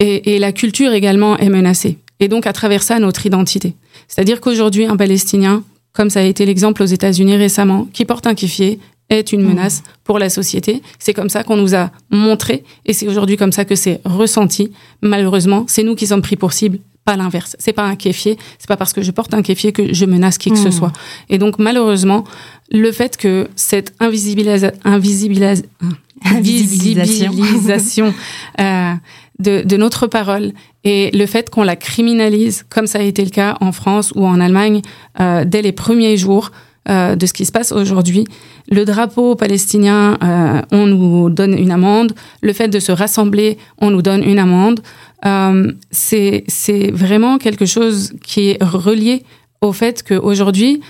et, 0.01 0.39
la 0.39 0.53
culture 0.53 0.93
également 0.93 1.37
est 1.39 1.49
menacée. 1.49 1.99
Et 2.21 2.29
donc 2.29 2.47
à 2.47 2.53
travers 2.53 2.83
ça, 2.83 2.99
notre 2.99 3.25
identité. 3.27 3.75
C'est-à-dire 4.07 4.41
qu'aujourd'hui, 4.41 4.85
un 4.85 4.97
Palestinien, 4.97 5.63
comme 5.93 6.11
ça 6.11 6.21
a 6.21 6.25
été 6.25 6.45
l'exemple 6.45 6.83
aux 6.83 6.87
États-Unis 6.87 7.37
récemment, 7.37 7.89
qui 7.93 8.05
porte 8.05 8.27
un 8.27 8.35
kifier, 8.35 8.79
est 9.11 9.33
une 9.33 9.43
mmh. 9.43 9.49
menace 9.49 9.83
pour 10.05 10.19
la 10.19 10.29
société. 10.29 10.83
C'est 10.99 11.15
comme 11.15 11.31
ça 11.31 11.43
qu'on 11.43 11.57
nous 11.57 11.75
a 11.75 11.91
montré 12.11 12.65
et 12.85 12.93
c'est 12.93 13.09
aujourd'hui 13.09 13.37
comme 13.37 13.53
ça 13.53 13.65
que 13.65 13.75
c'est 13.75 14.01
ressenti. 14.05 14.73
Malheureusement, 15.01 15.65
c'est 15.67 15.83
nous 15.83 15.95
qui 15.95 16.07
sommes 16.07 16.23
pris 16.23 16.37
pour 16.37 16.53
cible 16.53 16.79
pas 17.09 17.17
l'inverse. 17.17 17.57
C'est 17.59 17.73
pas 17.73 17.85
un 17.85 17.97
kéfier. 17.97 18.37
C'est 18.59 18.69
pas 18.69 18.77
parce 18.77 18.93
que 18.93 19.01
je 19.01 19.11
porte 19.13 19.33
un 19.33 19.41
kéfier 19.41 19.73
que 19.73 19.95
je 19.95 20.05
menace 20.05 20.37
qui 20.37 20.51
que 20.51 20.59
ce 20.59 20.69
hmm. 20.69 20.73
soit. 20.73 20.93
Et 21.31 21.39
donc, 21.39 21.59
malheureusement, 21.59 22.25
le 22.71 22.93
fait 22.93 23.17
que 23.17 23.49
cette 23.57 23.95
invisibilisation, 24.01 24.77
invisibilisation 26.23 28.15
euh, 28.61 28.93
de, 29.39 29.63
de, 29.63 29.77
notre 29.79 30.07
parole 30.07 30.53
et 30.85 31.11
le 31.17 31.25
fait 31.25 31.49
qu'on 31.49 31.63
la 31.63 31.77
criminalise, 31.77 32.67
comme 32.69 32.87
ça 32.87 32.99
a 32.99 33.03
été 33.03 33.25
le 33.25 33.31
cas 33.31 33.57
en 33.63 33.73
France 33.73 34.13
ou 34.15 34.27
en 34.27 34.39
Allemagne 34.39 34.83
euh, 35.19 35.47
dès 35.47 35.63
les 35.63 35.73
premiers 35.73 36.19
jours, 36.19 36.51
euh, 36.89 37.17
de 37.17 37.27
ce 37.27 37.35
qui 37.35 37.45
se 37.45 37.53
passe 37.53 37.71
aujourd'hui. 37.71 38.25
Le 38.71 38.87
drapeau 38.87 39.35
palestinien, 39.35 40.17
euh, 40.23 40.63
on 40.73 40.87
nous 40.87 41.29
donne 41.29 41.53
une 41.53 41.71
amende. 41.71 42.15
Le 42.41 42.55
fait 42.55 42.69
de 42.69 42.81
se 42.81 42.93
rassembler, 42.93 43.59
on 43.77 43.91
nous 43.91 44.01
donne 44.01 44.25
une 44.25 44.39
amende. 44.39 44.81
Euh, 45.27 45.73
c'est 45.91 46.45
vraiment 46.93 47.39
quelque 47.39 47.67
chose 47.67 48.13
qui 48.23 48.51
est 48.51 48.63
relié 48.63 49.25
au 49.61 49.73
fait 49.73 50.03
qu'aujourd'hui, 50.03 50.81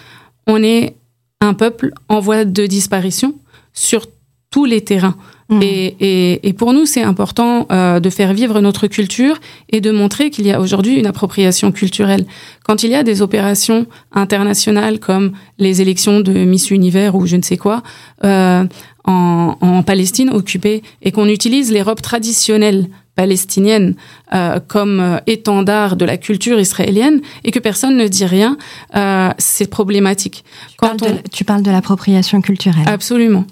on 0.47 0.63
est 0.63 0.97
un 1.41 1.55
peuple 1.55 1.93
en 2.09 2.21
voie 2.21 2.45
de 2.45 2.67
disparition 2.67 3.35
sur 3.73 4.07
tous 4.51 4.65
les 4.65 4.81
terrains. 4.81 5.17
Mm. 5.51 5.61
Et, 5.63 6.55
pour 6.59 6.73
nous, 6.73 6.85
c'est 6.85 7.03
important 7.03 7.67
euh, 7.71 8.01
de 8.01 8.11
faire 8.11 8.35
vivre 8.35 8.61
notre 8.61 8.87
culture 8.87 9.39
et 9.71 9.81
de 9.81 9.91
montrer 9.91 10.31
qu'il 10.31 10.47
y 10.47 10.53
a 10.53 10.61
aujourd'hui 10.61 10.97
une 10.97 11.07
appropriation 11.07 11.73
culturelle. 11.73 12.27
Quand 12.65 12.83
il 12.83 12.91
y 12.91 12.95
a 12.95 13.03
des 13.03 13.23
opérations 13.23 13.87
internationales 14.13 14.99
comme 14.99 15.33
les 15.59 15.81
élections 15.81 16.21
de 16.21 16.33
Miss 16.33 16.71
Univers 16.71 17.15
ou 17.15 17.27
je 17.27 17.37
ne 17.37 17.43
sais 17.43 17.57
quoi 17.57 17.83
euh, 18.25 18.65
en, 19.05 19.57
en 19.61 19.83
Palestine 19.83 20.31
occupée 20.31 20.83
et 21.01 21.13
qu'on 21.13 21.29
utilise 21.29 21.73
les 21.73 21.83
robes 21.83 22.03
traditionnelles 22.03 22.89
palestinienne 23.19 23.97
euh, 24.33 24.61
comme 24.65 25.01
euh, 25.01 25.19
étendard 25.27 25.97
de 25.97 26.05
la 26.05 26.17
culture 26.17 26.61
israélienne 26.61 27.21
et 27.43 27.51
que 27.51 27.59
personne 27.59 27.97
ne 27.97 28.07
dit 28.07 28.25
rien, 28.25 28.57
euh, 28.95 29.31
c'est 29.39 29.69
problématique. 29.69 30.45
Tu, 30.69 30.77
quand 30.77 30.97
parles 30.97 31.15
de, 31.15 31.19
tu 31.33 31.45
parles 31.45 31.63
de 31.65 31.73
l'appropriation 31.73 32.41
culturelle. 32.41 32.87
Absolument. 32.87 33.45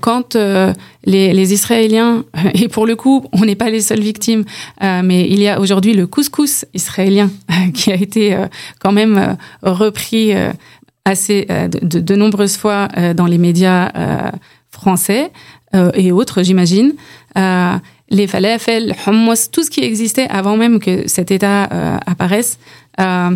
Quand 0.00 0.36
les, 0.36 1.32
les, 1.32 1.52
Israéliens, 1.52 2.24
et 2.54 2.68
pour 2.68 2.86
le 2.86 2.94
coup, 2.94 3.26
on 3.32 3.44
n'est 3.44 3.56
pas 3.56 3.68
les 3.68 3.80
seules 3.80 4.00
victimes, 4.00 4.44
mais 4.80 5.28
il 5.28 5.40
y 5.40 5.48
a 5.48 5.60
aujourd'hui 5.60 5.92
le 5.92 6.06
couscous 6.06 6.64
israélien 6.72 7.30
qui 7.74 7.90
a 7.90 7.96
été 7.96 8.36
quand 8.78 8.92
même 8.92 9.36
repris 9.62 10.32
assez 11.04 11.46
de, 11.82 11.98
de, 11.98 12.14
nombreuses 12.14 12.56
fois 12.56 12.86
dans 13.16 13.26
les 13.26 13.38
médias 13.38 13.90
français 14.70 15.32
et 15.72 16.10
autres, 16.12 16.42
j'imagine 16.42 16.94
les 18.10 18.26
falafel, 18.26 18.88
le 18.88 19.50
tout 19.50 19.62
ce 19.62 19.70
qui 19.70 19.80
existait 19.80 20.28
avant 20.28 20.56
même 20.56 20.80
que 20.80 21.08
cet 21.08 21.30
État 21.30 21.68
euh, 21.72 21.96
apparaisse, 22.06 22.58
euh, 23.00 23.30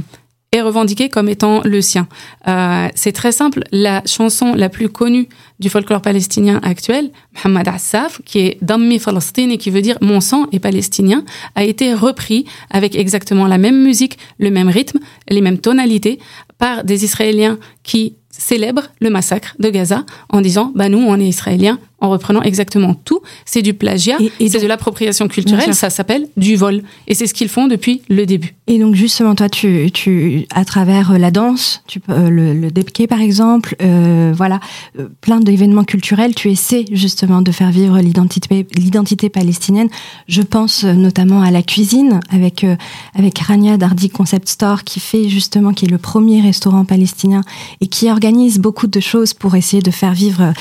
est 0.52 0.60
revendiqué 0.60 1.08
comme 1.08 1.28
étant 1.28 1.62
le 1.64 1.80
sien. 1.80 2.06
Euh, 2.46 2.88
c'est 2.94 3.10
très 3.10 3.32
simple. 3.32 3.64
La 3.72 4.02
chanson 4.06 4.54
la 4.54 4.68
plus 4.68 4.88
connue 4.88 5.28
du 5.58 5.68
folklore 5.68 6.00
palestinien 6.00 6.60
actuel, 6.62 7.10
Mohamed 7.44 7.66
Assaf, 7.66 8.20
qui 8.24 8.40
est 8.40 8.58
Dammi 8.62 9.00
Palestine 9.00 9.50
et 9.50 9.58
qui 9.58 9.70
veut 9.70 9.82
dire 9.82 9.98
mon 10.00 10.20
sang 10.20 10.46
est 10.52 10.60
palestinien, 10.60 11.24
a 11.56 11.64
été 11.64 11.92
repris 11.92 12.44
avec 12.70 12.94
exactement 12.94 13.48
la 13.48 13.58
même 13.58 13.82
musique, 13.82 14.16
le 14.38 14.50
même 14.50 14.68
rythme, 14.68 15.00
les 15.28 15.40
mêmes 15.40 15.58
tonalités 15.58 16.20
par 16.58 16.84
des 16.84 17.04
Israéliens 17.04 17.58
qui 17.82 18.16
célèbrent 18.30 18.90
le 19.00 19.10
massacre 19.10 19.54
de 19.58 19.70
Gaza 19.70 20.04
en 20.28 20.40
disant 20.40 20.72
bah 20.74 20.88
nous 20.88 20.98
on 20.98 21.18
est 21.18 21.28
Israéliens, 21.28 21.78
en 22.04 22.10
reprenant 22.10 22.42
exactement 22.42 22.94
tout. 22.94 23.20
C'est 23.44 23.62
du 23.62 23.74
plagiat, 23.74 24.18
et, 24.40 24.48
c'est 24.48 24.60
de 24.60 24.66
l'appropriation 24.66 25.28
culturelle, 25.28 25.74
ça 25.74 25.90
s'appelle 25.90 26.28
du 26.36 26.56
vol. 26.56 26.82
Et 27.06 27.14
c'est 27.14 27.26
ce 27.26 27.34
qu'ils 27.34 27.48
font 27.48 27.66
depuis 27.66 28.02
le 28.08 28.26
début. 28.26 28.54
Et 28.66 28.78
donc 28.78 28.94
justement, 28.94 29.34
toi, 29.34 29.50
tu, 29.50 29.90
tu 29.92 30.46
à 30.50 30.64
travers 30.64 31.18
la 31.18 31.30
danse, 31.30 31.82
tu, 31.86 32.00
euh, 32.08 32.30
le, 32.30 32.54
le 32.54 33.06
par 33.06 33.20
exemple, 33.20 33.76
euh, 33.82 34.32
voilà, 34.34 34.60
euh, 34.98 35.08
plein 35.20 35.40
d'événements 35.40 35.84
culturels, 35.84 36.34
tu 36.34 36.50
essaies 36.50 36.86
justement 36.90 37.42
de 37.42 37.50
faire 37.50 37.70
vivre 37.70 37.98
l'identité, 37.98 38.66
l'identité 38.76 39.28
palestinienne. 39.28 39.88
Je 40.28 40.42
pense 40.42 40.84
notamment 40.84 41.42
à 41.42 41.50
la 41.50 41.62
cuisine 41.62 42.20
avec 42.30 42.66
avec 43.14 43.38
Rania 43.38 43.76
Dardi 43.76 44.10
Concept 44.10 44.48
Store 44.48 44.84
qui 44.84 45.00
fait 45.00 45.28
justement, 45.28 45.72
qui 45.72 45.86
est 45.86 45.90
le 45.90 45.98
premier 45.98 46.40
restaurant 46.40 46.84
palestinien 46.84 47.42
et 47.80 47.86
qui 47.86 48.10
organise 48.10 48.58
beaucoup 48.58 48.86
de 48.86 49.00
choses 49.00 49.34
pour 49.34 49.54
essayer 49.56 49.82
de 49.82 49.90
faire 49.90 50.12
vivre 50.12 50.52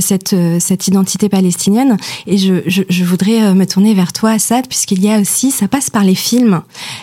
cette 0.00 0.34
cette 0.58 0.87
identité 0.88 1.28
palestinienne. 1.28 1.96
Et 2.26 2.38
je, 2.38 2.62
je, 2.66 2.82
je 2.88 3.04
voudrais 3.04 3.54
me 3.54 3.66
tourner 3.66 3.94
vers 3.94 4.12
toi, 4.12 4.30
Assad, 4.30 4.66
puisqu'il 4.66 5.02
y 5.02 5.10
a 5.10 5.20
aussi, 5.20 5.50
ça 5.50 5.68
passe 5.68 5.90
par 5.90 6.04
les 6.04 6.14
films. 6.14 6.62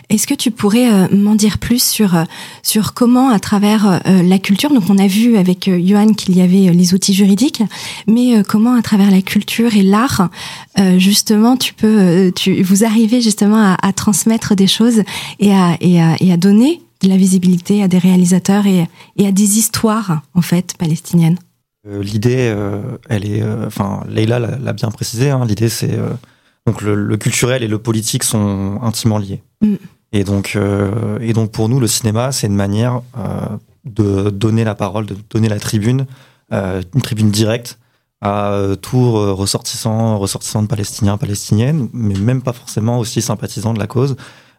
Est-ce 0.10 0.28
que 0.28 0.34
tu 0.34 0.52
pourrais 0.52 1.08
m'en 1.10 1.36
dire 1.36 1.58
plus 1.58 1.84
sur 1.84 2.26
sur 2.64 2.94
comment 2.94 3.30
à 3.30 3.40
travers 3.40 4.02
la 4.06 4.40
culture, 4.40 4.74
donc 4.74 4.90
on 4.90 4.98
a 4.98 5.08
vu 5.08 5.38
avec 5.38 5.70
Johan 5.70 6.14
qu'il 6.14 6.36
y 6.36 6.42
avait 6.42 6.74
les 6.74 6.94
outils 6.94 7.14
juridiques, 7.14 7.64
mais 8.08 8.44
comment 8.48 8.76
à 8.76 8.82
travers 8.82 9.12
la 9.12 9.22
culture 9.22 9.76
et 9.76 9.84
l'art, 9.84 10.30
justement, 10.98 11.58
tu 11.58 11.74
peux, 11.74 12.32
tu, 12.36 12.62
vous 12.64 12.84
arrivez 12.84 13.22
justement 13.22 13.58
à, 13.58 13.78
à 13.82 13.94
transmettre 13.94 14.56
des 14.56 14.68
choses 14.68 15.04
et 15.40 15.54
à, 15.54 15.78
et 15.80 16.02
à, 16.02 16.16
et 16.20 16.32
à 16.32 16.38
donner 16.38 16.82
de 17.02 17.10
la 17.10 17.18
visibilité 17.18 17.84
à 17.84 17.88
des 17.88 17.98
réalisateurs 17.98 18.66
et, 18.66 18.88
et 19.18 19.28
à 19.28 19.32
des 19.32 19.58
histoires 19.58 20.22
en 20.34 20.42
fait 20.42 20.74
palestiniennes? 20.78 21.38
L'idée, 21.86 22.56
elle 23.10 23.26
est, 23.26 23.44
enfin, 23.66 24.04
Leila 24.10 24.40
l'a 24.40 24.74
bien 24.74 24.90
précisé. 24.90 25.30
Hein, 25.30 25.46
l'idée, 25.46 25.70
c'est 25.70 25.98
donc 26.66 26.82
le, 26.82 26.96
le, 26.96 27.18
culturel 27.18 27.62
et 27.64 27.68
le 27.68 27.78
politique 27.78 28.24
sont 28.24 28.80
intimement 28.82 29.18
liés. 29.18 29.44
Mm. 29.62 29.76
Et 30.14 30.24
donc, 30.24 30.58
et 31.22 31.34
donc 31.34 31.52
pour 31.52 31.70
nous, 31.70 31.80
le 31.80 31.88
cinéma, 31.88 32.32
c'est 32.32 32.48
une 32.48 32.56
manière 32.56 33.02
de 33.86 34.30
donner 34.30 34.64
la 34.64 34.76
parole, 34.76 35.06
de 35.06 35.16
donner 35.30 35.48
la 35.48 35.60
tribune, 35.60 36.06
euh, 36.52 36.82
une 36.94 37.02
tribune 37.02 37.32
directe 37.32 37.80
à 38.22 38.52
euh, 38.52 38.76
tout 38.76 39.12
ressortissant, 39.36 40.18
ressortissant 40.18 40.64
de 40.64 40.68
Palestiniens, 40.68 41.18
Palestiniennes, 41.18 41.90
mais 41.94 42.16
même 42.16 42.42
pas 42.42 42.54
forcément 42.54 43.00
aussi 43.00 43.22
sympathisants 43.22 43.74
de 43.74 43.80
la 43.80 43.88
cause, 43.88 44.16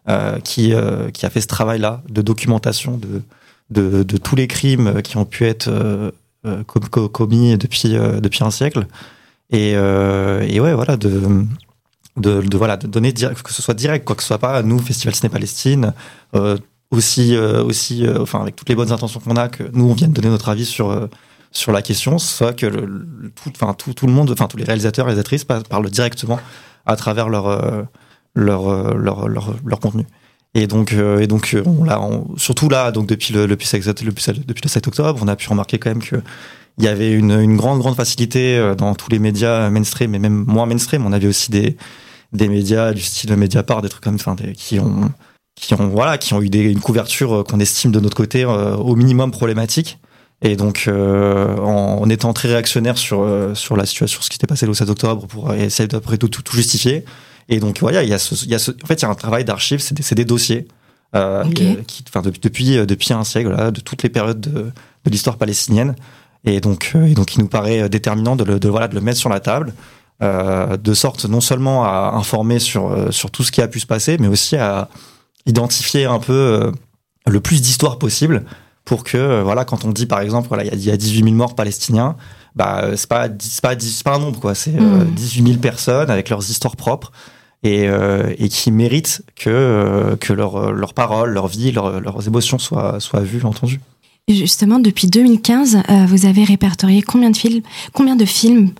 euh, 0.09 0.39
qui, 0.39 0.73
euh, 0.73 1.11
qui 1.11 1.25
a 1.25 1.29
fait 1.29 1.41
ce 1.41 1.47
travail-là 1.47 2.01
de 2.09 2.21
documentation 2.21 2.97
de, 2.97 3.21
de, 3.69 4.03
de, 4.03 4.17
tous 4.17 4.37
les 4.37 4.47
crimes 4.47 5.01
qui 5.01 5.17
ont 5.17 5.25
pu 5.25 5.45
être 5.45 5.67
euh, 5.67 6.11
commis 6.65 7.57
depuis, 7.57 7.89
depuis 7.89 8.43
un 8.43 8.51
siècle. 8.51 8.87
Et, 9.51 9.71
et 9.71 10.59
ouais, 10.59 10.73
voilà, 10.73 10.97
de, 10.97 11.45
de, 12.17 12.57
voilà, 12.57 12.77
de 12.77 12.87
donner 12.87 13.13
que 13.13 13.53
ce 13.53 13.61
soit 13.61 13.73
direct, 13.73 14.05
quoi 14.05 14.15
que 14.15 14.21
ce 14.21 14.27
soit 14.27 14.39
pas 14.39 14.61
nous, 14.63 14.79
Festival 14.79 15.15
Ciné 15.15 15.29
Palestine, 15.29 15.93
aussi, 16.91 17.35
euh, 17.35 17.63
aussi, 17.63 18.05
euh, 18.05 18.21
enfin 18.21 18.41
avec 18.41 18.55
toutes 18.55 18.69
les 18.69 18.75
bonnes 18.75 18.91
intentions 18.91 19.19
qu'on 19.19 19.35
a, 19.35 19.49
que 19.49 19.63
nous 19.73 19.85
on 19.89 19.93
vienne 19.93 20.11
donner 20.11 20.29
notre 20.29 20.49
avis 20.49 20.65
sur 20.65 20.89
euh, 20.89 21.07
sur 21.51 21.71
la 21.71 21.81
question, 21.81 22.19
soit 22.19 22.53
que 22.53 22.67
tout, 22.67 23.51
enfin 23.55 23.73
tout, 23.73 23.93
tout 23.93 24.05
le 24.05 24.13
monde, 24.13 24.29
enfin 24.31 24.47
tous 24.47 24.57
les 24.57 24.63
réalisateurs, 24.63 25.05
réalisatrices 25.05 25.45
parlent 25.45 25.89
directement 25.89 26.39
à 26.85 26.95
travers 26.95 27.29
leur, 27.29 27.87
leur, 28.35 28.95
leur, 28.95 29.27
leur 29.65 29.79
contenu. 29.79 30.05
Et 30.59 30.65
donc, 30.65 30.91
et 30.93 31.27
donc, 31.27 31.55
on 31.65 31.83
l'a, 31.83 32.01
surtout 32.35 32.67
là, 32.67 32.91
donc 32.91 33.05
depuis 33.05 33.31
le, 33.33 33.47
depuis, 33.47 33.69
depuis, 33.71 34.25
depuis 34.45 34.61
le 34.63 34.69
7 34.69 34.87
octobre, 34.87 35.19
on 35.21 35.27
a 35.27 35.35
pu 35.35 35.47
remarquer 35.49 35.77
quand 35.77 35.89
même 35.89 36.01
que 36.01 36.15
il 36.79 36.83
y 36.83 36.87
avait 36.87 37.11
une, 37.11 37.55
grande, 37.57 37.79
grande 37.79 37.95
facilité 37.95 38.73
dans 38.77 38.95
tous 38.95 39.09
les 39.09 39.19
médias 39.19 39.69
mainstream, 39.69 40.11
mais 40.11 40.19
même 40.19 40.45
moins 40.47 40.65
mainstream. 40.65 41.05
On 41.05 41.11
avait 41.11 41.27
aussi 41.27 41.51
des, 41.51 41.77
des 42.33 42.47
médias 42.49 42.93
du 42.93 43.01
style 43.01 43.35
Mediapart, 43.35 43.81
des 43.81 43.89
trucs 43.89 44.03
comme 44.03 44.19
ça, 44.19 44.35
qui 44.55 44.79
ont, 44.79 45.11
qui 45.59 45.73
ont 45.73 45.89
voilà 45.89 46.17
qui 46.17 46.33
ont 46.33 46.41
eu 46.41 46.47
une 46.47 46.79
couverture 46.79 47.37
euh, 47.37 47.43
qu'on 47.43 47.59
estime 47.59 47.91
de 47.91 47.99
notre 47.99 48.15
côté 48.15 48.43
euh, 48.43 48.75
au 48.75 48.95
minimum 48.95 49.31
problématique 49.31 49.99
et 50.41 50.55
donc 50.55 50.85
euh, 50.87 51.57
en, 51.57 52.07
étant 52.09 52.31
très 52.31 52.47
réactionnaire 52.47 52.97
sur 52.97 53.27
sur 53.55 53.75
la 53.75 53.85
situation 53.85 54.17
sur 54.17 54.23
ce 54.23 54.29
qui 54.29 54.35
s'était 54.35 54.47
passé 54.47 54.67
le 54.67 54.73
7 54.73 54.89
octobre 54.89 55.25
pour 55.25 55.53
essayer 55.53 55.87
d'après 55.87 56.17
tout, 56.17 56.29
justifier 56.53 57.05
et 57.49 57.59
donc 57.59 57.79
voilà 57.79 58.03
il 58.03 58.09
y 58.09 58.13
a 58.13 58.19
ce, 58.19 58.35
il 58.45 58.51
y 58.51 58.55
a 58.55 58.59
ce, 58.59 58.71
en 58.71 58.87
fait 58.87 59.01
il 59.01 59.03
y 59.03 59.05
a 59.05 59.09
un 59.09 59.15
travail 59.15 59.45
d'archives 59.45 59.79
c'est 59.79 59.95
des, 59.95 60.15
des 60.15 60.25
dossiers 60.25 60.67
euh, 61.15 61.43
qui 61.51 62.03
enfin 62.07 62.21
depuis 62.21 62.39
depuis 62.41 62.85
depuis 62.85 63.13
un 63.13 63.23
siècle 63.23 63.49
là, 63.49 63.71
de 63.71 63.79
toutes 63.79 64.03
les 64.03 64.09
périodes 64.09 64.41
de, 64.41 64.51
de 64.51 65.09
l'histoire 65.09 65.37
palestinienne 65.37 65.95
et 66.45 66.59
donc 66.59 66.93
et 66.95 67.13
donc 67.13 67.35
il 67.35 67.39
nous 67.39 67.47
paraît 67.47 67.89
déterminant 67.89 68.35
de 68.35 68.43
le 68.43 68.59
de, 68.59 68.69
voilà 68.69 68.87
de 68.87 68.95
le 68.95 69.01
mettre 69.01 69.19
sur 69.19 69.29
la 69.29 69.39
table 69.39 69.73
euh, 70.21 70.77
de 70.77 70.93
sorte 70.93 71.25
non 71.25 71.41
seulement 71.41 71.85
à 71.85 72.13
informer 72.15 72.59
sur 72.59 73.13
sur 73.13 73.31
tout 73.31 73.43
ce 73.43 73.51
qui 73.51 73.61
a 73.61 73.67
pu 73.67 73.79
se 73.79 73.87
passer 73.87 74.17
mais 74.17 74.27
aussi 74.27 74.55
à 74.55 74.89
identifier 75.47 76.05
un 76.05 76.19
peu 76.19 76.33
euh, 76.33 76.71
le 77.25 77.39
plus 77.39 77.61
d'histoires 77.61 77.97
possible 77.97 78.43
pour 78.85 79.03
que, 79.03 79.17
euh, 79.17 79.43
voilà, 79.43 79.65
quand 79.65 79.85
on 79.85 79.91
dit 79.91 80.05
par 80.05 80.19
exemple, 80.19 80.47
voilà, 80.49 80.63
il 80.65 80.83
y, 80.83 80.91
a 80.91 80.97
18 80.97 81.23
000 81.23 81.35
morts 81.35 81.55
palestiniens, 81.55 82.15
bah, 82.55 82.81
euh, 82.83 82.95
c'est 82.95 83.09
pas, 83.09 83.27
pas, 83.29 83.75
pas 83.75 84.15
un 84.15 84.19
nombre, 84.19 84.39
quoi. 84.39 84.55
C'est 84.55 84.71
18 84.71 85.43
000 85.43 85.55
mm. 85.55 85.59
personnes 85.59 86.11
avec 86.11 86.29
leurs 86.29 86.49
histoires 86.49 86.75
propres 86.75 87.11
et, 87.63 87.87
et 88.37 88.49
qui 88.49 88.71
méritent 88.71 89.23
que, 89.35 90.15
que 90.19 90.31
leurs 90.31 90.71
leur 90.71 90.93
paroles, 90.93 91.31
leur 91.31 91.47
vie, 91.47 91.71
leurs 91.71 92.27
émotions 92.27 92.59
soient, 92.59 92.99
soient 92.99 93.21
vues, 93.21 93.43
entendues. 93.43 93.81
justement, 94.29 94.79
depuis 94.79 95.07
2015, 95.07 95.83
vous 96.07 96.25
avez 96.25 96.43
répertorié 96.43 97.01
combien 97.01 97.31
de 97.31 97.37
films, 97.37 97.63
combien 97.93 98.15
de 98.15 98.25
films 98.25 98.71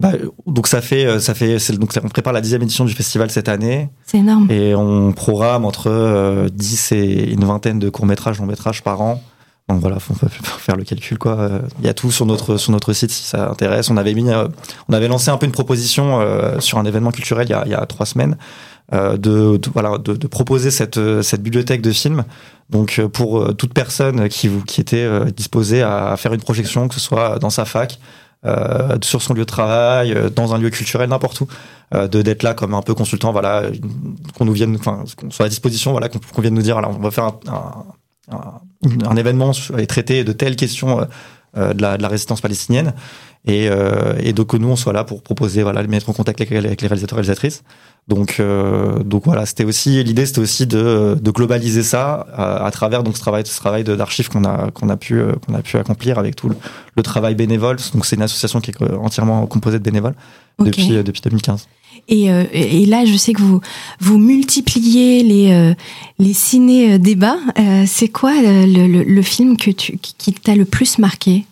bah, 0.00 0.12
donc 0.46 0.66
ça 0.66 0.80
fait, 0.80 1.04
euh, 1.04 1.20
ça 1.20 1.34
fait, 1.34 1.58
donc 1.72 1.92
on 2.02 2.08
prépare 2.08 2.32
la 2.32 2.40
dixième 2.40 2.62
édition 2.62 2.86
du 2.86 2.94
festival 2.94 3.30
cette 3.30 3.50
année. 3.50 3.90
C'est 4.06 4.18
énorme. 4.18 4.50
Et 4.50 4.74
on 4.74 5.12
programme 5.12 5.66
entre 5.66 6.48
10 6.50 6.92
euh, 6.92 6.96
et 6.96 7.32
une 7.32 7.44
vingtaine 7.44 7.78
de 7.78 7.90
courts 7.90 8.06
métrages, 8.06 8.38
longs 8.38 8.46
métrages 8.46 8.82
par 8.82 9.02
an. 9.02 9.22
Donc 9.72 9.80
voilà, 9.80 9.98
faut 9.98 10.14
faire 10.58 10.76
le 10.76 10.84
calcul 10.84 11.18
quoi. 11.18 11.48
Il 11.80 11.86
y 11.86 11.88
a 11.88 11.94
tout 11.94 12.10
sur 12.10 12.26
notre 12.26 12.56
sur 12.56 12.72
notre 12.72 12.92
site 12.92 13.10
si 13.10 13.24
ça 13.24 13.50
intéresse. 13.50 13.90
On 13.90 13.96
avait 13.96 14.14
mis, 14.14 14.28
euh, 14.30 14.48
on 14.88 14.92
avait 14.92 15.08
lancé 15.08 15.30
un 15.30 15.36
peu 15.36 15.46
une 15.46 15.52
proposition 15.52 16.20
sur 16.60 16.78
un 16.78 16.84
événement 16.84 17.10
culturel 17.10 17.46
il 17.48 17.50
y 17.50 17.54
a, 17.54 17.62
il 17.66 17.70
y 17.70 17.74
a 17.74 17.84
trois 17.86 18.06
semaines 18.06 18.36
de, 18.92 19.16
de, 19.16 19.70
voilà 19.72 19.98
de, 19.98 20.26
proposer 20.26 20.70
cette 20.70 21.22
cette 21.22 21.42
bibliothèque 21.42 21.82
de 21.82 21.92
films. 21.92 22.24
Donc 22.70 23.00
pour 23.12 23.54
toute 23.56 23.72
personne 23.72 24.28
qui 24.28 24.50
qui 24.66 24.80
était 24.80 25.08
disposée 25.32 25.82
à 25.82 26.16
faire 26.16 26.32
une 26.34 26.40
projection, 26.40 26.88
que 26.88 26.94
ce 26.94 27.00
soit 27.00 27.38
dans 27.38 27.50
sa 27.50 27.64
fac, 27.64 27.98
euh, 28.46 28.96
sur 29.02 29.20
son 29.20 29.34
lieu 29.34 29.40
de 29.40 29.44
travail, 29.44 30.12
euh, 30.12 30.30
dans 30.30 30.54
un 30.54 30.58
lieu 30.58 30.70
culturel, 30.70 31.10
n'importe 31.10 31.42
où, 31.42 31.46
euh, 31.94 32.08
de 32.08 32.22
d'être 32.22 32.42
là 32.42 32.54
comme 32.54 32.72
un 32.72 32.80
peu 32.80 32.94
consultant, 32.94 33.32
voilà, 33.32 33.64
qu'on 34.34 34.46
nous 34.46 34.54
vienne, 34.54 34.76
enfin, 34.76 35.04
qu'on 35.14 35.30
soit 35.30 35.44
à 35.44 35.48
disposition, 35.50 35.90
voilà, 35.90 36.08
qu'on 36.08 36.40
vienne 36.40 36.54
nous 36.54 36.62
dire, 36.62 36.78
alors 36.78 36.96
on 36.96 37.02
va 37.02 37.10
faire 37.10 37.24
un, 37.24 37.84
un, 38.30 39.16
événement 39.16 39.52
et 39.78 39.86
traiter 39.86 40.24
de 40.24 40.32
telles 40.32 40.56
questions 40.56 41.06
euh, 41.56 41.74
de, 41.74 41.82
la, 41.82 41.96
de 41.96 42.02
la 42.02 42.08
résistance 42.08 42.40
palestinienne. 42.40 42.94
Et, 43.46 43.68
euh, 43.70 44.14
et, 44.20 44.34
donc 44.34 44.48
que 44.48 44.58
nous 44.58 44.68
on 44.68 44.76
soit 44.76 44.92
là 44.92 45.02
pour 45.02 45.22
proposer 45.22 45.62
voilà 45.62 45.82
mettre 45.84 46.10
en 46.10 46.12
contact 46.12 46.42
avec, 46.42 46.52
avec 46.52 46.82
les 46.82 46.88
réalisateurs 46.88 47.18
et 47.18 47.22
réalisatrices 47.22 47.62
donc 48.06 48.36
euh, 48.38 49.02
donc 49.02 49.24
voilà 49.24 49.46
c'était 49.46 49.64
aussi 49.64 50.04
l'idée 50.04 50.26
c'était 50.26 50.40
aussi 50.40 50.66
de, 50.66 51.16
de 51.18 51.30
globaliser 51.30 51.82
ça 51.82 52.26
à, 52.34 52.66
à, 52.66 52.70
travers 52.70 53.02
donc 53.02 53.16
ce 53.16 53.22
travail 53.22 53.46
ce 53.46 53.56
travail 53.56 53.84
d'archives 53.84 54.28
qu'on 54.28 54.44
a 54.44 54.70
qu'on 54.72 54.90
a 54.90 54.96
pu 54.96 55.14
euh, 55.18 55.32
qu'on 55.46 55.54
a 55.54 55.62
pu 55.62 55.78
accomplir 55.78 56.18
avec 56.18 56.36
tout 56.36 56.48
le, 56.48 56.56
le 56.96 57.02
travail 57.02 57.34
bénévole 57.34 57.76
donc 57.94 58.04
c'est 58.04 58.16
une 58.16 58.22
association 58.22 58.60
qui 58.60 58.72
est 58.72 58.82
entièrement 58.82 59.46
composée 59.46 59.78
de 59.78 59.84
bénévoles 59.84 60.14
okay. 60.58 60.70
depuis 60.70 60.96
euh, 60.96 61.02
depuis 61.02 61.22
2015 61.22 61.66
et, 62.08 62.32
euh, 62.32 62.44
et, 62.52 62.86
là, 62.86 63.04
je 63.04 63.16
sais 63.16 63.32
que 63.32 63.40
vous 63.40 63.60
vous 64.00 64.18
multipliez 64.18 65.22
les 65.22 65.52
euh, 65.52 65.74
les 66.18 66.34
ciné 66.34 66.98
débats. 66.98 67.38
Euh, 67.58 67.84
c'est 67.86 68.08
quoi 68.08 68.32
le, 68.34 69.22
film 69.22 69.56
que 69.56 69.70
tu 69.70 69.98
qui 69.98 70.32
t'a 70.32 70.54
le 70.54 70.64
plus 70.64 70.98
marqué? 70.98 71.46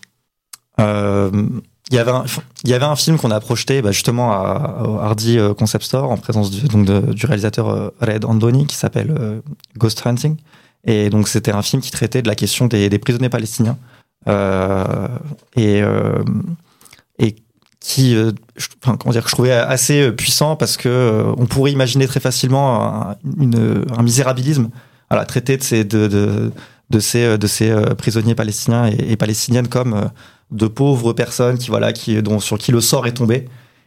Il 1.90 1.94
y 1.94 1.98
avait 1.98 2.10
un, 2.10 2.24
il 2.64 2.70
y 2.70 2.74
avait 2.74 2.84
un 2.84 2.96
film 2.96 3.16
qu'on 3.16 3.30
a 3.30 3.40
projeté 3.40 3.80
bah, 3.80 3.92
justement 3.92 4.32
à, 4.32 4.82
au 4.86 4.98
Hardy 4.98 5.38
Concept 5.56 5.84
Store 5.84 6.10
en 6.10 6.18
présence 6.18 6.50
du, 6.50 6.68
donc 6.68 6.84
du 6.84 7.26
réalisateur 7.26 7.92
Red 8.00 8.26
Andoni 8.26 8.66
qui 8.66 8.76
s'appelle 8.76 9.42
Ghost 9.78 10.06
Hunting. 10.06 10.36
Et 10.84 11.08
donc 11.08 11.28
c'était 11.28 11.52
un 11.52 11.62
film 11.62 11.80
qui 11.82 11.90
traitait 11.90 12.22
de 12.22 12.28
la 12.28 12.34
question 12.34 12.66
des, 12.66 12.88
des 12.90 12.98
prisonniers 12.98 13.30
palestiniens. 13.30 13.78
Et 15.56 15.82
et 17.18 17.36
qui 17.80 18.14
je, 18.14 18.66
enfin, 18.82 18.96
comment 18.96 19.12
dire 19.12 19.22
que 19.22 19.30
je 19.30 19.34
trouvais 19.34 19.52
assez 19.52 20.10
puissant 20.12 20.56
parce 20.56 20.76
que 20.76 21.24
on 21.36 21.46
pourrait 21.46 21.72
imaginer 21.72 22.06
très 22.06 22.20
facilement 22.20 22.84
un, 22.84 23.16
une, 23.38 23.84
un 23.96 24.02
misérabilisme 24.02 24.68
voilà 25.10 25.24
traiter 25.24 25.56
de 25.56 25.62
ces 25.62 25.84
de, 25.84 26.08
de, 26.08 26.52
de 26.90 27.00
ces 27.00 27.38
de 27.38 27.46
ces 27.46 27.72
prisonniers 27.96 28.34
palestiniens 28.34 28.86
et, 28.88 29.12
et 29.12 29.16
palestiniennes 29.16 29.68
comme 29.68 30.10
de 30.50 30.66
pauvres 30.66 31.12
personnes 31.12 31.58
qui 31.58 31.68
voilà 31.68 31.92
qui 31.92 32.20
dont 32.22 32.40
sur 32.40 32.58
qui 32.58 32.72
le 32.72 32.80
sort 32.80 33.06
est 33.06 33.12
tombé. 33.12 33.46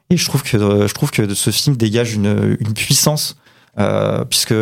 Et 0.10 0.18
je 0.18 0.26
trouve 0.26 0.44
que 0.44 0.58
je 0.88 0.94
trouve 0.94 1.12
que 1.12 1.34
ce 1.34 1.50
film 1.52 1.76
dégage 1.78 2.14
une, 2.14 2.58
une 2.60 2.74
puissance 2.74 3.38
Euh, 3.80 4.26
puisque 4.26 4.54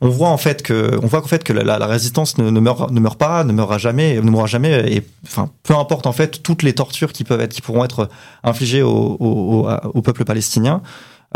on 0.00 0.08
voit 0.08 0.30
en 0.30 0.36
fait 0.36 0.64
que 0.64 0.98
on 1.00 1.06
voit 1.06 1.20
qu'en 1.20 1.28
fait 1.28 1.44
que 1.44 1.52
la, 1.52 1.86
résistance 1.86 2.36
ne, 2.36 2.50
meurt 2.50 2.90
pas 3.16 3.44
ne 3.44 3.52
meurra 3.52 3.78
jamais 3.78 4.16
ne 4.16 4.28
mourra 4.28 4.46
jamais 4.46 4.92
et 4.92 5.06
enfin 5.24 5.48
peu 5.62 5.76
importe 5.76 6.08
en 6.08 6.12
fait 6.12 6.42
toutes 6.42 6.64
les 6.64 6.72
tortures 6.72 7.12
qui 7.12 7.22
peuvent 7.22 7.40
être 7.40 7.52
qui 7.52 7.62
pourront 7.62 7.84
être 7.84 8.08
infligées 8.42 8.82
au, 8.82 10.02
peuple 10.04 10.24
palestinien 10.24 10.82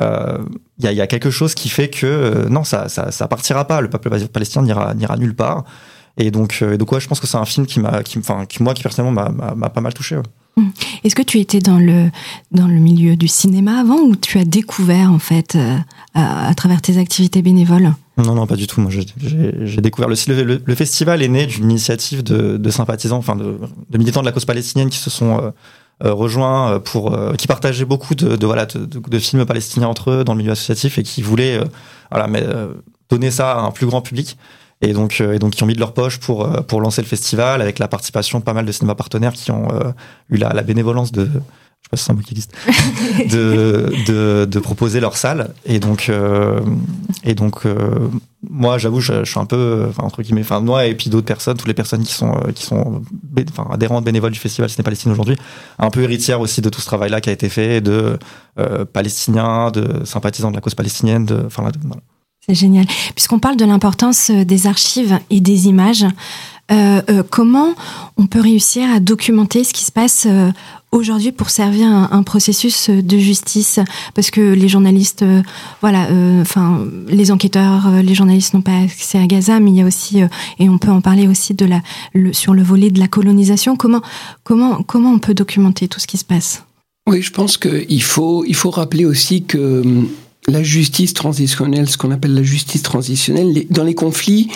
il 0.01 0.05
euh, 0.05 0.39
y, 0.81 0.89
a, 0.89 0.93
y, 0.93 1.01
a, 1.01 1.07
quelque 1.07 1.31
chose 1.31 1.55
qui 1.55 1.69
fait 1.69 1.89
que 1.89 2.07
euh, 2.07 2.49
non 2.49 2.65
ça, 2.65 2.89
ça 2.89 3.29
partira 3.29 3.65
pas 3.65 3.81
le 3.81 3.89
peuple 3.89 4.11
palestinien 4.27 4.65
n'ira 4.65 4.95
n'ira 4.95 5.17
nulle 5.17 5.37
part 5.37 5.63
et 6.17 6.33
donc 6.33 6.65
donc 6.65 6.99
je 6.99 7.07
pense 7.07 7.21
que 7.21 7.29
c'est 7.29 7.39
un 7.39 7.45
film 7.45 7.67
qui 7.67 7.79
m'a 7.79 8.03
qui 8.03 8.19
enfin 8.19 8.47
qui 8.47 8.65
moi 8.65 8.75
qui 8.75 8.83
personnellement 8.83 9.31
m'a 9.55 9.71
pas 9.71 9.81
mal 9.81 9.95
touché. 9.95 10.19
Mmh. 10.57 10.69
Est-ce 11.05 11.15
que 11.15 11.23
tu 11.23 11.39
étais 11.39 11.61
dans 11.61 11.79
le, 11.79 12.11
dans 12.51 12.67
le 12.67 12.75
milieu 12.75 13.17
du 13.17 13.29
cinéma 13.29 13.81
avant 13.81 14.01
ou 14.01 14.17
tu 14.17 14.39
as 14.39 14.45
découvert 14.45 15.11
en 15.11 15.19
fait 15.19 15.57
euh, 15.57 15.77
à, 16.15 16.55
travers 16.55 16.83
tes 16.83 16.99
activités 16.99 17.41
bénévoles? 17.43 17.95
Non, 18.19 18.35
non, 18.35 18.47
pas 18.47 18.57
du 18.57 18.67
tout. 18.67 18.81
Moi, 18.81 18.91
j'ai 18.91 19.81
découvert 19.81 20.09
le, 20.09 20.63
le, 20.63 20.75
festival 20.75 21.23
est 21.23 21.29
né 21.29 21.47
d'une 21.47 21.71
initiative 21.71 22.23
de, 22.23 22.59
de, 22.59 22.71
sympathisants, 22.71 23.17
enfin 23.17 23.37
de, 23.37 23.59
de, 23.89 23.99
militants 23.99 24.21
de 24.21 24.27
la 24.27 24.33
cause 24.33 24.45
palestinienne 24.45 24.91
qui 24.91 24.99
se 24.99 25.09
sont 25.09 25.39
euh, 25.39 25.51
euh 26.05 26.13
rejoints 26.13 26.79
pour, 26.81 27.17
qui 27.39 27.47
partageaient 27.47 27.87
beaucoup 27.87 28.15
de, 28.15 28.45
voilà 28.45 28.67
de, 28.67 29.19
films 29.19 29.47
palestiniens 29.47 29.89
entre 29.89 30.11
eux 30.11 30.25
dans 30.25 30.35
le 30.35 30.39
milieu 30.39 30.53
associatif 30.53 30.99
et 30.99 31.03
qui 31.03 31.23
voulaient 31.23 31.61
voilà 32.11 32.27
mais, 32.27 32.45
donner 33.09 33.31
ça 33.31 33.53
à 33.53 33.61
un 33.61 33.71
plus 33.71 33.87
grand 33.87 34.03
public 34.03 34.37
et 34.83 34.93
donc 34.93 35.21
euh, 35.21 35.33
et 35.33 35.39
donc 35.39 35.53
qui 35.53 35.63
ont 35.63 35.67
mis 35.67 35.75
de 35.75 35.81
leur 35.81 35.95
poche 35.95 36.19
pour 36.19 36.45
euh, 36.45 36.61
pour 36.61 36.81
lancer 36.81 37.01
le 37.01 37.07
festival 37.07 37.63
avec 37.63 37.79
la 37.79 37.89
participation 37.89 38.39
de 38.39 38.45
pas 38.45 38.53
mal 38.53 38.67
de 38.67 38.73
cinémas 38.73 38.95
partenaires 38.95 39.33
qui 39.33 39.51
ont 39.51 39.69
euh, 39.73 39.93
eu 40.31 40.37
la, 40.37 40.51
la 40.51 40.63
bénévolence 40.63 41.13
de 41.13 41.31
je 41.83 41.89
sais 41.89 41.91
pas 41.91 41.97
si 41.97 42.05
c'est 42.05 42.13
un 42.13 42.15
mot 42.15 42.23
qui 42.23 42.33
existe, 42.33 42.55
de, 43.31 43.93
de, 44.07 44.45
de, 44.45 44.59
proposer 44.61 45.01
leur 45.01 45.17
salle. 45.17 45.53
Et 45.67 45.81
donc, 45.81 46.09
euh, 46.09 46.61
et 47.25 47.35
donc 47.35 47.67
euh, 47.67 48.09
moi, 48.49 48.79
j'avoue, 48.79 49.01
je, 49.01 49.25
je, 49.25 49.31
suis 49.31 49.41
un 49.41 49.47
peu, 49.47 49.87
enfin, 49.89 50.05
entre 50.05 50.23
guillemets, 50.23 50.43
enfin, 50.43 50.61
moi 50.61 50.87
et 50.87 50.95
puis 50.95 51.11
d'autres 51.11 51.27
personnes, 51.27 51.57
toutes 51.57 51.67
les 51.67 51.75
personnes 51.75 52.05
qui 52.05 52.13
sont, 52.13 52.35
qui 52.55 52.63
sont 52.65 53.03
enfin, 53.51 53.69
adhérentes 53.73 54.05
bénévoles 54.05 54.31
du 54.31 54.39
festival 54.39 54.71
Ciné 54.71 54.85
Palestine 54.85 55.11
aujourd'hui, 55.11 55.37
un 55.81 55.91
peu 55.91 56.03
héritières 56.03 56.41
aussi 56.41 56.61
de 56.61 56.69
tout 56.69 56.81
ce 56.81 56.87
travail-là 56.87 57.21
qui 57.21 57.31
a 57.31 57.33
été 57.33 57.49
fait, 57.49 57.81
de 57.81 58.17
euh, 58.61 58.85
palestiniens, 58.85 59.73
de 59.73 60.05
sympathisants 60.05 60.51
de 60.51 60.57
la 60.57 60.61
cause 60.61 60.77
palestinienne, 60.77 61.27
de, 61.27 61.43
enfin, 61.47 61.63
voilà. 61.63 62.01
C'est 62.47 62.55
génial. 62.57 62.87
Puisqu'on 63.15 63.39
parle 63.39 63.57
de 63.57 63.65
l'importance 63.65 64.31
euh, 64.31 64.45
des 64.45 64.67
archives 64.67 65.19
et 65.31 65.41
des 65.41 65.69
images, 65.69 66.05
euh, 66.73 67.01
euh, 67.09 67.23
comment 67.29 67.75
on 68.17 68.27
peut 68.27 68.41
réussir 68.41 68.91
à 68.91 68.99
documenter 68.99 69.63
ce 69.63 69.73
qui 69.73 69.85
se 69.85 69.93
passe 69.93 70.27
aujourd'hui 70.91 71.31
pour 71.31 71.51
servir 71.51 71.87
un, 71.87 72.23
processus 72.23 72.89
de 72.89 73.19
justice? 73.19 73.79
Parce 74.15 74.31
que 74.31 74.41
les 74.41 74.69
journalistes, 74.69 75.25
voilà, 75.81 76.09
enfin, 76.41 76.85
les 77.09 77.31
enquêteurs, 77.31 77.91
les 78.03 78.15
journalistes 78.15 78.55
n'ont 78.55 78.63
pas 78.63 78.79
accès 78.85 79.19
à 79.19 79.27
Gaza, 79.27 79.61
mais 79.61 79.71
il 79.71 79.77
y 79.77 79.83
a 79.83 79.87
aussi, 79.87 80.21
et 80.59 80.69
on 80.69 80.79
peut 80.79 80.91
en 80.91 81.01
parler 81.01 81.29
aussi 81.29 81.53
de 81.53 81.67
la, 81.67 81.83
sur 82.33 82.55
le 82.55 82.63
volet 82.63 82.91
de 82.91 83.01
la 83.01 83.09
colonisation. 83.09 83.77
Comment, 83.77 84.03
comment, 84.45 84.83
comment 84.83 85.13
on 85.13 85.19
peut 85.19 85.35
documenter 85.35 85.89
tout 85.89 86.01
ce 86.01 86.07
qui 86.07 86.17
se 86.17 86.25
passe? 86.25 86.65
Oui, 87.07 87.21
je 87.21 87.33
pense 87.33 87.57
qu'il 87.59 88.03
faut, 88.03 88.45
il 88.47 88.55
faut 88.55 88.71
rappeler 88.71 89.05
aussi 89.05 89.43
que 89.43 89.83
hum, 89.83 90.09
la 90.49 90.63
justice 90.63 91.15
transitionnelle, 91.15 91.89
ce 91.89 91.97
qu'on 91.97 92.11
appelle 92.11 92.35
la 92.35 92.43
justice 92.43 92.83
transitionnelle, 92.83 93.67
dans 93.71 93.85
les 93.85 93.95
conflits, 93.95 94.49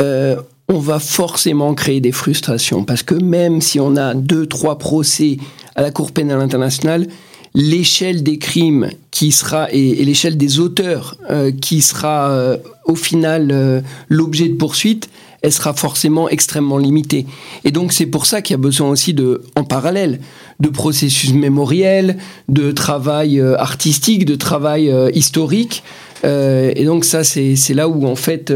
euh, 0.00 0.36
on 0.68 0.78
va 0.78 0.98
forcément 0.98 1.74
créer 1.74 2.00
des 2.00 2.12
frustrations 2.12 2.84
parce 2.84 3.02
que 3.02 3.14
même 3.14 3.60
si 3.60 3.80
on 3.80 3.96
a 3.96 4.14
deux, 4.14 4.46
trois 4.46 4.78
procès 4.78 5.38
à 5.76 5.82
la 5.82 5.90
Cour 5.90 6.12
pénale 6.12 6.40
internationale, 6.40 7.08
l'échelle 7.54 8.22
des 8.22 8.38
crimes 8.38 8.90
qui 9.10 9.32
sera 9.32 9.68
et, 9.72 10.04
l'échelle 10.04 10.36
des 10.36 10.60
auteurs 10.60 11.16
euh, 11.30 11.50
qui 11.50 11.80
sera 11.80 12.30
euh, 12.30 12.58
au 12.84 12.94
final 12.94 13.82
l'objet 14.08 14.48
de 14.48 14.54
poursuite, 14.54 15.08
elle 15.42 15.52
sera 15.52 15.72
forcément 15.72 16.28
extrêmement 16.28 16.78
limitée. 16.78 17.26
Et 17.64 17.70
donc 17.70 17.92
c'est 17.92 18.06
pour 18.06 18.26
ça 18.26 18.42
qu'il 18.42 18.54
y 18.54 18.58
a 18.58 18.62
besoin 18.62 18.88
aussi 18.88 19.14
de, 19.14 19.42
en 19.56 19.64
parallèle, 19.64 20.20
de 20.60 20.68
processus 20.68 21.32
mémoriels, 21.32 22.16
de 22.48 22.72
travail 22.72 23.40
euh, 23.40 23.56
artistique, 23.58 24.24
de 24.24 24.34
travail 24.34 24.90
euh, 24.90 25.10
historique. 25.14 25.82
Euh, 26.24 26.72
et 26.74 26.84
donc 26.84 27.04
ça, 27.04 27.22
c'est 27.22 27.74
là 27.74 27.88
où 27.88 28.06
en 28.06 28.16
fait 28.16 28.52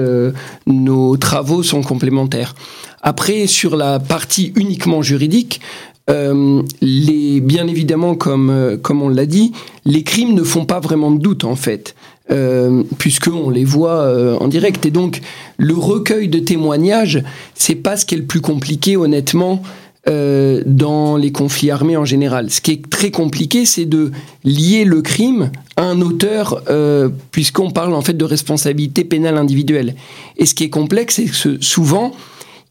nos 0.67 1.17
travaux 1.17 1.63
sont 1.63 1.83
complémentaires. 1.83 2.55
Après, 3.03 3.47
sur 3.47 3.77
la 3.77 4.01
partie 4.01 4.53
uniquement 4.57 5.03
juridique, 5.03 5.61
euh, 6.11 6.63
les, 6.81 7.41
bien 7.41 7.69
évidemment, 7.69 8.17
comme, 8.17 8.79
comme 8.83 9.03
on 9.03 9.09
l'a 9.09 9.27
dit, 9.27 9.53
les 9.85 10.03
crimes 10.03 10.35
ne 10.35 10.43
font 10.43 10.65
pas 10.65 10.81
vraiment 10.81 11.13
de 11.13 11.21
doute 11.21 11.45
en 11.45 11.55
fait 11.55 11.95
euh, 12.31 12.83
puisqu'on 12.99 13.51
les 13.51 13.65
voit 13.65 14.03
euh, 14.03 14.37
en 14.39 14.49
direct. 14.49 14.87
Et 14.87 14.91
donc, 14.91 15.21
le 15.57 15.75
recueil 15.75 16.29
de 16.29 16.39
témoignages, 16.39 17.23
c'est 17.55 17.75
pas 17.75 17.97
ce 17.97 18.07
qui 18.07 18.15
est 18.15 18.19
le 18.19 18.25
plus 18.25 18.41
compliqué, 18.41 18.97
honnêtement, 18.97 19.63
euh, 20.09 20.63
dans 20.67 21.17
les 21.17 21.31
conflits 21.31 21.71
armés 21.71 21.97
en 21.97 22.05
général. 22.05 22.51
Ce 22.51 22.61
qui 22.61 22.73
est 22.73 22.91
très 22.91 23.13
compliqué, 23.13 23.65
c'est 23.65 23.85
de 23.85 24.11
lier 24.43 24.85
le 24.85 25.01
crime 25.01 25.53
à 25.77 25.85
un 25.85 26.01
auteur, 26.01 26.65
euh, 26.69 27.09
puisqu'on 27.31 27.71
parle 27.71 27.95
en 27.95 28.03
fait 28.03 28.17
de 28.17 28.25
responsabilité 28.25 29.05
pénale 29.05 29.39
individuelle. 29.39 29.95
Et 30.39 30.47
ce 30.47 30.55
qui 30.55 30.65
est 30.65 30.71
complexe, 30.71 31.17
c'est 31.17 31.27
que 31.27 31.63
souvent, 31.63 32.13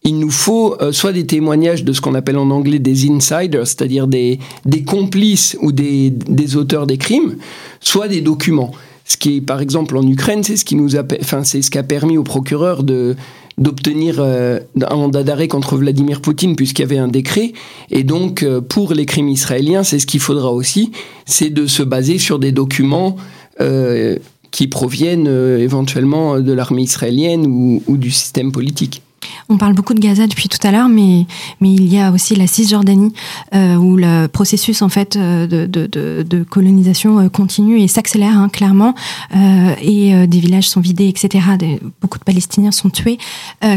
il 0.04 0.20
nous 0.20 0.30
faut 0.30 0.76
euh, 0.82 0.92
soit 0.92 1.14
des 1.14 1.26
témoignages 1.26 1.86
de 1.86 1.94
ce 1.94 2.02
qu'on 2.02 2.16
appelle 2.16 2.38
en 2.38 2.50
anglais 2.50 2.80
des 2.80 3.10
insiders, 3.10 3.66
c'est-à-dire 3.66 4.08
des, 4.08 4.40
des 4.66 4.84
complices 4.84 5.56
ou 5.62 5.72
des, 5.72 6.10
des 6.10 6.58
auteurs 6.58 6.86
des 6.86 6.98
crimes, 6.98 7.38
soit 7.80 8.10
des 8.10 8.20
documents. 8.20 8.72
Ce 9.06 9.18
qui 9.18 9.38
est, 9.38 9.42
par 9.42 9.62
exemple, 9.62 9.98
en 9.98 10.06
Ukraine, 10.06 10.44
c'est 10.44 10.58
ce 10.58 10.66
qui 10.66 10.76
nous 10.76 10.96
a, 10.96 11.04
enfin, 11.22 11.44
c'est 11.44 11.62
ce 11.62 11.72
qui 11.72 11.78
a 11.78 11.84
permis 11.84 12.18
au 12.18 12.24
procureur 12.24 12.84
de 12.84 13.16
d'obtenir 13.62 14.16
euh, 14.20 14.60
un 14.82 14.96
mandat 14.96 15.24
d'arrêt 15.24 15.48
contre 15.48 15.78
Vladimir 15.78 16.20
Poutine 16.20 16.56
puisqu'il 16.56 16.82
y 16.82 16.86
avait 16.86 16.98
un 16.98 17.08
décret. 17.08 17.54
Et 17.92 18.04
donc, 18.04 18.44
euh, 18.44 18.60
pour 18.60 18.94
les 18.94 19.06
crimes 19.06 19.30
israéliens, 19.30 19.84
c'est 19.84 20.00
ce 20.00 20.08
qu'il 20.08 20.20
faudra 20.20 20.52
aussi, 20.52 20.92
c'est 21.26 21.52
de 21.52 21.68
se 21.68 21.84
baser 21.84 22.18
sur 22.18 22.40
des 22.40 22.52
documents 22.52 23.16
euh, 23.62 24.18
qui 24.50 24.68
proviennent 24.68 25.28
éventuellement 25.28 26.40
de 26.40 26.52
l'armée 26.52 26.82
israélienne 26.82 27.46
ou 27.48 27.96
du 27.96 28.12
système 28.12 28.52
politique. 28.52 29.02
On 29.50 29.58
parle 29.58 29.74
beaucoup 29.74 29.94
de 29.94 30.00
Gaza 30.00 30.28
depuis 30.28 30.50
tout 30.50 30.66
à 30.66 30.72
l'heure, 30.72 30.90
mais, 30.90 31.26
mais 31.60 31.74
il 31.74 31.86
y 31.92 32.00
a 32.00 32.12
aussi 32.12 32.36
la 32.36 32.48
Cisjordanie, 32.48 33.14
euh, 33.54 33.76
où 33.76 33.98
le 33.98 34.28
processus 34.28 34.82
en 34.82 34.90
fait 34.90 35.16
euh, 35.16 35.48
de, 35.48 35.66
de, 35.66 35.88
de, 35.88 36.26
de 36.28 36.44
colonisation 36.44 37.20
euh, 37.20 37.30
continue 37.30 37.80
et 37.80 37.88
s'accélère 37.88 38.38
hein, 38.38 38.50
clairement, 38.50 38.96
euh, 39.36 39.76
et 39.82 40.14
euh, 40.14 40.28
des 40.28 40.40
villages 40.40 40.70
sont 40.70 40.82
vidés, 40.82 41.08
etc. 41.08 41.46
Des, 41.60 41.80
beaucoup 42.02 42.20
de 42.20 42.24
Palestiniens 42.24 42.72
sont 42.72 42.90
tués. 42.90 43.18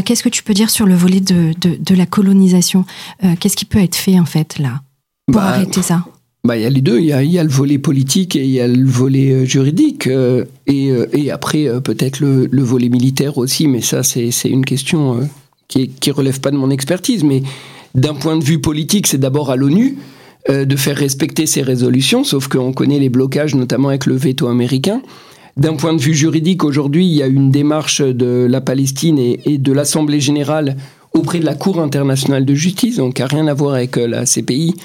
Qu'est-ce 0.05 0.23
que 0.23 0.29
tu 0.29 0.43
peux 0.43 0.53
dire 0.53 0.69
sur 0.69 0.85
le 0.85 0.95
volet 0.95 1.19
de, 1.19 1.53
de, 1.59 1.77
de 1.79 1.95
la 1.95 2.05
colonisation? 2.05 2.85
Qu'est-ce 3.39 3.55
qui 3.55 3.65
peut 3.65 3.79
être 3.79 3.95
fait 3.95 4.19
en 4.19 4.25
fait 4.25 4.59
là? 4.59 4.81
Pour 5.31 5.41
bah, 5.41 5.47
arrêter 5.49 5.81
ça? 5.81 6.05
Bah, 6.45 6.57
il 6.57 6.63
y 6.63 6.65
a 6.65 6.69
les 6.69 6.81
deux, 6.81 6.99
il 6.99 7.05
y 7.05 7.11
a, 7.11 7.43
le 7.43 7.49
volet 7.49 7.77
politique 7.77 8.35
et 8.35 8.43
il 8.43 8.51
y 8.51 8.61
a 8.61 8.67
le 8.67 8.85
volet 8.85 9.45
juridique, 9.45 10.07
euh, 10.07 10.45
et, 10.67 10.91
et 11.11 11.31
après 11.31 11.67
euh, 11.67 11.79
peut-être 11.79 12.19
le, 12.19 12.47
le, 12.49 12.63
volet 12.63 12.89
militaire 12.89 13.37
aussi, 13.37 13.67
mais 13.67 13.81
ça 13.81 14.03
c'est 14.03 14.29
une 14.45 14.63
question 14.63 15.15
euh, 15.15 15.25
qui, 15.67 15.89
qui 15.89 16.11
relève 16.11 16.39
pas 16.39 16.51
de 16.51 16.57
mon 16.57 16.69
expertise, 16.69 17.23
mais 17.23 17.41
d'un 17.95 18.13
point 18.13 18.37
de 18.37 18.43
vue 18.43 18.59
politique, 18.59 19.07
c'est 19.07 19.17
d'abord 19.17 19.49
à 19.49 19.55
l'ONU 19.55 19.97
euh, 20.49 20.65
de 20.65 20.75
faire 20.75 20.95
respecter 20.95 21.47
ces 21.47 21.63
résolutions, 21.63 22.23
sauf 22.23 22.47
qu'on 22.47 22.71
connaît 22.71 22.99
les 22.99 23.09
blocages, 23.09 23.55
notamment 23.55 23.89
avec 23.89 24.05
le 24.05 24.15
veto 24.15 24.47
américain. 24.47 25.01
D'un 25.57 25.75
point 25.75 25.93
de 25.93 26.01
vue 26.01 26.13
juridique, 26.13 26.63
aujourd'hui, 26.63 27.07
il 27.07 27.13
y 27.13 27.23
a 27.23 27.27
une 27.27 27.49
démarche 27.49 28.01
de 28.01 28.45
la 28.47 28.61
Palestine 28.61 29.17
et, 29.17 29.57
de 29.57 29.71
l'Assemblée 29.71 30.19
générale 30.19 30.75
auprès 31.13 31.39
de 31.39 31.45
la 31.45 31.55
Cour 31.55 31.81
internationale 31.81 32.45
de 32.45 32.53
justice, 32.53 32.97
donc 32.97 33.15
qui 33.15 33.21
n'a 33.23 33.27
rien 33.27 33.47
à 33.47 33.55
voir 33.55 33.73
avec 33.73 33.95
la 33.95 34.25
CPI, 34.25 34.75
euh, 34.75 34.81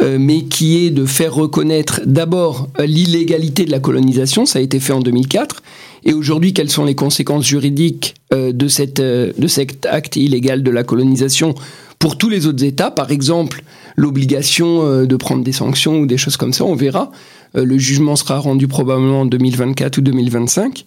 mais 0.00 0.42
qui 0.42 0.86
est 0.86 0.90
de 0.90 1.04
faire 1.04 1.34
reconnaître 1.34 2.00
d'abord 2.06 2.68
l'illégalité 2.78 3.64
de 3.64 3.70
la 3.70 3.80
colonisation, 3.80 4.46
ça 4.46 4.60
a 4.60 4.62
été 4.62 4.78
fait 4.78 4.92
en 4.92 5.00
2004, 5.00 5.62
et 6.04 6.12
aujourd'hui 6.12 6.52
quelles 6.52 6.70
sont 6.70 6.84
les 6.84 6.94
conséquences 6.94 7.44
juridiques 7.44 8.14
euh, 8.32 8.52
euh, 8.52 9.32
de 9.36 9.48
cet 9.48 9.86
acte 9.86 10.16
illégal 10.16 10.62
de 10.62 10.70
la 10.70 10.84
colonisation 10.84 11.54
pour 11.98 12.16
tous 12.16 12.28
les 12.28 12.46
autres 12.46 12.62
États, 12.62 12.90
par 12.90 13.10
exemple 13.10 13.62
l'obligation 13.96 15.04
de 15.04 15.16
prendre 15.16 15.42
des 15.42 15.50
sanctions 15.50 15.98
ou 15.98 16.06
des 16.06 16.16
choses 16.16 16.36
comme 16.36 16.52
ça, 16.52 16.64
on 16.64 16.76
verra. 16.76 17.10
Le 17.54 17.76
jugement 17.78 18.14
sera 18.14 18.38
rendu 18.38 18.68
probablement 18.68 19.22
en 19.22 19.26
2024 19.26 19.98
ou 19.98 20.00
2025. 20.02 20.84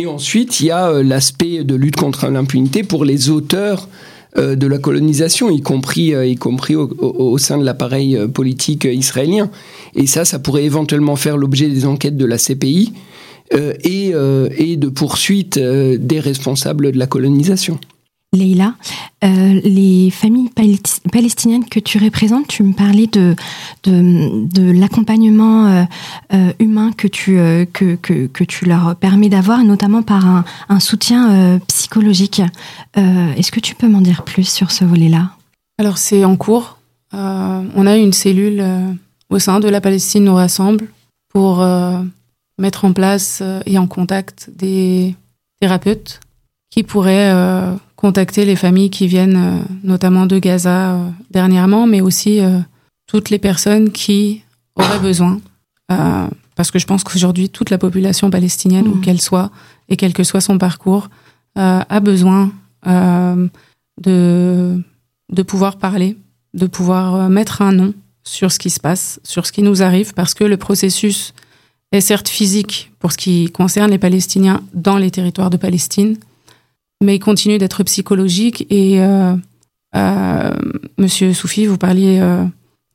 Et 0.00 0.06
ensuite, 0.06 0.58
il 0.58 0.66
y 0.66 0.70
a 0.72 1.00
l'aspect 1.04 1.62
de 1.62 1.76
lutte 1.76 1.94
contre 1.94 2.26
l'impunité 2.26 2.82
pour 2.82 3.04
les 3.04 3.30
auteurs 3.30 3.86
euh, 3.86 4.17
de 4.36 4.66
la 4.66 4.78
colonisation, 4.78 5.50
y 5.50 5.62
compris, 5.62 6.14
euh, 6.14 6.26
y 6.26 6.36
compris 6.36 6.76
au 6.76 7.38
sein 7.38 7.58
de 7.58 7.64
l'appareil 7.64 8.16
euh, 8.16 8.28
politique 8.28 8.84
israélien. 8.84 9.50
Et 9.94 10.06
ça, 10.06 10.24
ça 10.24 10.38
pourrait 10.38 10.64
éventuellement 10.64 11.16
faire 11.16 11.36
l'objet 11.36 11.68
des 11.68 11.86
enquêtes 11.86 12.16
de 12.16 12.26
la 12.26 12.38
CPI 12.38 12.92
et, 13.52 14.12
et, 14.58 14.76
de 14.76 14.88
poursuites 14.88 15.58
des 15.58 16.20
responsables 16.20 16.92
de 16.92 16.98
la 16.98 17.06
colonisation. 17.06 17.80
Leïla, 18.34 18.74
euh, 19.24 19.60
les 19.64 20.10
familles 20.10 20.50
palestiniennes 21.10 21.64
que 21.64 21.80
tu 21.80 21.96
représentes, 21.96 22.46
tu 22.46 22.62
me 22.62 22.74
parlais 22.74 23.06
de, 23.06 23.34
l'accompagnement 24.56 25.66
euh, 25.66 25.84
euh, 26.34 26.52
humain 26.58 26.92
que 26.92 27.08
tu, 27.08 27.36
que, 27.72 27.94
que, 27.96 28.44
tu 28.44 28.66
leur 28.66 28.96
permets 28.96 29.30
d'avoir, 29.30 29.64
notamment 29.64 30.02
par 30.02 30.26
un, 30.26 30.44
un 30.68 30.78
soutien 30.78 31.58
psychologique. 31.68 32.42
Est-ce 32.94 33.50
que 33.50 33.60
tu 33.60 33.74
peux 33.74 33.88
m'en 33.88 34.02
dire 34.02 34.24
plus 34.24 34.46
sur 34.46 34.72
ce 34.72 34.84
volet-là? 34.84 35.30
Alors 35.78 35.96
c'est 35.96 36.24
en 36.26 36.36
cours. 36.36 36.78
on 37.12 37.86
a 37.86 37.96
une 37.96 38.12
cellule 38.12 38.62
au 39.30 39.38
sein 39.38 39.58
de 39.58 39.68
la 39.68 39.80
Palestine 39.80 40.24
nous 40.24 40.34
rassemble 40.34 40.88
pour 41.30 41.64
mettre 42.58 42.84
en 42.84 42.92
place 42.92 43.42
et 43.64 43.78
en 43.78 43.86
contact 43.86 44.50
des 44.54 45.16
thérapeutes 45.60 46.20
qui 46.70 46.82
pourraient 46.82 47.32
contacter 47.98 48.44
les 48.44 48.54
familles 48.54 48.90
qui 48.90 49.08
viennent 49.08 49.36
euh, 49.36 49.60
notamment 49.82 50.24
de 50.24 50.38
Gaza 50.38 50.92
euh, 50.92 51.10
dernièrement, 51.32 51.88
mais 51.88 52.00
aussi 52.00 52.40
euh, 52.40 52.60
toutes 53.08 53.28
les 53.28 53.40
personnes 53.40 53.90
qui 53.90 54.44
auraient 54.76 55.00
besoin, 55.00 55.40
parce 56.54 56.70
que 56.70 56.78
je 56.78 56.86
pense 56.86 57.02
qu'aujourd'hui 57.02 57.48
toute 57.48 57.70
la 57.70 57.78
population 57.78 58.30
palestinienne, 58.30 58.86
où 58.86 58.94
mmh. 58.96 59.00
qu'elle 59.00 59.20
soit 59.20 59.50
et 59.88 59.96
quel 59.96 60.12
que 60.12 60.22
soit 60.22 60.40
son 60.40 60.58
parcours, 60.58 61.08
a 61.56 62.00
besoin 62.00 62.52
de 62.86 64.80
de 65.32 65.42
pouvoir 65.42 65.78
parler, 65.78 66.16
de 66.54 66.66
pouvoir 66.66 67.28
mettre 67.28 67.62
un 67.62 67.72
nom 67.72 67.94
sur 68.22 68.52
ce 68.52 68.58
qui 68.60 68.70
se 68.70 68.78
passe, 68.78 69.18
sur 69.24 69.46
ce 69.46 69.52
qui 69.52 69.62
nous 69.62 69.82
arrive, 69.82 70.12
parce 70.14 70.34
que 70.34 70.44
le 70.44 70.58
processus 70.58 71.32
est 71.90 72.02
certes 72.02 72.28
physique 72.28 72.92
pour 73.00 73.10
ce 73.10 73.16
qui 73.16 73.50
concerne 73.50 73.90
les 73.90 73.98
Palestiniens 73.98 74.60
dans 74.74 74.98
les 74.98 75.10
territoires 75.10 75.50
de 75.50 75.56
Palestine, 75.56 76.18
mais 77.02 77.16
il 77.16 77.20
continue 77.20 77.58
d'être 77.58 77.82
psychologique. 77.84 78.66
Et 78.70 79.00
euh, 79.00 79.34
euh, 79.94 80.54
Monsieur 80.98 81.32
Soufi, 81.32 81.66
vous 81.66 81.78
parliez 81.78 82.18
euh, 82.20 82.44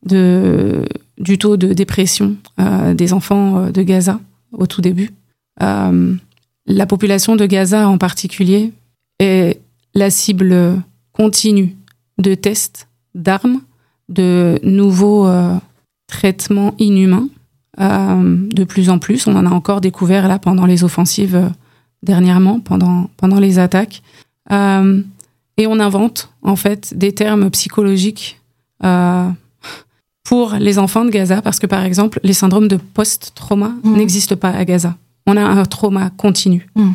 de, 0.06 0.86
du 1.18 1.38
taux 1.38 1.58
de 1.58 1.74
dépression 1.74 2.36
euh, 2.60 2.94
des 2.94 3.14
enfants 3.14 3.70
de 3.70 3.82
Gaza 3.82 4.20
au 4.52 4.68
tout 4.68 4.82
début. 4.82 5.12
la 5.60 6.86
population 6.86 7.36
de 7.36 7.46
Gaza 7.46 7.88
en 7.90 7.98
particulier 7.98 8.72
est 9.20 9.60
la 9.96 10.10
cible 10.10 10.82
continue 11.12 11.76
de 12.18 12.36
tests 12.36 12.88
d'armes, 13.16 13.62
de 14.10 14.60
nouveaux 14.64 15.28
traitements 16.08 16.74
inhumains. 16.80 17.30
de 17.80 18.64
plus 18.64 18.90
en 18.90 19.00
plus, 19.00 19.28
on 19.28 19.36
en 19.36 19.46
a 19.46 19.50
encore 19.50 19.82
découvert 19.82 20.28
là 20.28 20.40
pendant 20.40 20.66
les 20.66 20.84
offensives 20.84 21.50
dernièrement 22.04 22.60
pendant, 22.60 23.10
pendant 23.18 23.40
les 23.40 23.58
attaques. 23.58 24.04
Euh, 24.52 25.02
et 25.58 25.68
on 25.68 25.80
invente 25.80 26.30
en 26.42 26.56
fait 26.56 26.96
des 26.98 27.14
termes 27.14 27.50
psychologiques 27.50 28.40
euh, 28.84 29.30
pour 30.24 30.54
les 30.54 30.80
enfants 30.80 31.06
de 31.06 31.10
Gaza 31.10 31.42
parce 31.42 31.60
que 31.60 31.68
par 31.68 31.84
exemple 31.84 32.20
les 32.24 32.34
syndromes 32.34 32.68
de 32.68 32.78
post-trauma 32.78 33.74
mmh. 33.84 33.96
n'existent 33.96 34.36
pas 34.36 34.50
à 34.50 34.66
Gaza. 34.66 34.96
On 35.26 35.38
a 35.38 35.42
un 35.42 35.66
trauma 35.66 36.10
continu. 36.18 36.68
Mmh. 36.76 36.92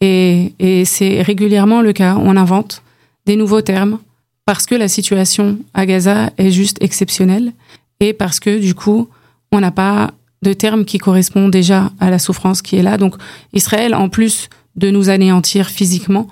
Et, 0.00 0.54
et 0.58 0.84
c'est 0.84 1.22
régulièrement 1.22 1.80
le 1.80 1.92
cas. 1.92 2.16
On 2.16 2.36
invente 2.36 2.82
des 3.26 3.36
nouveaux 3.36 3.62
termes 3.62 3.98
parce 4.46 4.66
que 4.66 4.74
la 4.74 4.88
situation 4.88 5.58
à 5.74 5.86
Gaza 5.86 6.30
est 6.38 6.50
juste 6.50 6.76
exceptionnelle 6.80 7.52
et 8.00 8.12
parce 8.12 8.40
que 8.40 8.60
du 8.60 8.74
coup 8.74 9.08
on 9.52 9.60
n'a 9.60 9.70
pas 9.70 10.12
de 10.42 10.52
termes 10.52 10.84
qui 10.84 10.98
correspondent 10.98 11.50
déjà 11.50 11.90
à 12.00 12.10
la 12.10 12.18
souffrance 12.18 12.62
qui 12.62 12.76
est 12.76 12.82
là. 12.82 12.98
Donc 12.98 13.14
Israël, 13.52 13.94
en 13.94 14.08
plus 14.08 14.48
de 14.76 14.90
nous 14.90 15.08
anéantir 15.08 15.68
physiquement, 15.68 16.28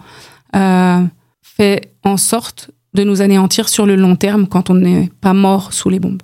euh, 0.56 1.04
fait 1.42 1.92
en 2.04 2.16
sorte 2.16 2.70
de 2.94 3.04
nous 3.04 3.22
anéantir 3.22 3.68
sur 3.68 3.86
le 3.86 3.96
long 3.96 4.16
terme 4.16 4.46
quand 4.46 4.70
on 4.70 4.74
n'est 4.74 5.10
pas 5.20 5.34
mort 5.34 5.72
sous 5.72 5.90
les 5.90 6.00
bombes. 6.00 6.22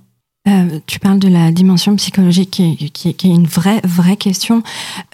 Euh, 0.49 0.79
tu 0.87 1.01
parles 1.01 1.19
de 1.19 1.29
la 1.29 1.51
dimension 1.51 1.95
psychologique 1.97 2.51
qui, 2.53 2.91
qui, 2.91 3.15
qui 3.15 3.31
est 3.31 3.35
une 3.35 3.47
vraie 3.47 3.81
vraie 3.85 4.17
question. 4.17 4.63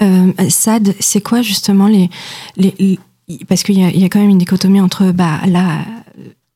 Euh, 0.03 0.33
Sad, 0.49 0.95
c'est 1.01 1.23
quoi 1.23 1.41
justement 1.41 1.87
les, 1.87 2.11
les, 2.57 2.99
parce 3.49 3.63
qu'il 3.63 3.79
y 3.79 3.85
a, 3.85 3.91
y 3.91 4.05
a 4.05 4.09
quand 4.09 4.21
même 4.21 4.31
une 4.31 4.39
dichotomie 4.39 4.81
entre 4.81 5.11
bah 5.13 5.41
la 5.47 5.81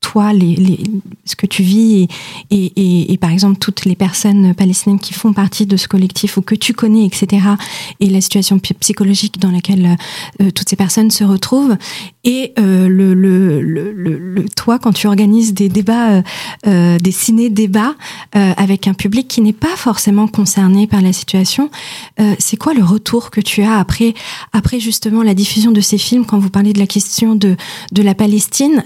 toi, 0.01 0.31
les, 0.31 0.55
les, 0.55 0.79
ce 1.25 1.35
que 1.35 1.45
tu 1.45 1.63
vis 1.63 2.07
et, 2.51 2.55
et, 2.55 3.11
et, 3.11 3.17
par 3.17 3.31
exemple 3.31 3.57
toutes 3.57 3.85
les 3.85 3.95
personnes 3.95 4.53
palestiniennes 4.53 4.99
qui 4.99 5.13
font 5.13 5.33
partie 5.33 5.65
de 5.65 5.75
ce 5.75 5.87
collectif 5.87 6.37
ou 6.37 6.41
que 6.41 6.55
tu 6.55 6.73
connais, 6.73 7.05
etc. 7.05 7.45
Et 7.99 8.09
la 8.09 8.21
situation 8.21 8.59
psychologique 8.59 9.39
dans 9.39 9.51
laquelle 9.51 9.97
euh, 10.41 10.51
toutes 10.51 10.69
ces 10.69 10.75
personnes 10.75 11.11
se 11.11 11.23
retrouvent. 11.23 11.75
Et 12.23 12.53
euh, 12.59 12.87
le, 12.87 13.13
le, 13.13 13.61
le, 13.61 13.91
le, 13.91 14.49
toi, 14.49 14.79
quand 14.79 14.93
tu 14.93 15.07
organises 15.07 15.53
des 15.53 15.69
débats, 15.69 16.11
euh, 16.11 16.21
euh 16.67 16.97
des 16.97 17.11
ciné-débats 17.11 17.95
avec 18.33 18.87
un 18.87 18.93
public 18.93 19.27
qui 19.27 19.41
n'est 19.41 19.53
pas 19.53 19.75
forcément 19.75 20.27
concerné 20.27 20.87
par 20.87 21.01
la 21.01 21.13
situation, 21.13 21.69
c'est 22.39 22.57
quoi 22.57 22.73
le 22.73 22.83
retour 22.83 23.29
que 23.29 23.41
tu 23.41 23.61
as 23.61 23.77
après, 23.77 24.13
après 24.53 24.79
justement 24.79 25.23
la 25.23 25.33
diffusion 25.33 25.71
de 25.71 25.81
ces 25.81 25.97
films? 25.97 26.25
Quand 26.25 26.39
vous 26.39 26.49
parlez 26.49 26.73
de 26.73 26.79
la 26.79 26.87
question 26.87 27.35
de, 27.35 27.55
de 27.91 28.01
la 28.01 28.15
Palestine 28.15 28.83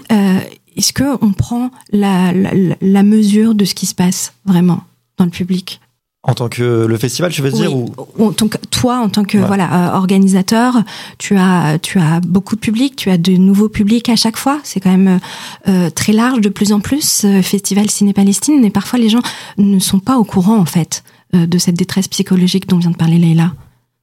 est-ce 0.76 0.94
qu'on 0.94 1.34
prend 1.34 1.72
la, 1.92 2.32
la, 2.34 3.04
mesure 3.04 3.56
de 3.56 3.66
ce 3.66 3.76
qui 3.76 3.86
se 3.86 3.96
passe 3.96 4.34
vraiment 4.46 4.82
dans 5.18 5.26
le 5.26 5.32
public? 5.32 5.82
En 6.24 6.36
tant 6.36 6.50
que 6.50 6.86
le 6.86 6.98
festival, 6.98 7.32
tu 7.32 7.42
veux 7.42 7.52
dire 7.52 7.76
ou... 7.76 7.90
en 8.20 8.32
tant 8.32 8.48
que, 8.48 8.58
Toi, 8.70 9.00
en 9.00 9.10
tant 9.10 9.24
que 9.24 9.40
voilà 9.40 9.90
euh, 9.90 9.98
organisateur, 9.98 10.76
tu 11.18 11.36
as 11.36 11.80
tu 11.80 11.98
as 12.00 12.20
beaucoup 12.20 12.56
de 12.56 12.60
public, 12.60 12.96
tu 12.96 13.10
as 13.10 13.18
de 13.18 13.32
nouveaux 13.32 13.70
publics 13.70 14.08
à 14.08 14.16
chaque 14.16 14.38
fois. 14.38 14.60
C'est 14.64 14.80
quand 14.80 14.92
même 14.92 15.20
euh, 15.68 15.90
très 15.90 16.14
large, 16.14 16.42
de 16.42 16.50
plus 16.50 16.74
en 16.74 16.80
plus. 16.80 17.26
Euh, 17.26 17.42
festival 17.42 17.90
Ciné 17.90 18.14
Palestine, 18.14 18.62
mais 18.62 18.70
parfois 18.70 19.00
les 19.00 19.10
gens 19.10 19.22
ne 19.58 19.80
sont 19.80 20.00
pas 20.00 20.18
au 20.18 20.24
courant 20.24 20.58
en 20.58 20.66
fait 20.66 21.04
de 21.34 21.58
cette 21.58 21.76
détresse 21.76 22.10
psychologique 22.10 22.68
dont 22.68 22.78
vient 22.78 22.92
de 22.92 22.98
parler 22.98 23.18
Leïla. 23.18 23.54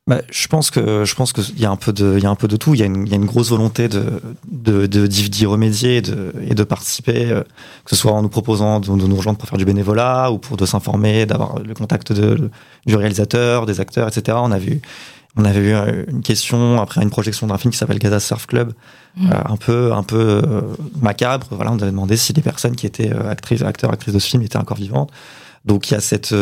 Bah, 0.08 0.22
je 0.30 0.48
pense 0.48 0.70
que 0.70 1.04
je 1.04 1.14
pense 1.14 1.34
qu'il 1.34 1.60
y 1.60 1.66
a 1.66 1.70
un 1.70 1.76
peu 1.76 1.92
de 1.92 2.14
il 2.16 2.22
y 2.22 2.26
a 2.26 2.30
un 2.30 2.34
peu 2.34 2.48
de 2.48 2.56
tout. 2.56 2.72
Il 2.72 2.80
y 2.80 2.82
a 2.82 2.86
une, 2.86 3.06
il 3.06 3.10
y 3.10 3.12
a 3.12 3.16
une 3.16 3.26
grosse 3.26 3.50
volonté 3.50 3.88
de 3.88 4.22
d'y 4.46 5.28
de, 5.28 5.46
remédier 5.46 5.98
et 5.98 6.00
de, 6.00 6.32
et 6.48 6.54
de 6.54 6.64
participer, 6.64 7.30
euh, 7.30 7.42
que 7.84 7.90
ce 7.90 7.96
soit 7.96 8.12
en 8.12 8.22
nous 8.22 8.30
proposant 8.30 8.80
de, 8.80 8.90
nous 8.90 9.16
rejoindre 9.16 9.38
pour 9.38 9.46
faire 9.46 9.58
du 9.58 9.66
bénévolat 9.66 10.32
ou 10.32 10.38
pour 10.38 10.56
de 10.56 10.64
s'informer, 10.64 11.26
d'avoir 11.26 11.58
le 11.58 11.74
contact 11.74 12.14
de, 12.14 12.50
du 12.86 12.96
réalisateur, 12.96 13.66
des 13.66 13.80
acteurs, 13.80 14.08
etc. 14.08 14.38
On 14.40 14.50
a 14.50 14.58
vu 14.58 14.80
on 15.36 15.44
avait 15.44 15.60
eu 15.60 15.74
euh, 15.74 16.04
une 16.08 16.22
question 16.22 16.80
après 16.80 17.02
une 17.02 17.10
projection 17.10 17.46
d'un 17.46 17.58
film 17.58 17.70
qui 17.70 17.78
s'appelle 17.78 17.98
Gaza 17.98 18.18
Surf 18.18 18.46
Club, 18.46 18.72
mmh. 19.18 19.30
euh, 19.30 19.34
un 19.44 19.56
peu 19.58 19.92
un 19.92 20.04
peu 20.04 20.40
macabre. 21.02 21.48
Voilà, 21.50 21.70
on 21.70 21.78
avait 21.78 21.90
demandé 21.90 22.16
si 22.16 22.32
les 22.32 22.40
personnes 22.40 22.76
qui 22.76 22.86
étaient 22.86 23.12
actrices, 23.12 23.60
acteurs, 23.60 23.92
actrices 23.92 24.14
de 24.14 24.20
ce 24.20 24.28
film 24.28 24.42
étaient 24.42 24.56
encore 24.56 24.78
vivantes. 24.78 25.10
Donc 25.66 25.90
il 25.90 25.92
y 25.92 25.96
a 25.98 26.00
cette 26.00 26.32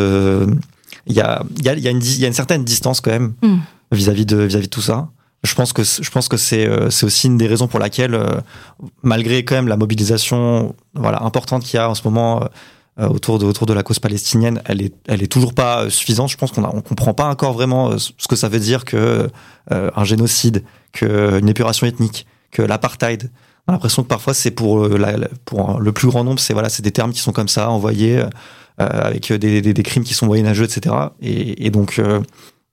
il 1.07 1.15
y 1.15 1.21
a, 1.21 1.43
y, 1.63 1.69
a, 1.69 1.75
y, 1.75 1.89
a 1.89 1.91
une, 1.91 2.03
y 2.03 2.25
a 2.25 2.29
une 2.29 2.33
certaine 2.33 2.65
distance 2.65 3.01
quand 3.01 3.11
même 3.11 3.35
hmm. 3.43 3.59
vis-à-vis 3.93 4.27
de, 4.27 4.39
vis-à-vis 4.39 4.67
de 4.67 4.71
tout 4.71 4.83
ça. 4.83 5.09
Je 5.45 5.55
pense 5.55 5.73
que 5.73 5.83
je 5.85 6.11
pense 6.11 6.29
que 6.29 6.37
c'est 6.37 6.67
euh, 6.67 6.91
c'est 6.91 7.07
aussi 7.07 7.29
une 7.29 7.37
des 7.37 7.47
raisons 7.47 7.69
pour 7.69 7.79
laquelle, 7.79 8.15
euh, 8.15 8.41
malgré 9.03 9.45
quand 9.45 9.55
même 9.55 9.69
la 9.69 9.77
mobilisation 9.77 10.75
voilà 10.95 11.23
importante 11.23 11.63
qu'il 11.63 11.77
y 11.77 11.79
a 11.79 11.89
en 11.89 11.95
ce 11.95 12.03
moment 12.03 12.49
euh, 12.99 13.07
autour 13.09 13.39
de 13.39 13.45
autour 13.45 13.67
de 13.67 13.73
la 13.73 13.85
cause 13.85 14.01
palestinienne, 14.01 14.61
elle 14.65 14.83
est 14.83 14.95
elle 15.07 15.23
est 15.23 15.31
toujours 15.31 15.55
pas 15.55 15.89
suffisante. 15.89 16.31
Je 16.31 16.37
pense 16.37 16.51
qu'on 16.51 16.65
on 16.65 16.81
comprend 16.81 17.15
pas 17.15 17.29
encore 17.29 17.53
vraiment 17.53 17.97
ce 17.99 18.27
que 18.29 18.35
ça 18.35 18.49
veut 18.49 18.59
dire 18.59 18.85
que 18.85 19.31
un 19.71 20.05
génocide, 20.05 20.65
que 20.93 21.39
une 21.39 21.49
épuration 21.49 21.87
ethnique, 21.87 22.27
que 22.51 22.63
l'apartheid. 22.63 23.31
On 23.67 23.73
a 23.73 23.75
l'impression 23.75 24.03
que 24.03 24.09
parfois 24.09 24.33
c'est 24.33 24.53
pour 24.53 24.89
la, 24.89 25.17
pour 25.45 25.81
le 25.81 25.93
plus 25.93 26.09
grand 26.09 26.25
nombre, 26.25 26.39
c'est 26.39 26.53
voilà, 26.53 26.69
c'est 26.69 26.83
des 26.83 26.93
termes 26.93 27.13
qui 27.13 27.21
sont 27.21 27.33
comme 27.33 27.49
ça 27.49 27.69
envoyés 27.69 28.19
euh, 28.19 28.29
avec 28.79 29.33
des, 29.33 29.63
des, 29.63 29.75
des, 29.75 29.83
crimes 29.83 30.05
qui 30.05 30.15
sont 30.15 30.27
moyenâgeux, 30.27 30.65
etc. 30.65 30.95
Et, 31.23 31.67
et 31.67 31.71
donc 31.71 31.99
euh, 31.99 32.21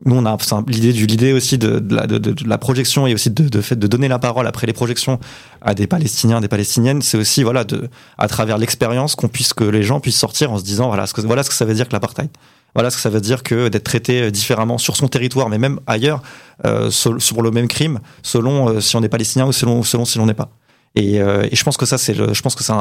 nous 0.06 0.16
on 0.16 0.26
a 0.26 0.38
l'idée 0.68 0.92
du 0.92 1.06
l'idée 1.06 1.34
aussi 1.34 1.58
de, 1.58 1.80
de, 1.80 1.96
la, 1.96 2.08
de, 2.08 2.18
de, 2.18 2.36
la 2.48 2.58
projection 2.58 3.08
et 3.08 3.14
aussi 3.14 3.30
de, 3.30 3.62
fait 3.62 3.78
de 3.78 3.88
donner 3.88 4.08
la 4.08 4.20
parole 4.20 4.48
après 4.48 4.68
les 4.68 4.74
projections 4.74 5.20
à 5.62 5.74
des 5.74 5.88
Palestiniens, 5.88 6.42
des 6.42 6.48
Palestiniennes, 6.48 7.02
c'est 7.02 7.18
aussi 7.18 7.44
voilà 7.44 7.64
de 7.64 7.90
à 8.18 8.28
travers 8.28 8.58
l'expérience 8.58 9.16
qu'on 9.16 9.30
puisse 9.30 9.54
que 9.54 9.64
les 9.64 9.84
gens 9.84 10.00
puissent 10.00 10.20
sortir 10.20 10.52
en 10.52 10.58
se 10.58 10.64
disant 10.64 10.88
voilà 10.88 11.08
ce 11.08 11.14
que 11.14 11.22
voilà 11.22 11.44
ce 11.44 11.50
que 11.50 11.56
ça 11.56 11.66
veut 11.66 11.74
dire 11.74 11.88
que 11.88 11.94
l'apartheid. 11.94 12.30
Voilà 12.76 12.90
ce 12.90 12.96
que 12.96 13.04
ça 13.04 13.12
veut 13.12 13.22
dire 13.22 13.44
que 13.44 13.70
d'être 13.70 13.84
traité 13.84 14.32
différemment 14.32 14.80
sur 14.80 14.96
son 14.96 15.08
territoire, 15.08 15.48
mais 15.48 15.60
même 15.60 15.80
ailleurs, 15.86 16.24
euh, 16.66 16.90
sur 16.90 17.42
le 17.44 17.52
même 17.52 17.68
crime, 17.68 18.00
selon 18.24 18.68
euh, 18.68 18.80
si 18.82 18.96
on 18.96 19.04
est 19.04 19.10
palestinien 19.10 19.46
ou 19.46 19.52
selon 19.52 19.84
selon 19.84 20.06
si 20.06 20.18
l'on 20.18 20.26
n'est 20.26 20.34
pas. 20.34 20.50
Et, 20.96 21.20
euh, 21.22 21.48
et, 21.52 21.56
je 21.56 21.64
pense 21.64 21.78
que 21.78 21.86
ça, 21.86 21.98
c'est, 21.98 22.14
je 22.14 22.42
pense 22.42 22.54
que 22.54 22.64
c'est 22.64 22.74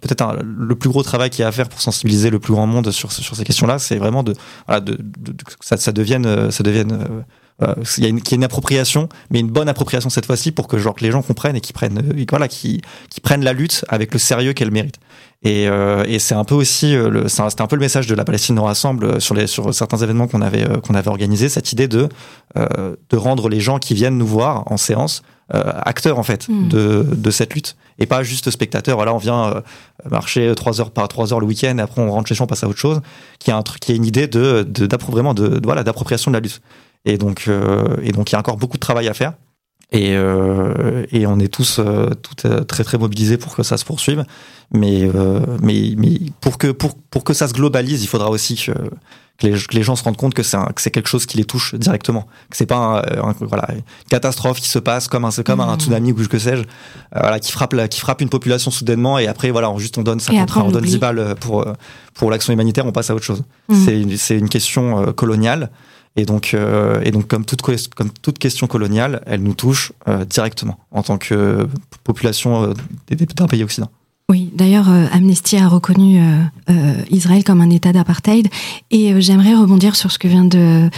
peut-être 0.00 0.38
le 0.42 0.74
plus 0.74 0.90
gros 0.90 1.04
travail 1.04 1.30
qu'il 1.30 1.42
y 1.42 1.44
a 1.44 1.48
à 1.48 1.52
faire 1.52 1.68
pour 1.68 1.80
sensibiliser 1.80 2.30
le 2.30 2.40
plus 2.40 2.52
grand 2.52 2.66
monde 2.66 2.90
sur, 2.90 3.12
sur 3.12 3.36
ces 3.36 3.44
questions-là. 3.44 3.78
C'est 3.78 3.96
vraiment 3.96 4.24
de, 4.24 4.34
voilà, 4.66 4.80
de, 4.80 4.96
de, 4.98 5.32
que 5.32 5.52
ça, 5.60 5.76
ça 5.76 5.92
devienne, 5.92 6.50
ça 6.50 6.64
devienne 6.64 6.92
euh, 6.92 7.20
euh, 7.62 7.74
il 7.98 8.02
y 8.02 8.06
a 8.06 8.08
une, 8.08 8.22
qu'il 8.22 8.32
y 8.32 8.34
ait 8.34 8.38
une 8.38 8.44
appropriation, 8.44 9.08
mais 9.30 9.38
une 9.38 9.50
bonne 9.50 9.68
appropriation 9.68 10.10
cette 10.10 10.26
fois-ci 10.26 10.50
pour 10.50 10.66
que 10.66 10.78
genre 10.78 10.94
que 10.94 11.04
les 11.04 11.12
gens 11.12 11.22
comprennent 11.22 11.56
et 11.56 11.60
qui 11.60 11.72
prennent, 11.72 12.02
voilà, 12.28 12.48
qui, 12.48 12.80
qui 13.08 13.20
prennent 13.20 13.44
la 13.44 13.52
lutte 13.52 13.84
avec 13.88 14.12
le 14.12 14.18
sérieux 14.18 14.52
qu'elle 14.52 14.70
mérite. 14.70 14.96
Et, 15.42 15.68
euh, 15.68 16.04
et 16.08 16.18
c'est 16.18 16.34
un 16.34 16.44
peu 16.44 16.54
aussi, 16.54 16.94
le, 16.94 17.28
c'était 17.28 17.62
un 17.62 17.66
peu 17.66 17.76
le 17.76 17.80
message 17.80 18.06
de 18.06 18.14
la 18.14 18.24
Palestine 18.24 18.56
nous 18.56 18.64
rassemble 18.64 19.20
sur 19.20 19.34
les 19.34 19.46
sur 19.46 19.72
certains 19.72 19.98
événements 19.98 20.26
qu'on 20.26 20.42
avait 20.42 20.66
qu'on 20.80 20.94
avait 20.94 21.08
organisés, 21.08 21.48
cette 21.48 21.72
idée 21.72 21.88
de 21.88 22.08
de 22.56 23.16
rendre 23.16 23.48
les 23.48 23.60
gens 23.60 23.78
qui 23.78 23.94
viennent 23.94 24.18
nous 24.18 24.26
voir 24.26 24.70
en 24.70 24.76
séance 24.76 25.22
acteur 25.52 26.18
en 26.18 26.22
fait 26.22 26.48
hmm. 26.48 26.68
de, 26.68 27.06
de 27.12 27.30
cette 27.30 27.54
lutte 27.54 27.76
et 27.98 28.06
pas 28.06 28.22
juste 28.22 28.50
spectateur. 28.50 28.96
Voilà, 28.96 29.12
on 29.14 29.18
vient 29.18 29.62
marcher 30.08 30.52
trois 30.54 30.80
heures 30.80 30.90
par 30.90 31.08
trois 31.08 31.32
heures 31.32 31.40
le 31.40 31.46
week-end 31.46 31.76
et 31.78 31.80
après 31.80 32.00
on 32.00 32.10
rentre 32.10 32.28
chez 32.28 32.34
soi, 32.34 32.44
on 32.44 32.46
passe 32.46 32.64
à 32.64 32.68
autre 32.68 32.78
chose. 32.78 33.00
Qui 33.38 33.50
a 33.50 33.56
un 33.56 33.62
truc, 33.62 33.80
qui 33.80 33.92
a 33.92 33.94
une 33.94 34.04
idée 34.04 34.28
de, 34.28 34.62
de 34.62 34.88
vraiment 35.06 35.34
de, 35.34 35.60
voilà 35.64 35.82
d'appropriation 35.82 36.30
de 36.30 36.36
la 36.36 36.40
lutte. 36.40 36.60
Et 37.04 37.18
donc 37.18 37.48
et 38.02 38.12
donc 38.12 38.30
il 38.30 38.34
y 38.34 38.36
a 38.36 38.38
encore 38.38 38.56
beaucoup 38.56 38.76
de 38.76 38.80
travail 38.80 39.08
à 39.08 39.14
faire. 39.14 39.32
Et, 39.92 40.14
euh, 40.14 41.04
et 41.10 41.26
on 41.26 41.38
est 41.40 41.52
tous, 41.52 41.80
euh, 41.80 42.10
tout, 42.10 42.46
euh, 42.46 42.62
très 42.62 42.84
très 42.84 42.96
mobilisés 42.96 43.38
pour 43.38 43.56
que 43.56 43.62
ça 43.62 43.76
se 43.76 43.84
poursuive. 43.84 44.24
Mais, 44.72 45.10
euh, 45.12 45.40
mais, 45.60 45.94
mais 45.96 46.20
pour, 46.40 46.58
que, 46.58 46.68
pour, 46.68 46.94
pour 46.94 47.24
que 47.24 47.34
ça 47.34 47.48
se 47.48 47.54
globalise, 47.54 48.02
il 48.02 48.06
faudra 48.06 48.30
aussi 48.30 48.54
que, 48.54 48.72
que, 49.40 49.46
les, 49.46 49.52
que 49.60 49.74
les, 49.74 49.82
gens 49.82 49.96
se 49.96 50.04
rendent 50.04 50.16
compte 50.16 50.34
que 50.34 50.42
c'est 50.42 50.90
quelque 50.90 51.08
chose 51.08 51.26
qui 51.26 51.36
les 51.36 51.44
touche 51.44 51.74
directement. 51.74 52.26
Que 52.50 52.56
c'est 52.56 52.66
pas 52.66 53.02
un, 53.22 53.34
voilà, 53.40 53.68
une 53.74 53.82
catastrophe 54.08 54.60
qui 54.60 54.68
se 54.68 54.78
passe 54.78 55.08
comme 55.08 55.24
un, 55.24 55.30
comme 55.44 55.60
un 55.60 55.74
mmh. 55.74 55.80
tsunami 55.80 56.12
ou 56.12 56.26
que 56.28 56.38
sais-je, 56.38 56.62
voilà, 57.12 57.40
qui, 57.40 57.50
frappe 57.50 57.72
la, 57.72 57.88
qui 57.88 58.00
frappe 58.00 58.20
une 58.20 58.28
population 58.28 58.70
soudainement 58.70 59.18
et 59.18 59.26
après, 59.26 59.50
voilà, 59.50 59.70
on, 59.70 59.78
juste 59.78 59.98
on 59.98 60.02
donne 60.02 60.20
ça, 60.20 60.32
on, 60.32 60.60
on 60.60 60.70
donne 60.70 60.84
10 60.84 60.98
balles 60.98 61.34
pour, 61.40 61.64
pour 62.14 62.30
l'action 62.30 62.52
humanitaire, 62.52 62.86
on 62.86 62.92
passe 62.92 63.10
à 63.10 63.14
autre 63.14 63.24
chose. 63.24 63.42
Mmh. 63.68 63.74
C'est 63.84 64.00
une, 64.00 64.40
une 64.42 64.48
question 64.48 65.12
coloniale. 65.12 65.70
Et 66.16 66.24
donc, 66.24 66.54
euh, 66.54 67.00
et 67.04 67.12
donc 67.12 67.28
comme, 67.28 67.44
toute, 67.44 67.62
comme 67.62 68.10
toute 68.10 68.38
question 68.38 68.66
coloniale, 68.66 69.22
elle 69.26 69.42
nous 69.42 69.54
touche 69.54 69.92
euh, 70.08 70.24
directement 70.24 70.78
en 70.90 71.02
tant 71.02 71.18
que 71.18 71.68
population 72.04 72.64
euh, 72.64 73.14
d'un 73.36 73.46
pays 73.46 73.62
occident. 73.62 73.90
Oui, 74.30 74.48
d'ailleurs, 74.54 74.88
Amnesty 75.12 75.56
a 75.56 75.66
reconnu 75.66 76.22
Israël 77.10 77.42
comme 77.42 77.60
un 77.60 77.68
État 77.68 77.92
d'apartheid. 77.92 78.46
Et 78.92 79.20
j'aimerais 79.20 79.54
rebondir 79.54 79.96
sur 79.96 80.12
ce 80.12 80.20
que 80.20 80.28
vient 80.28 80.44
de 80.44 80.88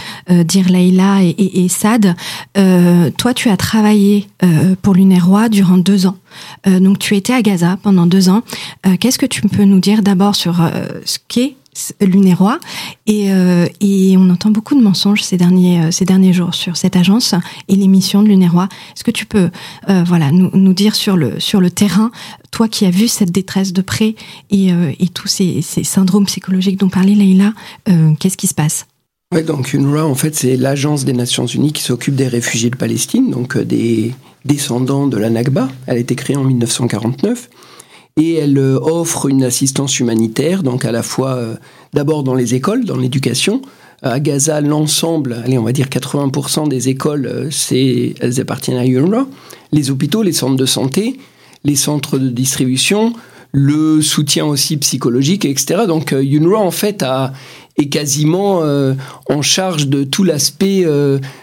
dire 0.43 0.69
Leïla 0.69 1.23
et, 1.23 1.63
et, 1.63 1.67
Sad. 1.67 2.15
toi, 2.53 3.33
tu 3.33 3.49
as 3.49 3.57
travaillé 3.57 4.27
pour 4.83 4.93
l'UNRWA 4.93 5.49
durant 5.49 5.79
deux 5.79 6.05
ans. 6.05 6.17
donc, 6.67 6.99
tu 6.99 7.15
étais 7.15 7.33
à 7.33 7.41
Gaza 7.41 7.79
pendant 7.81 8.05
deux 8.05 8.29
ans. 8.29 8.43
Qu'est-ce 8.99 9.17
que 9.17 9.25
tu 9.25 9.41
peux 9.41 9.63
nous 9.63 9.79
dire 9.79 10.03
d'abord 10.03 10.35
sur 10.35 10.61
ce 11.03 11.17
qu'est 11.27 11.55
l'UNEROI 12.01 12.59
et, 13.07 13.31
euh, 13.31 13.67
et 13.81 14.15
on 14.17 14.29
entend 14.29 14.51
beaucoup 14.51 14.75
de 14.75 14.81
mensonges 14.81 15.23
ces 15.23 15.37
derniers 15.37 15.81
euh, 15.81 15.91
ces 15.91 16.05
derniers 16.05 16.33
jours 16.33 16.53
sur 16.53 16.77
cette 16.77 16.95
agence 16.95 17.35
et 17.67 17.75
les 17.75 17.87
missions 17.87 18.23
de 18.23 18.27
l'UNEROI. 18.27 18.67
Est-ce 18.95 19.03
que 19.03 19.11
tu 19.11 19.25
peux 19.25 19.49
euh, 19.89 20.03
voilà 20.05 20.31
nous, 20.31 20.49
nous 20.53 20.73
dire 20.73 20.95
sur 20.95 21.17
le 21.17 21.39
sur 21.39 21.59
le 21.61 21.71
terrain 21.71 22.11
toi 22.51 22.67
qui 22.67 22.85
as 22.85 22.91
vu 22.91 23.07
cette 23.07 23.31
détresse 23.31 23.73
de 23.73 23.81
près 23.81 24.15
et, 24.51 24.67
et 24.67 25.07
tous 25.07 25.27
ces, 25.27 25.63
ces, 25.63 25.83
syndromes 25.83 26.25
psychologiques 26.25 26.79
dont 26.79 26.89
parlait 26.89 27.15
Leïla, 27.15 27.53
qu'est-ce 28.19 28.37
qui 28.37 28.45
se 28.45 28.53
passe? 28.53 28.85
Ouais, 29.33 29.41
donc 29.41 29.73
UNRWA, 29.73 30.05
en 30.05 30.13
fait, 30.13 30.35
c'est 30.35 30.55
l'agence 30.55 31.03
des 31.03 31.13
Nations 31.13 31.47
Unies 31.47 31.73
qui 31.73 31.81
s'occupe 31.81 32.13
des 32.13 32.27
réfugiés 32.27 32.69
de 32.69 32.75
Palestine, 32.75 33.31
donc 33.31 33.57
des 33.57 34.13
descendants 34.45 35.07
de 35.07 35.17
la 35.17 35.31
Nakba. 35.31 35.67
Elle 35.87 35.97
a 35.97 35.99
été 35.99 36.13
créée 36.13 36.35
en 36.35 36.43
1949 36.43 37.49
et 38.17 38.35
elle 38.35 38.57
euh, 38.57 38.79
offre 38.79 39.27
une 39.27 39.43
assistance 39.43 39.99
humanitaire, 39.99 40.63
donc 40.63 40.85
à 40.85 40.91
la 40.91 41.03
fois 41.03 41.35
euh, 41.35 41.55
d'abord 41.93 42.23
dans 42.23 42.35
les 42.35 42.55
écoles, 42.55 42.85
dans 42.85 42.97
l'éducation. 42.97 43.61
À 44.01 44.19
Gaza, 44.19 44.59
l'ensemble, 44.59 45.41
allez, 45.45 45.57
on 45.57 45.63
va 45.63 45.71
dire 45.71 45.87
80% 45.87 46.67
des 46.67 46.89
écoles, 46.89 47.25
euh, 47.25 47.47
c'est, 47.49 48.15
elles 48.19 48.39
appartiennent 48.39 48.77
à 48.77 48.85
UNRWA. 48.85 49.27
Les 49.71 49.91
hôpitaux, 49.91 50.23
les 50.23 50.33
centres 50.33 50.57
de 50.57 50.65
santé, 50.65 51.19
les 51.63 51.75
centres 51.75 52.19
de 52.19 52.29
distribution, 52.29 53.13
le 53.53 54.01
soutien 54.01 54.45
aussi 54.45 54.77
psychologique, 54.77 55.45
etc. 55.45 55.83
Donc 55.87 56.11
UNRWA, 56.11 56.59
en 56.59 56.71
fait, 56.71 57.01
a, 57.01 57.33
est 57.77 57.89
quasiment 57.89 58.61
en 59.29 59.41
charge 59.41 59.87
de 59.87 60.03
tout 60.03 60.23
l'aspect 60.23 60.85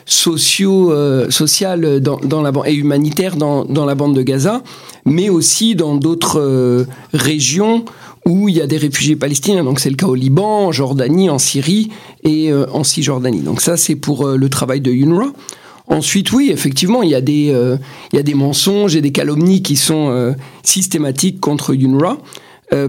socio, 0.06 0.92
social 1.30 2.00
dans, 2.00 2.18
dans 2.18 2.42
la, 2.42 2.52
et 2.66 2.74
humanitaire 2.74 3.36
dans, 3.36 3.64
dans 3.64 3.84
la 3.84 3.94
bande 3.94 4.14
de 4.14 4.22
Gaza 4.22 4.62
mais 5.04 5.28
aussi 5.28 5.74
dans 5.74 5.96
d'autres 5.96 6.40
euh, 6.40 6.86
régions 7.12 7.84
où 8.26 8.48
il 8.48 8.56
y 8.56 8.60
a 8.60 8.66
des 8.66 8.76
réfugiés 8.76 9.16
palestiniens. 9.16 9.64
Donc 9.64 9.80
c'est 9.80 9.90
le 9.90 9.96
cas 9.96 10.06
au 10.06 10.14
Liban, 10.14 10.66
en 10.66 10.72
Jordanie, 10.72 11.30
en 11.30 11.38
Syrie 11.38 11.90
et 12.22 12.52
euh, 12.52 12.66
en 12.72 12.84
Cisjordanie. 12.84 13.40
Donc 13.40 13.60
ça 13.60 13.76
c'est 13.76 13.96
pour 13.96 14.26
euh, 14.26 14.36
le 14.36 14.48
travail 14.48 14.80
de 14.80 14.92
UNRWA. 14.92 15.32
Ensuite, 15.86 16.30
oui, 16.30 16.50
effectivement, 16.52 17.02
il 17.02 17.10
y, 17.10 17.16
a 17.16 17.20
des, 17.20 17.52
il 18.12 18.16
y 18.16 18.18
a 18.20 18.22
des 18.22 18.34
mensonges 18.34 18.94
et 18.94 19.00
des 19.00 19.10
calomnies 19.10 19.60
qui 19.60 19.74
sont 19.74 20.36
systématiques 20.62 21.40
contre 21.40 21.74
UNRWA. 21.74 22.18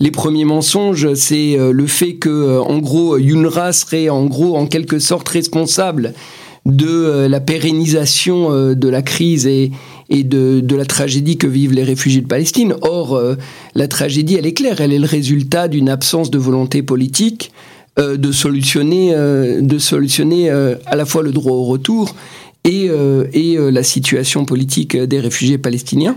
les 0.00 0.10
premiers 0.10 0.44
mensonges, 0.44 1.14
c'est 1.14 1.56
le 1.58 1.86
fait 1.86 2.14
que, 2.14 2.58
en 2.58 2.78
gros, 2.78 3.18
UNRWA 3.18 3.72
serait 3.72 4.08
en 4.08 4.24
gros, 4.24 4.56
en 4.56 4.66
quelque 4.66 4.98
sorte, 4.98 5.28
responsable 5.28 6.14
de 6.66 7.26
la 7.26 7.40
pérennisation 7.40 8.74
de 8.74 8.88
la 8.88 9.02
crise 9.02 9.46
et, 9.46 9.72
de, 10.22 10.76
la 10.76 10.84
tragédie 10.84 11.36
que 11.38 11.46
vivent 11.46 11.72
les 11.72 11.84
réfugiés 11.84 12.20
de 12.20 12.26
Palestine. 12.26 12.74
Or, 12.82 13.14
euh, 13.14 13.36
la 13.74 13.88
tragédie, 13.88 14.36
elle 14.36 14.46
est 14.46 14.52
claire, 14.52 14.80
elle 14.80 14.92
est 14.92 14.98
le 14.98 15.06
résultat 15.06 15.68
d'une 15.68 15.88
absence 15.88 16.30
de 16.30 16.38
volonté 16.38 16.82
politique 16.82 17.52
euh, 17.98 18.16
de 18.16 18.32
solutionner, 18.32 19.12
euh, 19.14 19.60
de 19.60 19.78
solutionner 19.78 20.50
à 20.50 20.96
la 20.96 21.04
fois 21.04 21.22
le 21.22 21.32
droit 21.32 21.52
au 21.52 21.64
retour 21.64 22.14
et, 22.64 22.90
et 23.32 23.56
la 23.58 23.82
situation 23.82 24.44
politique 24.44 24.96
des 24.96 25.18
réfugiés 25.18 25.58
palestiniens. 25.58 26.14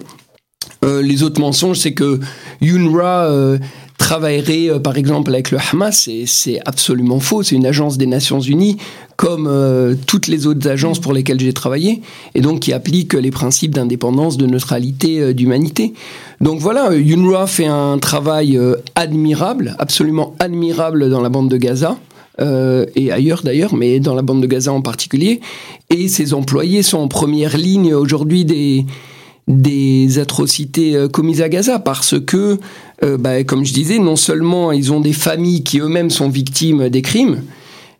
les 0.84 1.24
autres 1.24 1.41
mensonges, 1.41 1.80
c'est 1.80 1.93
que 1.93 2.20
UNRWA 2.62 3.58
travaillerait 3.98 4.70
euh, 4.70 4.80
par 4.80 4.98
exemple 4.98 5.32
avec 5.32 5.52
le 5.52 5.58
Hamas, 5.58 6.10
c'est 6.26 6.60
absolument 6.66 7.20
faux. 7.20 7.43
C'est 7.43 7.56
une 7.56 7.66
agence 7.66 7.98
des 7.98 8.06
Nations 8.06 8.39
Unies 8.39 8.78
comme 9.16 9.48
euh, 9.48 9.96
toutes 10.08 10.28
les 10.28 10.46
autres 10.46 10.68
agences 10.68 11.00
pour 11.00 11.14
lesquelles 11.14 11.39
j'ai 11.39 11.54
travaillé, 11.54 12.02
et 12.34 12.41
donc 12.41 12.60
qui 12.60 12.74
applique 12.74 13.14
les 13.14 13.32
principes 13.32 13.74
d'indépendance, 13.74 14.38
de 14.38 14.46
neutralité, 14.46 15.22
euh, 15.22 15.34
d'humanité. 15.34 15.93
Donc 16.41 16.60
voilà, 16.60 16.89
UNRWA 16.93 17.48
fait 17.48 17.66
un 17.66 17.98
travail 17.98 18.60
admirable, 18.96 19.76
absolument 19.80 20.36
admirable 20.39 21.10
dans 21.10 21.22
la 21.22 21.30
bande 21.30 21.50
de 21.50 21.58
Gaza. 21.58 21.98
et 22.39 23.12
ailleurs 23.14 23.41
d'ailleurs, 23.41 23.74
mais 23.74 24.02
dans 24.02 24.14
la 24.14 24.22
bande 24.22 24.41
de 24.41 24.48
Gaza 24.48 24.74
en 24.74 24.82
particulier. 24.82 25.39
Et 25.89 26.10
ses 26.10 26.34
employés 26.34 26.84
sont 26.84 26.98
en 26.98 27.08
première 27.08 27.56
ligne 27.58 27.93
aujourd'hui 27.93 28.43
des, 28.43 28.86
des 29.48 30.18
atrocités 30.18 30.96
euh, 30.96 31.08
commises 31.08 31.41
à 31.41 31.50
Gaza 31.50 31.80
parce 31.80 32.20
que, 32.20 32.58
euh, 33.04 33.18
bah, 33.18 33.43
comme 33.43 33.66
je 33.66 33.74
disais, 33.74 34.00
non 34.00 34.16
seulement 34.16 34.72
ils 34.72 34.91
ont 34.91 35.00
des 35.00 35.14
familles 35.14 35.64
qui 35.64 35.80
eux-mêmes 35.80 36.10
sont 36.10 36.30
victimes 36.30 36.89
des 36.89 37.02
crimes, 37.02 37.43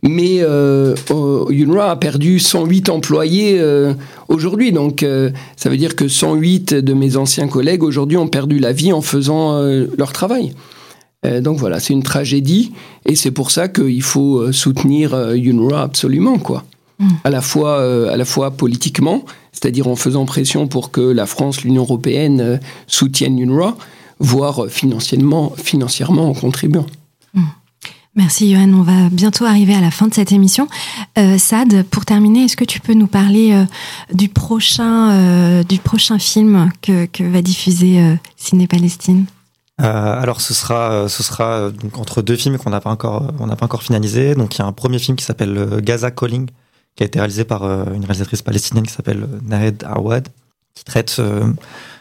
mais 0.02 0.38
euh, 0.41 0.96
UNRWA 1.10 1.91
a 1.91 1.96
perdu 1.96 2.39
108 2.39 2.89
employés 2.89 3.58
euh, 3.60 3.93
aujourd'hui. 4.28 4.72
Donc 4.72 5.06
ça 5.56 5.70
veut 5.70 5.78
dire 5.78 5.96
que 5.96 6.08
108 6.08 6.76
de 6.76 6.93
mes 6.93 7.18
anciens 7.18 7.48
collègues 7.48 7.84
aujourd'hui 7.84 8.18
ont 8.18 8.28
perdu 8.28 8.60
la 8.60 8.72
vie 8.72 8.93
en 8.93 9.02
faisant 9.02 9.60
leur 9.98 10.14
travail. 10.14 10.54
donc 11.41 11.58
voilà, 11.58 11.80
c'est 11.80 11.93
une 11.93 12.04
tragédie 12.04 12.74
et 13.06 13.16
c'est 13.16 13.32
pour 13.32 13.50
ça 13.50 13.68
qu'il 13.68 14.04
faut 14.04 14.52
soutenir 14.52 15.16
UNRWA 15.16 15.82
absolument, 15.82 16.38
quoi. 16.38 16.66
Mm. 17.00 17.08
À, 17.24 17.30
la 17.32 17.41
fois, 17.41 18.12
à 18.12 18.16
la 18.16 18.26
fois 18.26 18.52
politiquement, 18.52 19.26
c'est-à-dire 19.56 19.88
en 19.88 19.95
faisant 19.95 20.26
pression 20.26 20.68
pour 20.68 20.91
que 20.91 21.01
la 21.01 21.26
France, 21.26 21.64
l'Union 21.64 21.84
européenne 21.84 22.41
euh, 22.41 22.58
soutiennent 22.88 23.39
l'UNRWA, 23.39 23.78
voire 24.20 24.68
financièrement, 24.68 25.53
financièrement 25.56 26.30
en 26.30 26.34
contribuant. 26.34 26.86
Hmm. 27.34 27.43
Merci 28.16 28.53
Johan, 28.53 28.72
on 28.74 28.82
va 28.82 29.10
bientôt 29.10 29.45
arriver 29.45 29.74
à 29.74 29.82
la 29.82 29.91
fin 29.91 30.08
de 30.08 30.14
cette 30.14 30.32
émission. 30.32 30.68
Euh, 31.18 31.38
Sad, 31.38 31.84
pour 31.84 32.06
terminer, 32.06 32.45
est-ce 32.45 32.56
que 32.56 32.64
tu 32.64 32.80
peux 32.80 32.93
nous 32.93 33.08
parler 33.08 33.53
euh, 33.53 33.66
du, 34.14 34.30
prochain, 34.30 35.64
du 35.64 35.80
prochain 35.80 36.18
film 36.20 36.72
que, 36.82 37.06
que 37.08 37.24
va 37.24 37.41
diffuser 37.41 38.18
Ciné 38.38 38.68
Palestine? 38.68 39.26
Alors 39.78 40.39
ce 40.39 40.53
sera 40.53 41.10
ce 41.10 41.22
sera 41.22 41.70
donc 41.70 41.97
entre 41.97 42.22
deux 42.22 42.38
films 42.38 42.58
qu'on 42.58 42.70
n'a 42.70 42.80
pas 42.80 42.91
encore 42.91 43.34
on 43.39 43.47
n'a 43.47 43.58
pas 43.58 43.66
encore 43.66 43.84
finalisé 43.84 44.34
donc 44.34 44.56
il 44.56 44.60
y 44.60 44.62
a 44.62 44.66
un 44.66 44.72
premier 44.72 44.99
film 44.99 45.18
qui 45.18 45.26
s'appelle 45.26 45.82
Gaza 45.84 46.12
Calling 46.12 46.47
qui 46.96 47.04
a 47.04 47.06
été 47.06 47.20
réalisé 47.20 47.43
par 47.43 47.64
euh, 47.64 47.86
une 47.93 48.04
réalisatrice 48.04 48.41
palestinienne 48.41 48.86
qui 48.86 48.93
s'appelle 48.93 49.24
euh, 49.24 49.39
Nahed 49.43 49.84
Awad, 49.84 50.30
qui 50.74 50.84
traite 50.84 51.18
euh, 51.20 51.52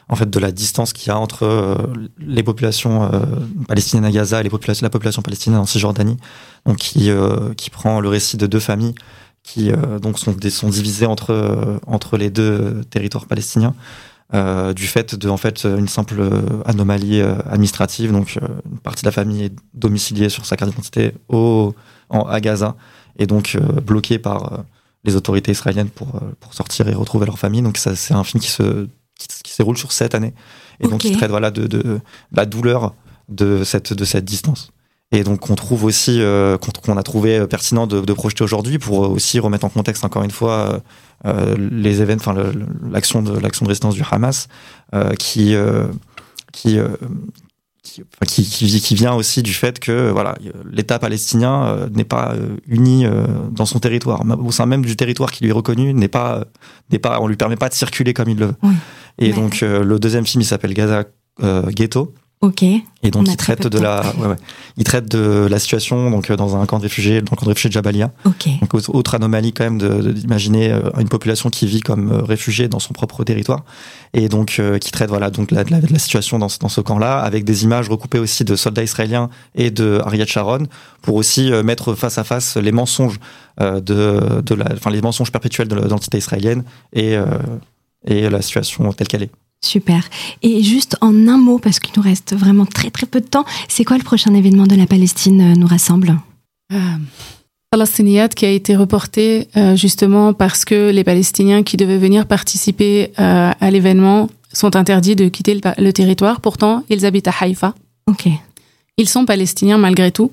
en 0.09 0.17
fait 0.17 0.31
de 0.31 0.39
la 0.39 0.53
distance 0.53 0.93
qu'il 0.93 1.09
y 1.09 1.11
a 1.11 1.19
entre 1.19 1.89
les 2.19 2.43
populations 2.43 3.11
palestiniennes 3.67 4.05
à 4.05 4.11
Gaza 4.11 4.41
et 4.41 4.43
les 4.43 4.51
populations, 4.51 4.85
la 4.85 4.91
population 4.91 5.23
palestinienne 5.23 5.61
en 5.61 5.65
Cisjordanie, 5.65 6.19
donc 6.67 6.77
qui 6.77 7.11
qui 7.57 7.71
prend 7.71 8.01
le 8.01 8.11
récit 8.11 8.37
de 8.37 8.47
deux 8.47 8.61
familles 8.61 8.95
qui 9.43 9.73
donc 10.03 10.19
sont, 10.19 10.37
sont 10.51 10.69
divisées 10.69 11.07
entre 11.07 11.81
entre 11.87 12.19
les 12.19 12.29
deux 12.29 12.83
territoires 12.91 13.25
palestiniens. 13.25 13.75
du 14.77 14.87
fait 14.87 15.15
de 15.15 15.31
en 15.31 15.39
fait 15.39 15.65
une 15.65 15.89
simple 15.89 16.23
anomalie 16.67 17.23
administrative 17.23 18.13
donc 18.13 18.39
une 18.71 18.79
partie 18.81 19.05
de 19.05 19.09
la 19.09 19.13
famille 19.13 19.45
est 19.45 19.57
domiciliée 19.73 20.29
sur 20.29 20.45
sa 20.45 20.57
carte 20.57 20.71
d'identité 20.71 21.15
au 21.31 21.75
à 22.11 22.41
Gaza 22.43 22.77
et 23.19 23.27
donc 23.27 23.57
bloqués 23.87 24.19
par 24.19 24.65
les 25.05 25.17
autorités 25.17 25.53
israéliennes 25.53 25.91
pour, 25.91 26.21
pour 26.41 26.55
sortir 26.55 26.89
et 26.89 26.95
retrouver 26.95 27.27
leur 27.27 27.39
famille. 27.39 27.63
Donc 27.63 27.77
ça, 27.79 27.95
c'est 27.95 28.15
un 28.15 28.25
film 28.25 28.41
qui 28.43 28.51
se 28.51 28.89
qui, 29.19 29.53
se 29.53 29.59
déroule 29.59 29.79
sur 29.79 29.93
sept 29.93 30.15
années 30.15 30.35
et 30.81 30.89
donc 30.89 31.01
qui 31.01 31.13
traite 31.13 31.31
voilà 31.31 31.51
de, 31.53 31.67
de, 31.67 32.01
la 32.33 32.47
douleur 32.47 32.95
de 33.29 33.63
cette 33.63 33.93
de 33.93 34.05
cette 34.05 34.25
distance. 34.25 34.71
Et 35.13 35.23
donc 35.23 35.49
on 35.51 35.55
trouve 35.55 35.85
aussi 35.85 36.21
qu'on 36.83 36.97
a 36.97 37.03
trouvé 37.03 37.47
pertinent 37.47 37.87
de, 37.87 38.01
de 38.01 38.13
projeter 38.13 38.43
aujourd'hui 38.43 38.79
pour 38.79 38.99
aussi 39.11 39.39
remettre 39.39 39.65
en 39.65 39.69
contexte 39.69 40.05
encore 40.05 40.25
une 40.25 40.33
fois 40.33 40.83
euh, 41.27 41.57
les 41.71 42.03
événements, 42.03 42.23
enfin 42.23 42.53
l'action 42.91 43.23
de 43.23 43.39
l'action 43.39 43.65
de 43.65 43.69
résistance 43.69 43.95
du 43.95 44.03
Hamas 44.11 44.49
euh, 44.95 45.15
qui 45.15 45.55
euh, 45.55 45.87
qui 47.85 48.03
qui, 48.27 48.43
qui, 48.45 48.81
qui, 48.81 48.95
vient 48.97 49.15
aussi 49.15 49.43
du 49.43 49.53
fait 49.53 49.79
que 49.79 50.11
voilà 50.11 50.35
l'État 50.69 50.99
palestinien 50.99 51.87
n'est 51.93 52.05
pas 52.05 52.35
uni 52.67 53.07
dans 53.53 53.67
son 53.67 53.79
territoire. 53.79 54.25
Au 54.45 54.51
sein 54.51 54.67
même 54.67 54.85
du 54.85 54.97
territoire 54.97 55.31
qui 55.31 55.45
lui 55.45 55.51
est 55.51 55.55
reconnu 55.55 55.95
n'est 55.95 56.09
pas 56.09 56.45
n'est 56.91 56.99
pas 56.99 57.21
on 57.21 57.29
lui 57.29 57.37
permet 57.37 57.57
pas 57.57 57.69
de 57.69 57.75
circuler 57.75 58.15
comme 58.15 58.31
il 58.31 58.39
le 58.39 58.47
veut. 58.47 58.57
Et 59.19 59.33
donc 59.33 59.61
le 59.61 59.99
deuxième 59.99 60.27
film 60.27 60.41
il 60.41 60.47
s'appelle 60.47 60.75
Gaza 60.75 61.05
Ghetto 61.69 62.15
Ok. 62.41 62.63
Et 62.63 63.11
donc 63.11 63.27
il 63.29 63.37
traite 63.37 63.67
de, 63.67 63.79
la, 63.79 64.03
ouais, 64.19 64.27
ouais. 64.27 64.37
il 64.77 64.85
traite 64.85 65.11
de 65.11 65.47
la 65.51 65.59
situation 65.59 66.11
donc 66.11 66.31
euh, 66.31 66.37
dans 66.37 66.57
un 66.57 66.67
camp 66.67 66.77
de 66.77 66.83
réfugiés, 66.83 67.23
dans 67.23 67.31
le 67.31 67.37
camp 67.37 67.47
de 67.47 67.51
réfugiés 67.51 67.71
de 67.71 67.73
Jabalia. 67.73 68.13
Ok. 68.27 68.49
Donc 68.61 68.75
autre 68.89 69.15
anomalie 69.15 69.55
quand 69.55 69.65
même 69.65 70.13
d'imaginer 70.13 70.71
euh, 70.71 70.91
une 70.99 71.09
population 71.09 71.49
qui 71.49 71.67
vit 71.67 71.81
comme 71.81 72.13
euh, 72.13 72.23
réfugiée 72.23 72.69
dans 72.69 72.81
son 72.81 72.93
propre 72.93 73.25
territoire 73.25 73.65
et 74.13 74.29
donc 74.29 74.61
qui 74.81 74.93
traite 74.93 75.09
voilà 75.09 75.31
donc 75.31 75.51
la, 75.51 75.65
de 75.65 75.71
la, 75.71 75.99
situation 75.99 76.39
dans, 76.39 76.49
dans 76.61 76.69
ce 76.69 76.81
camp-là 76.81 77.19
avec 77.19 77.45
des 77.45 77.65
images 77.65 77.89
recoupées 77.89 78.19
aussi 78.19 78.45
de 78.45 78.57
soldats 78.57 78.83
israéliens 78.83 79.31
et 79.55 79.71
de 79.71 80.01
Ariel 80.05 80.29
Sharon 80.29 80.65
pour 81.03 81.17
aussi 81.17 81.51
mettre 81.65 81.95
face 81.95 82.19
à 82.19 82.25
face 82.25 82.57
les 82.57 82.73
mensonges 82.73 83.19
de, 83.59 83.81
de 83.81 84.55
la, 84.55 84.67
enfin 84.73 84.91
les 84.91 85.03
mensonges 85.03 85.33
perpétuels 85.33 85.69
de 85.69 85.75
l'identité 85.75 86.19
israélienne 86.19 86.63
et 86.93 87.17
et 88.07 88.29
la 88.29 88.43
situation 88.43 88.93
telle 88.93 89.09
qu'elle 89.09 89.25
est. 89.25 89.31
Super. 89.65 90.05
Et 90.43 90.63
juste 90.63 90.97
en 91.01 91.27
un 91.27 91.39
mot, 91.39 91.59
parce 91.59 91.81
qu'il 91.81 91.93
nous 91.97 92.03
reste 92.03 92.37
vraiment 92.37 92.67
très 92.67 92.91
très 92.91 93.07
peu 93.07 93.21
de 93.21 93.27
temps, 93.27 93.47
c'est 93.69 93.85
quoi 93.85 93.97
le 93.97 94.05
prochain 94.05 94.35
événement 94.35 94.67
de 94.67 94.77
la 94.77 94.87
Palestine 94.87 95.41
euh, 95.41 95.55
nous 95.55 95.67
rassemble? 95.67 96.19
Palestiniat 97.71 98.29
qui 98.29 98.45
a 98.45 98.51
été 98.51 98.77
reporté 98.77 99.49
euh, 99.57 99.75
justement 99.75 100.33
parce 100.33 100.65
que 100.65 100.91
les 100.91 101.03
Palestiniens 101.03 101.63
qui 101.63 101.77
devaient 101.77 101.99
venir 101.99 102.27
participer 102.27 103.11
euh, 103.19 103.51
à 103.59 103.71
l'événement 103.71 104.29
sont 104.53 104.77
interdits 104.77 105.17
de 105.17 105.29
quitter 105.29 105.55
le, 105.55 105.61
le, 105.83 105.93
territoire. 105.93 106.41
Pourtant, 106.41 106.85
ils 106.89 107.05
habitent 107.05 107.27
à 107.27 107.35
Haïfa. 107.41 107.75
Ok. 108.07 108.29
Ils 108.97 109.09
sont 109.09 109.25
palestiniens 109.25 109.79
malgré 109.79 110.13
tout. 110.13 110.31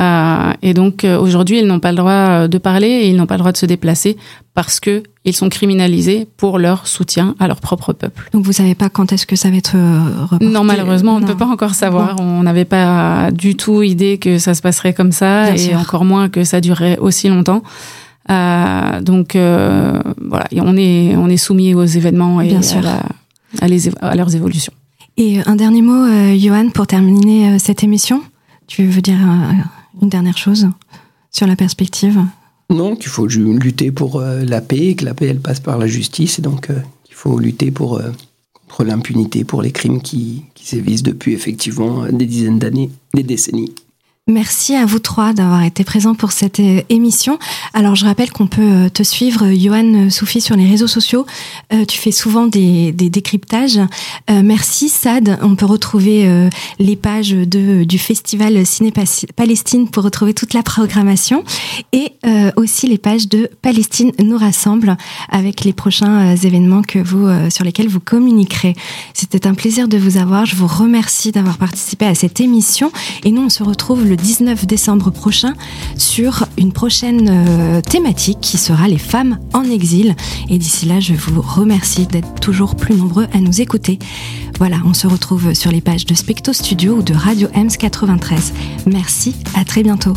Euh, 0.00 0.52
et 0.62 0.72
donc 0.72 1.04
aujourd'hui, 1.04 1.58
ils 1.58 1.66
n'ont 1.66 1.80
pas 1.80 1.90
le 1.90 1.98
droit 1.98 2.48
de 2.48 2.58
parler 2.58 2.88
et 2.88 3.08
ils 3.08 3.16
n'ont 3.16 3.26
pas 3.26 3.34
le 3.34 3.40
droit 3.40 3.52
de 3.52 3.58
se 3.58 3.66
déplacer 3.66 4.16
parce 4.58 4.80
que 4.80 5.04
ils 5.24 5.36
sont 5.36 5.48
criminalisés 5.48 6.26
pour 6.36 6.58
leur 6.58 6.88
soutien 6.88 7.36
à 7.38 7.46
leur 7.46 7.60
propre 7.60 7.92
peuple. 7.92 8.28
Donc 8.32 8.44
vous 8.44 8.50
savez 8.50 8.74
pas 8.74 8.88
quand 8.88 9.12
est-ce 9.12 9.24
que 9.24 9.36
ça 9.36 9.50
va 9.50 9.56
être 9.56 9.76
reporté? 9.76 10.46
Non, 10.46 10.64
malheureusement, 10.64 11.14
on 11.14 11.20
ne 11.20 11.26
peut 11.26 11.36
pas 11.36 11.46
encore 11.46 11.76
savoir. 11.76 12.16
On 12.18 12.42
n'avait 12.42 12.64
pas 12.64 13.30
du 13.30 13.54
tout 13.54 13.84
idée 13.84 14.18
que 14.18 14.40
ça 14.40 14.54
se 14.54 14.60
passerait 14.60 14.94
comme 14.94 15.12
ça 15.12 15.44
Bien 15.44 15.54
et 15.54 15.58
sûr. 15.58 15.78
encore 15.78 16.04
moins 16.04 16.28
que 16.28 16.42
ça 16.42 16.60
durerait 16.60 16.98
aussi 16.98 17.28
longtemps. 17.28 17.62
Euh, 18.32 19.00
donc 19.00 19.36
euh, 19.36 20.02
voilà, 20.20 20.48
on 20.56 20.76
est 20.76 21.14
on 21.14 21.28
est 21.28 21.36
soumis 21.36 21.72
aux 21.76 21.84
événements 21.84 22.40
et 22.40 22.56
à, 22.56 22.80
la, 22.80 23.02
à, 23.60 23.68
les, 23.68 23.88
à, 24.00 24.16
leurs 24.16 24.34
évolutions. 24.34 24.72
Et 25.16 25.38
un 25.46 25.54
dernier 25.54 25.82
mot, 25.82 26.04
euh, 26.04 26.36
Johan, 26.36 26.70
pour 26.70 26.88
terminer 26.88 27.60
cette 27.60 27.84
émission. 27.84 28.24
Tu 28.66 28.86
veux 28.86 29.02
dire 29.02 29.18
une 30.02 30.08
dernière 30.08 30.36
chose 30.36 30.68
sur 31.30 31.46
la 31.46 31.54
perspective? 31.54 32.18
Non, 32.70 32.96
qu'il 32.96 33.08
faut 33.08 33.26
lutter 33.26 33.90
pour 33.90 34.20
euh, 34.20 34.44
la 34.44 34.60
paix, 34.60 34.94
que 34.94 35.04
la 35.04 35.14
paix 35.14 35.26
elle 35.26 35.40
passe 35.40 35.60
par 35.60 35.78
la 35.78 35.86
justice, 35.86 36.38
et 36.38 36.42
donc 36.42 36.68
euh, 36.68 36.78
il 37.08 37.14
faut 37.14 37.38
lutter 37.38 37.70
pour, 37.70 37.96
euh, 37.96 38.10
contre 38.52 38.84
l'impunité, 38.84 39.44
pour 39.44 39.62
les 39.62 39.72
crimes 39.72 40.02
qui, 40.02 40.44
qui 40.54 40.66
sévissent 40.66 41.02
depuis 41.02 41.32
effectivement 41.32 42.06
des 42.06 42.26
dizaines 42.26 42.58
d'années, 42.58 42.90
des 43.14 43.22
décennies. 43.22 43.74
Merci 44.30 44.74
à 44.74 44.84
vous 44.84 44.98
trois 44.98 45.32
d'avoir 45.32 45.62
été 45.62 45.84
présents 45.84 46.14
pour 46.14 46.32
cette 46.32 46.60
euh, 46.60 46.82
émission. 46.90 47.38
Alors, 47.72 47.94
je 47.94 48.04
rappelle 48.04 48.30
qu'on 48.30 48.46
peut 48.46 48.60
euh, 48.60 48.88
te 48.90 49.02
suivre, 49.02 49.50
Johan 49.54 50.10
Soufi, 50.10 50.42
sur 50.42 50.54
les 50.54 50.68
réseaux 50.68 50.86
sociaux. 50.86 51.24
Euh, 51.72 51.86
tu 51.86 51.96
fais 51.96 52.10
souvent 52.10 52.46
des, 52.46 52.92
des 52.92 53.08
décryptages. 53.08 53.78
Euh, 54.28 54.42
merci, 54.44 54.90
Sad. 54.90 55.38
On 55.40 55.56
peut 55.56 55.64
retrouver 55.64 56.28
euh, 56.28 56.50
les 56.78 56.94
pages 56.94 57.30
du 57.30 57.98
festival 57.98 58.66
Ciné 58.66 58.92
Palestine 59.34 59.88
pour 59.88 60.04
retrouver 60.04 60.34
toute 60.34 60.52
la 60.52 60.62
programmation 60.62 61.42
et 61.92 62.12
euh, 62.26 62.50
aussi 62.56 62.86
les 62.86 62.98
pages 62.98 63.28
de 63.28 63.48
Palestine 63.62 64.12
nous 64.22 64.36
rassemble 64.36 64.98
avec 65.30 65.64
les 65.64 65.72
prochains 65.72 66.36
événements 66.36 66.82
que 66.82 66.98
vous, 66.98 67.28
sur 67.50 67.64
lesquels 67.64 67.88
vous 67.88 68.00
communiquerez. 68.00 68.74
C'était 69.14 69.46
un 69.46 69.54
plaisir 69.54 69.88
de 69.88 69.96
vous 69.96 70.18
avoir. 70.18 70.44
Je 70.44 70.54
vous 70.54 70.66
remercie 70.66 71.32
d'avoir 71.32 71.56
participé 71.56 72.04
à 72.04 72.14
cette 72.14 72.40
émission 72.40 72.92
et 73.24 73.30
nous, 73.30 73.42
on 73.42 73.48
se 73.48 73.62
retrouve 73.62 74.04
le 74.04 74.17
19 74.22 74.66
décembre 74.66 75.10
prochain 75.10 75.54
sur 75.96 76.46
une 76.56 76.72
prochaine 76.72 77.28
euh, 77.30 77.80
thématique 77.80 78.38
qui 78.40 78.58
sera 78.58 78.88
les 78.88 78.98
femmes 78.98 79.38
en 79.52 79.64
exil. 79.64 80.14
Et 80.48 80.58
d'ici 80.58 80.86
là, 80.86 81.00
je 81.00 81.14
vous 81.14 81.40
remercie 81.40 82.06
d'être 82.06 82.34
toujours 82.40 82.76
plus 82.76 82.94
nombreux 82.94 83.26
à 83.32 83.40
nous 83.40 83.60
écouter. 83.60 83.98
Voilà, 84.58 84.78
on 84.84 84.94
se 84.94 85.06
retrouve 85.06 85.54
sur 85.54 85.70
les 85.70 85.80
pages 85.80 86.04
de 86.04 86.14
Specto 86.14 86.52
Studio 86.52 86.96
ou 86.96 87.02
de 87.02 87.14
Radio 87.14 87.48
EMS 87.54 87.76
93. 87.78 88.52
Merci, 88.86 89.34
à 89.54 89.64
très 89.64 89.82
bientôt. 89.82 90.14